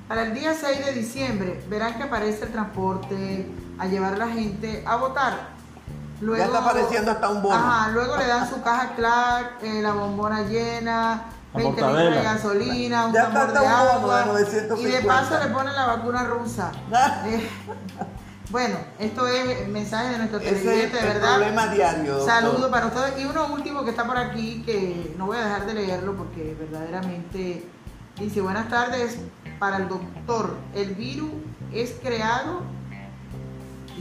Para 0.09 0.23
el 0.25 0.35
día 0.35 0.53
6 0.55 0.85
de 0.85 0.93
diciembre 0.93 1.65
verán 1.71 1.95
que 1.95 2.03
aparece 2.05 2.45
el 2.45 2.53
transporte 2.53 3.49
a 3.79 3.87
llevar 3.87 4.15
a 4.15 4.17
la 4.17 4.29
gente 4.29 4.85
a 4.87 4.97
votar. 4.97 5.52
Luego, 6.23 6.39
Ya 6.39 6.45
está 6.47 6.59
apareciendo 6.59 7.11
hasta 7.11 7.29
un 7.29 7.43
bono. 7.43 7.55
Ajá, 7.57 7.91
luego 7.91 8.17
le 8.17 8.27
dan 8.29 8.49
su 8.49 8.63
caja 8.63 8.95
Clark, 8.95 9.59
eh, 9.63 9.83
la 9.83 9.93
bombona 9.93 10.43
llena, 10.43 11.25
La 11.53 11.59
20 11.61 11.83
litros 11.83 12.15
de 12.15 12.23
gasolina, 12.23 13.07
un 13.07 13.13
Ya 13.13 13.23
está 13.23 13.33
tambor 13.33 13.53
de 13.53 13.59
un 13.59 13.65
bono 13.67 13.85
de 13.85 13.93
agua. 13.93 14.23
Y 14.25 14.29
950. 14.29 14.99
de 14.99 15.05
paso 15.05 15.45
le 15.45 15.53
ponen 15.53 15.75
la 15.75 15.87
vacuna 15.87 16.25
rusa. 16.25 16.71
Ah. 16.93 17.23
Eh, 17.27 17.51
bueno, 18.51 18.77
esto 18.99 19.27
es 19.27 19.61
el 19.63 19.69
mensaje 19.69 20.11
de 20.11 20.19
nuestro 20.19 20.39
televidente, 20.39 20.97
de 20.97 21.03
verdad. 21.03 21.37
problema 21.37 21.67
diario. 21.69 22.25
Saludos 22.25 22.71
para 22.71 22.87
ustedes. 22.87 23.19
Y 23.19 23.25
uno 23.25 23.47
último 23.47 23.83
que 23.83 23.91
está 23.91 24.05
por 24.05 24.19
aquí, 24.19 24.63
que 24.65 25.15
no 25.17 25.27
voy 25.27 25.39
a 25.39 25.45
dejar 25.45 25.67
de 25.67 25.75
leerlo 25.75 26.15
porque 26.17 26.55
verdaderamente 26.59 27.67
dice, 28.19 28.41
buenas 28.43 28.69
tardes 28.69 29.19
para 29.59 29.79
el 29.79 29.89
doctor. 29.89 30.57
El 30.75 30.95
virus 30.95 31.31
es 31.73 31.95
creado, 32.03 32.61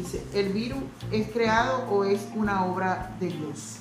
dice, 0.01 0.23
¿el 0.33 0.49
virus 0.53 0.79
es 1.11 1.29
creado 1.31 1.85
o 1.89 2.03
es 2.03 2.27
una 2.35 2.65
obra 2.65 3.15
de 3.19 3.27
Dios? 3.27 3.77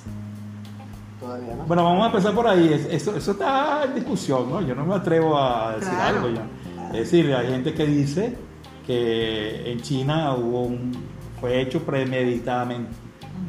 Todavía 1.19 1.55
no. 1.55 1.63
Bueno, 1.65 1.83
vamos 1.83 2.03
a 2.03 2.07
empezar 2.07 2.33
por 2.33 2.47
ahí. 2.47 2.73
Es- 2.73 2.85
Eso, 2.85 3.15
eso 3.15 3.31
está 3.31 3.83
en 3.85 3.95
discusión, 3.95 4.49
¿no? 4.49 4.61
Yo 4.61 4.73
no 4.73 4.85
me 4.85 4.95
atrevo 4.95 5.37
a 5.37 5.75
decir 5.75 5.89
Claro. 5.93 6.17
algo 6.21 6.29
ya. 6.29 6.45
Es 6.87 7.11
decir, 7.11 7.33
hay 7.33 7.47
gente 7.47 7.73
que 7.73 7.85
dice 7.85 8.35
que 8.87 9.71
en 9.71 9.81
China 9.81 10.33
hubo 10.35 10.63
un, 10.63 10.91
fue 11.39 11.61
hecho 11.61 11.81
premeditadamente. 11.83 12.91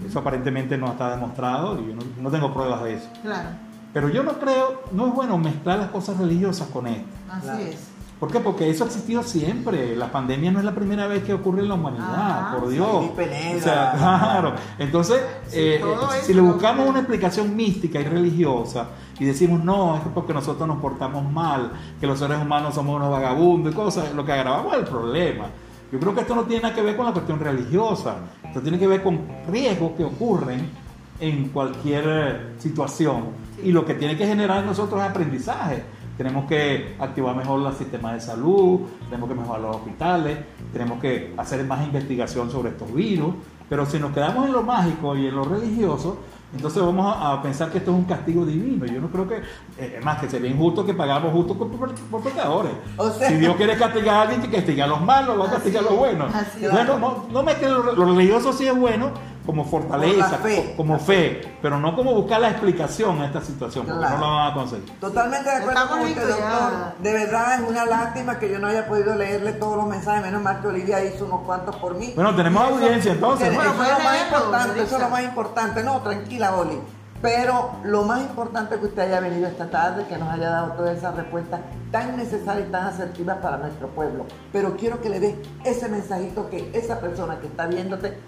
Eso 0.06 0.18
aparentemente 0.18 0.76
no 0.76 0.88
está 0.88 1.10
demostrado 1.12 1.80
y 1.80 1.88
yo 1.88 1.94
no, 1.94 2.02
no 2.20 2.30
tengo 2.30 2.52
pruebas 2.52 2.82
de 2.84 2.94
eso. 2.94 3.08
Claro, 3.22 3.48
Pero 3.92 4.08
yo 4.08 4.22
no 4.22 4.32
creo, 4.38 4.82
no 4.92 5.08
es 5.08 5.14
bueno 5.14 5.36
mezclar 5.38 5.78
las 5.78 5.90
cosas 5.90 6.16
religiosas 6.18 6.68
con 6.68 6.86
esto. 6.86 7.06
así 7.30 7.42
Claro. 7.46 7.62
es. 7.64 7.88
¿Por 8.22 8.30
qué? 8.30 8.38
Porque 8.38 8.70
eso 8.70 8.84
ha 8.84 8.86
existido 8.86 9.20
siempre. 9.24 9.96
La 9.96 10.12
pandemia 10.12 10.52
no 10.52 10.60
es 10.60 10.64
la 10.64 10.76
primera 10.76 11.08
vez 11.08 11.24
que 11.24 11.34
ocurre 11.34 11.62
en 11.62 11.68
la 11.68 11.74
humanidad, 11.74 12.14
Ajá, 12.14 12.56
por 12.56 12.68
Dios. 12.68 12.86
O 12.88 13.60
sea, 13.60 13.94
claro. 13.98 14.54
Entonces, 14.78 15.20
Sí, 15.48 15.58
eh, 15.58 15.80
eh, 15.82 16.20
si 16.22 16.32
le 16.32 16.40
buscamos 16.40 16.88
una 16.88 17.00
explicación 17.00 17.56
mística 17.56 17.98
y 17.98 18.04
religiosa 18.04 18.90
y 19.18 19.24
decimos, 19.24 19.64
no, 19.64 19.96
es 19.96 20.02
porque 20.14 20.32
nosotros 20.32 20.68
nos 20.68 20.80
portamos 20.80 21.28
mal, 21.32 21.72
que 21.98 22.06
los 22.06 22.16
seres 22.20 22.40
humanos 22.40 22.76
somos 22.76 22.94
unos 22.94 23.10
vagabundos 23.10 23.72
y 23.72 23.74
cosas, 23.74 24.14
lo 24.14 24.24
que 24.24 24.30
agravamos 24.30 24.72
es 24.74 24.78
el 24.78 24.84
problema. 24.86 25.46
Yo 25.90 25.98
creo 25.98 26.14
que 26.14 26.20
esto 26.20 26.36
no 26.36 26.44
tiene 26.44 26.62
nada 26.62 26.76
que 26.76 26.82
ver 26.82 26.96
con 26.96 27.06
la 27.06 27.12
cuestión 27.12 27.40
religiosa. 27.40 28.18
Esto 28.44 28.60
tiene 28.60 28.78
que 28.78 28.86
ver 28.86 29.02
con 29.02 29.18
riesgos 29.48 29.94
que 29.96 30.04
ocurren 30.04 30.70
en 31.18 31.48
cualquier 31.48 32.04
eh, 32.06 32.40
situación. 32.58 33.24
Y 33.64 33.72
lo 33.72 33.84
que 33.84 33.94
tiene 33.94 34.16
que 34.16 34.28
generar 34.28 34.60
en 34.60 34.66
nosotros 34.66 35.02
es 35.02 35.10
aprendizaje. 35.10 35.82
Tenemos 36.22 36.44
que 36.44 36.94
activar 37.00 37.34
mejor 37.34 37.66
el 37.66 37.74
sistema 37.74 38.12
de 38.12 38.20
salud, 38.20 38.82
tenemos 39.10 39.28
que 39.28 39.34
mejorar 39.34 39.60
los 39.62 39.74
hospitales, 39.74 40.38
tenemos 40.72 41.00
que 41.00 41.34
hacer 41.36 41.64
más 41.64 41.84
investigación 41.84 42.48
sobre 42.48 42.68
estos 42.70 42.94
virus. 42.94 43.34
Pero 43.68 43.84
si 43.86 43.98
nos 43.98 44.12
quedamos 44.12 44.46
en 44.46 44.52
lo 44.52 44.62
mágico 44.62 45.16
y 45.16 45.26
en 45.26 45.34
lo 45.34 45.42
religioso, 45.42 46.18
entonces 46.54 46.80
vamos 46.80 47.12
a, 47.18 47.42
pensar 47.42 47.72
que 47.72 47.78
esto 47.78 47.90
es 47.90 47.96
un 47.96 48.04
castigo 48.04 48.46
divino. 48.46 48.86
Yo 48.86 49.00
no 49.00 49.08
creo 49.08 49.26
que, 49.26 49.40
eh, 49.78 50.00
más, 50.04 50.20
que 50.20 50.30
sería 50.30 50.48
injusto 50.48 50.86
que 50.86 50.94
pagamos 50.94 51.32
justo 51.32 51.54
por, 51.58 51.68
por- 51.72 51.92
por 51.92 52.22
pecadores. 52.22 52.70
O 52.98 53.10
sea- 53.10 53.28
si 53.28 53.34
Dios 53.38 53.56
quiere 53.56 53.76
castigar 53.76 54.14
a 54.14 54.22
alguien, 54.22 54.42
que 54.42 54.48
castiga 54.58 54.84
a 54.84 54.88
los 54.88 55.00
malos, 55.00 55.40
va 55.40 55.46
a 55.48 55.50
castigar 55.50 55.82
a 55.84 55.88
los 55.88 55.96
buenos. 55.98 56.32
Bueno, 56.70 56.98
no, 57.00 57.24
no 57.32 57.42
me 57.42 57.54
creo, 57.54 57.82
lo 57.94 58.04
religioso 58.04 58.52
sí 58.52 58.68
es 58.68 58.76
bueno, 58.78 59.10
como 59.46 59.64
fortaleza, 59.64 60.38
fe. 60.38 60.74
como 60.76 60.98
fe, 60.98 61.56
pero 61.60 61.78
no 61.78 61.94
como 61.96 62.14
buscar 62.14 62.40
la 62.40 62.50
explicación 62.50 63.20
a 63.20 63.26
esta 63.26 63.40
situación, 63.40 63.84
porque 63.86 63.98
Claro. 64.00 64.18
no 64.18 64.26
la 64.30 64.36
van 64.36 64.50
a 64.50 64.54
conseguir. 64.54 64.98
Totalmente 65.00 65.50
de 65.50 65.56
acuerdo 65.56 65.70
Estamos 65.80 65.98
con 65.98 66.08
usted, 66.08 66.28
doctor. 66.28 66.72
De 67.00 67.12
verdad 67.12 67.54
es 67.54 67.68
una 67.68 67.84
lástima 67.86 68.38
que 68.38 68.50
yo 68.50 68.58
no 68.58 68.68
haya 68.68 68.86
podido 68.86 69.14
leerle 69.14 69.52
todos 69.54 69.76
los 69.76 69.86
mensajes, 69.86 70.22
menos 70.22 70.42
mal 70.42 70.60
que 70.60 70.68
Olivia 70.68 71.04
hizo 71.04 71.24
unos 71.26 71.40
cuantos 71.42 71.74
por 71.76 71.94
mí. 71.96 72.12
Bueno, 72.14 72.34
tenemos 72.36 72.62
eso- 72.64 72.74
audiencia, 72.74 73.12
entonces. 73.12 73.54
Bueno, 73.54 73.72
eso 73.72 73.82
es 73.82 73.88
lo 73.98 74.04
más 74.04 74.22
importante, 74.22 74.82
eso 74.82 74.96
es 74.96 75.02
lo 75.02 75.08
más 75.08 75.22
importante. 75.24 75.82
No, 75.82 76.00
tranquila, 76.02 76.54
Oli. 76.56 76.78
Pero 77.20 77.70
lo 77.84 78.02
más 78.02 78.20
importante 78.20 78.74
es 78.74 78.80
que 78.80 78.86
usted 78.88 79.02
haya 79.02 79.20
venido 79.20 79.46
esta 79.46 79.70
tarde, 79.70 80.04
que 80.08 80.18
nos 80.18 80.28
haya 80.28 80.50
dado 80.50 80.72
todas 80.72 80.96
esas 80.98 81.14
respuestas 81.14 81.60
tan 81.92 82.16
necesarias 82.16 82.66
y 82.68 82.72
tan 82.72 82.86
asertivas 82.86 83.36
para 83.38 83.58
nuestro 83.58 83.86
pueblo. 83.88 84.26
Pero 84.52 84.76
quiero 84.76 85.00
que 85.00 85.08
le 85.08 85.20
dé 85.20 85.40
ese 85.64 85.88
mensajito 85.88 86.50
que 86.50 86.68
esa 86.72 86.98
persona 86.98 87.38
que 87.38 87.46
está 87.46 87.66
viéndote 87.66 88.18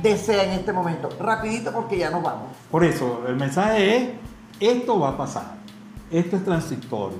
desea 0.00 0.44
en 0.44 0.50
este 0.60 0.72
momento. 0.72 1.08
Rapidito 1.18 1.72
porque 1.72 1.98
ya 1.98 2.10
nos 2.10 2.22
vamos. 2.22 2.48
Por 2.70 2.84
eso, 2.84 3.24
el 3.26 3.36
mensaje 3.36 3.96
es, 3.96 4.08
esto 4.60 4.98
va 4.98 5.10
a 5.10 5.16
pasar, 5.16 5.56
esto 6.10 6.36
es 6.36 6.44
transitorio, 6.44 7.18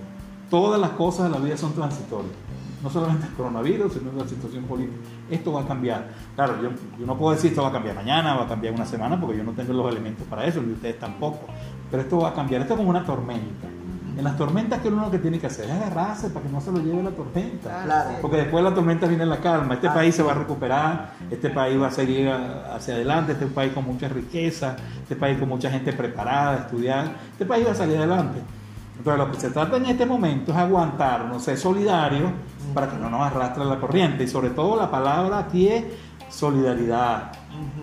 todas 0.49 0.81
las 0.81 0.91
cosas 0.91 1.31
de 1.31 1.39
la 1.39 1.45
vida 1.45 1.57
son 1.57 1.75
transitorias, 1.75 2.35
no 2.83 2.91
solamente 2.91 3.27
el 3.27 3.33
coronavirus, 3.35 3.93
sino 3.95 4.13
la 4.13 4.29
situación 4.29 4.65
política, 4.65 4.99
esto 5.31 5.53
va 5.53 5.63
a 5.63 5.67
cambiar. 5.67 6.09
Claro, 6.35 6.61
yo, 6.63 6.71
no 7.05 7.19
puedo 7.19 7.35
decir 7.35 7.51
esto 7.51 7.63
va 7.63 7.69
a 7.69 7.73
cambiar 7.73 7.95
mañana, 7.97 8.35
va 8.35 8.45
a 8.45 8.49
cambiar 8.49 8.75
una 8.75 8.87
semana, 8.87 9.21
porque 9.21 9.39
yo 9.39 9.45
no 9.45 9.53
tengo 9.53 9.73
los 9.73 9.91
elementos 9.91 10.27
para 10.29 10.47
eso, 10.47 10.63
ni 10.63 10.73
ustedes 10.73 10.99
tampoco, 10.99 11.41
pero 11.91 12.03
esto 12.03 12.19
va 12.19 12.31
a 12.31 12.35
cambiar, 12.35 12.63
esto 12.63 12.75
es 12.75 12.79
como 12.79 12.91
una 12.91 13.05
tormenta. 13.05 13.69
En 14.17 14.25
las 14.25 14.37
tormentas, 14.37 14.81
que 14.81 14.89
uno 14.89 15.03
lo 15.07 15.11
que 15.11 15.19
tiene 15.19 15.39
que 15.39 15.47
hacer 15.47 15.65
es 15.67 15.71
agarrarse 15.73 16.29
para 16.31 16.45
que 16.47 16.53
no 16.53 16.61
se 16.61 16.71
lo 16.71 16.79
lleve 16.79 17.03
la 17.03 17.11
tormenta. 17.11 17.83
Claro. 17.85 18.11
sí. 18.11 18.17
Porque 18.21 18.37
después 18.39 18.63
de 18.63 18.71
la 18.71 18.75
tormenta 18.77 19.07
viene 19.07 19.25
la 19.27 19.39
calma. 19.39 19.75
Este 19.75 19.89
Ah. 19.89 19.95
país 19.95 20.15
se 20.15 20.23
va 20.23 20.33
a 20.33 20.35
recuperar, 20.35 21.13
este 21.31 21.51
país 21.51 21.81
va 21.81 21.87
a 21.87 21.91
seguir 21.91 22.29
hacia 22.31 22.95
adelante, 22.95 23.33
este 23.33 23.47
país 23.47 23.73
con 23.73 23.85
mucha 23.87 24.09
riqueza, 24.09 24.77
este 25.03 25.17
país 25.17 25.39
con 25.39 25.49
mucha 25.49 25.71
gente 25.71 25.93
preparada, 25.93 26.59
estudiar, 26.59 27.13
este 27.33 27.47
país 27.47 27.67
va 27.67 27.73
a 27.73 27.75
salir 27.75 27.97
adelante. 27.97 28.41
Entonces 28.99 29.27
lo 29.27 29.33
que 29.33 29.41
se 29.41 29.51
trata 29.51 29.77
en 29.79 29.87
este 29.87 30.05
momento 30.07 30.53
es 30.53 30.59
aguantarnos, 30.59 31.43
ser 31.43 31.57
solidarios 31.57 32.31
para 32.75 32.89
que 32.89 32.97
no 32.99 33.09
nos 33.11 33.21
arrastre 33.23 33.65
la 33.65 33.81
corriente. 33.81 34.25
Y 34.25 34.29
sobre 34.29 34.51
todo 34.51 34.77
la 34.77 34.91
palabra 34.91 35.39
aquí 35.39 35.67
es 35.69 35.85
solidaridad, 36.29 37.33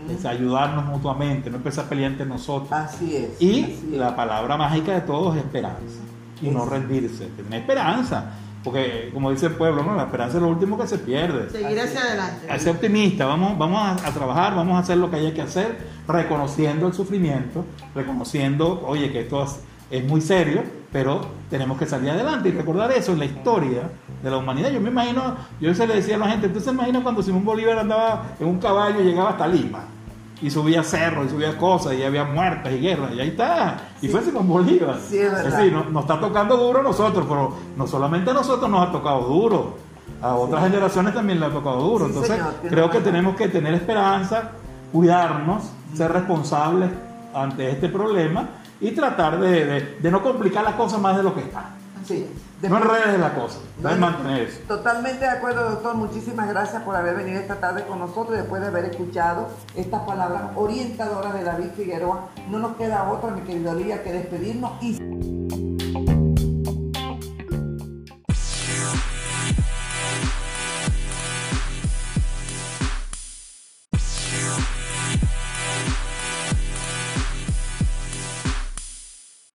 es 0.09 0.25
ayudarnos 0.25 0.85
mutuamente, 0.85 1.49
no 1.49 1.57
empezar 1.57 1.85
a 1.85 1.89
pelear 1.89 2.11
entre 2.11 2.25
nosotros. 2.25 2.71
Así 2.71 3.15
es. 3.15 3.41
Y 3.41 3.63
así 3.63 3.89
es. 3.93 3.97
la 3.97 4.15
palabra 4.15 4.57
mágica 4.57 4.93
de 4.93 5.01
todos 5.01 5.35
es 5.35 5.43
esperanza. 5.43 5.99
Y 6.41 6.49
no 6.49 6.65
rendirse, 6.65 7.27
tener 7.27 7.61
esperanza. 7.61 8.33
Porque, 8.63 9.09
como 9.13 9.31
dice 9.31 9.45
el 9.45 9.53
pueblo, 9.53 9.83
¿no? 9.83 9.95
la 9.95 10.03
esperanza 10.03 10.37
es 10.37 10.43
lo 10.43 10.49
último 10.49 10.77
que 10.77 10.85
se 10.85 10.97
pierde. 10.97 11.49
Seguir 11.49 11.79
hacia 11.79 12.01
adelante. 12.01 12.51
A 12.51 12.59
ser 12.59 12.75
optimista, 12.75 13.25
vamos, 13.25 13.57
vamos 13.57 13.79
a, 13.79 14.07
a 14.07 14.11
trabajar, 14.11 14.53
vamos 14.55 14.75
a 14.75 14.79
hacer 14.79 14.97
lo 14.97 15.09
que 15.09 15.15
haya 15.15 15.33
que 15.33 15.41
hacer, 15.41 15.77
reconociendo 16.07 16.87
el 16.87 16.93
sufrimiento, 16.93 17.65
reconociendo, 17.95 18.83
oye, 18.85 19.11
que 19.11 19.21
esto 19.21 19.43
es, 19.43 19.59
es 19.89 20.03
muy 20.03 20.19
serio, 20.19 20.63
pero 20.91 21.21
tenemos 21.49 21.77
que 21.77 21.85
salir 21.85 22.09
adelante 22.09 22.49
y 22.49 22.51
recordar 22.51 22.91
eso 22.91 23.13
en 23.13 23.19
la 23.19 23.25
historia 23.25 23.83
de 24.21 24.29
la 24.29 24.37
humanidad. 24.37 24.71
Yo 24.71 24.81
me 24.81 24.89
imagino, 24.89 25.35
yo 25.61 25.73
se 25.73 25.87
le 25.87 25.95
decía 25.95 26.15
a 26.15 26.19
la 26.19 26.29
gente, 26.29 26.49
¿tú 26.49 26.59
se 26.59 26.71
imagina 26.71 27.01
cuando 27.01 27.21
Simón 27.21 27.45
Bolívar 27.45 27.79
andaba 27.79 28.35
en 28.39 28.47
un 28.47 28.59
caballo 28.59 29.01
y 29.01 29.05
llegaba 29.05 29.31
hasta 29.31 29.47
Lima? 29.47 29.85
Y 30.41 30.49
subía 30.49 30.83
cerros, 30.83 31.27
y 31.27 31.29
subía 31.29 31.57
cosas, 31.57 31.93
y 31.95 32.03
había 32.03 32.23
muertes 32.23 32.73
y 32.73 32.79
guerras, 32.79 33.11
y 33.13 33.19
ahí 33.19 33.29
está. 33.29 33.77
Y 34.01 34.07
fue 34.07 34.21
Simón 34.21 34.47
Bolívar. 34.47 34.97
Sí, 35.05 35.17
es 35.17 35.31
verdad. 35.31 35.57
decir, 35.57 35.73
no- 35.73 35.83
nos 35.89 36.03
está 36.03 36.19
tocando 36.19 36.55
duro 36.57 36.79
a 36.79 36.83
nosotros, 36.83 37.25
pero 37.27 37.53
no 37.75 37.87
solamente 37.87 38.31
a 38.31 38.33
nosotros 38.33 38.69
nos 38.69 38.87
ha 38.87 38.91
tocado 38.91 39.21
duro, 39.21 39.77
a 40.21 40.35
otras 40.35 40.63
generaciones 40.63 41.13
también 41.13 41.39
le 41.39 41.45
ha 41.45 41.49
tocado 41.49 41.81
duro. 41.81 42.05
Sí, 42.05 42.11
Entonces, 42.13 42.35
señor, 42.37 42.53
creo 42.69 42.89
que 42.89 42.99
tenemos 42.99 43.35
que 43.35 43.47
tener 43.49 43.73
esperanza, 43.73 44.51
cuidarnos, 44.93 45.63
ser 45.93 46.11
responsables 46.11 46.89
ante 47.33 47.69
este 47.71 47.89
problema 47.89 48.47
y 48.81 48.91
tratar 48.91 49.39
de, 49.39 49.65
de- 49.65 49.97
de 50.01 50.11
no 50.11 50.23
complicar 50.23 50.63
las 50.63 50.75
cosas 50.75 50.99
más 51.01 51.17
de 51.17 51.23
lo 51.23 51.33
que 51.35 51.41
está. 51.41 51.71
Sí. 52.05 52.25
No 52.61 52.77
enredes 52.77 53.19
la 53.19 53.33
cosa, 53.33 53.59
No, 53.77 53.87
debes 53.87 53.99
mantener 53.99 54.41
eso. 54.41 54.59
Totalmente 54.67 55.21
de 55.21 55.31
acuerdo, 55.31 55.69
doctor. 55.69 55.95
Muchísimas 55.95 56.49
gracias 56.49 56.83
por 56.83 56.95
haber 56.95 57.15
venido 57.15 57.39
esta 57.39 57.55
tarde 57.55 57.85
con 57.85 57.99
nosotros 57.99 58.37
y 58.37 58.41
después 58.41 58.61
de 58.61 58.67
haber 58.67 58.85
escuchado 58.85 59.47
estas 59.75 60.01
palabras 60.01 60.41
orientadoras 60.55 61.33
de 61.33 61.43
David 61.43 61.69
Figueroa. 61.77 62.29
No 62.49 62.59
nos 62.59 62.75
queda 62.75 63.09
otra, 63.09 63.31
mi 63.31 63.41
querido 63.41 63.73
Lía, 63.75 64.03
que 64.03 64.11
despedirnos 64.11 64.71
y 64.81 66.28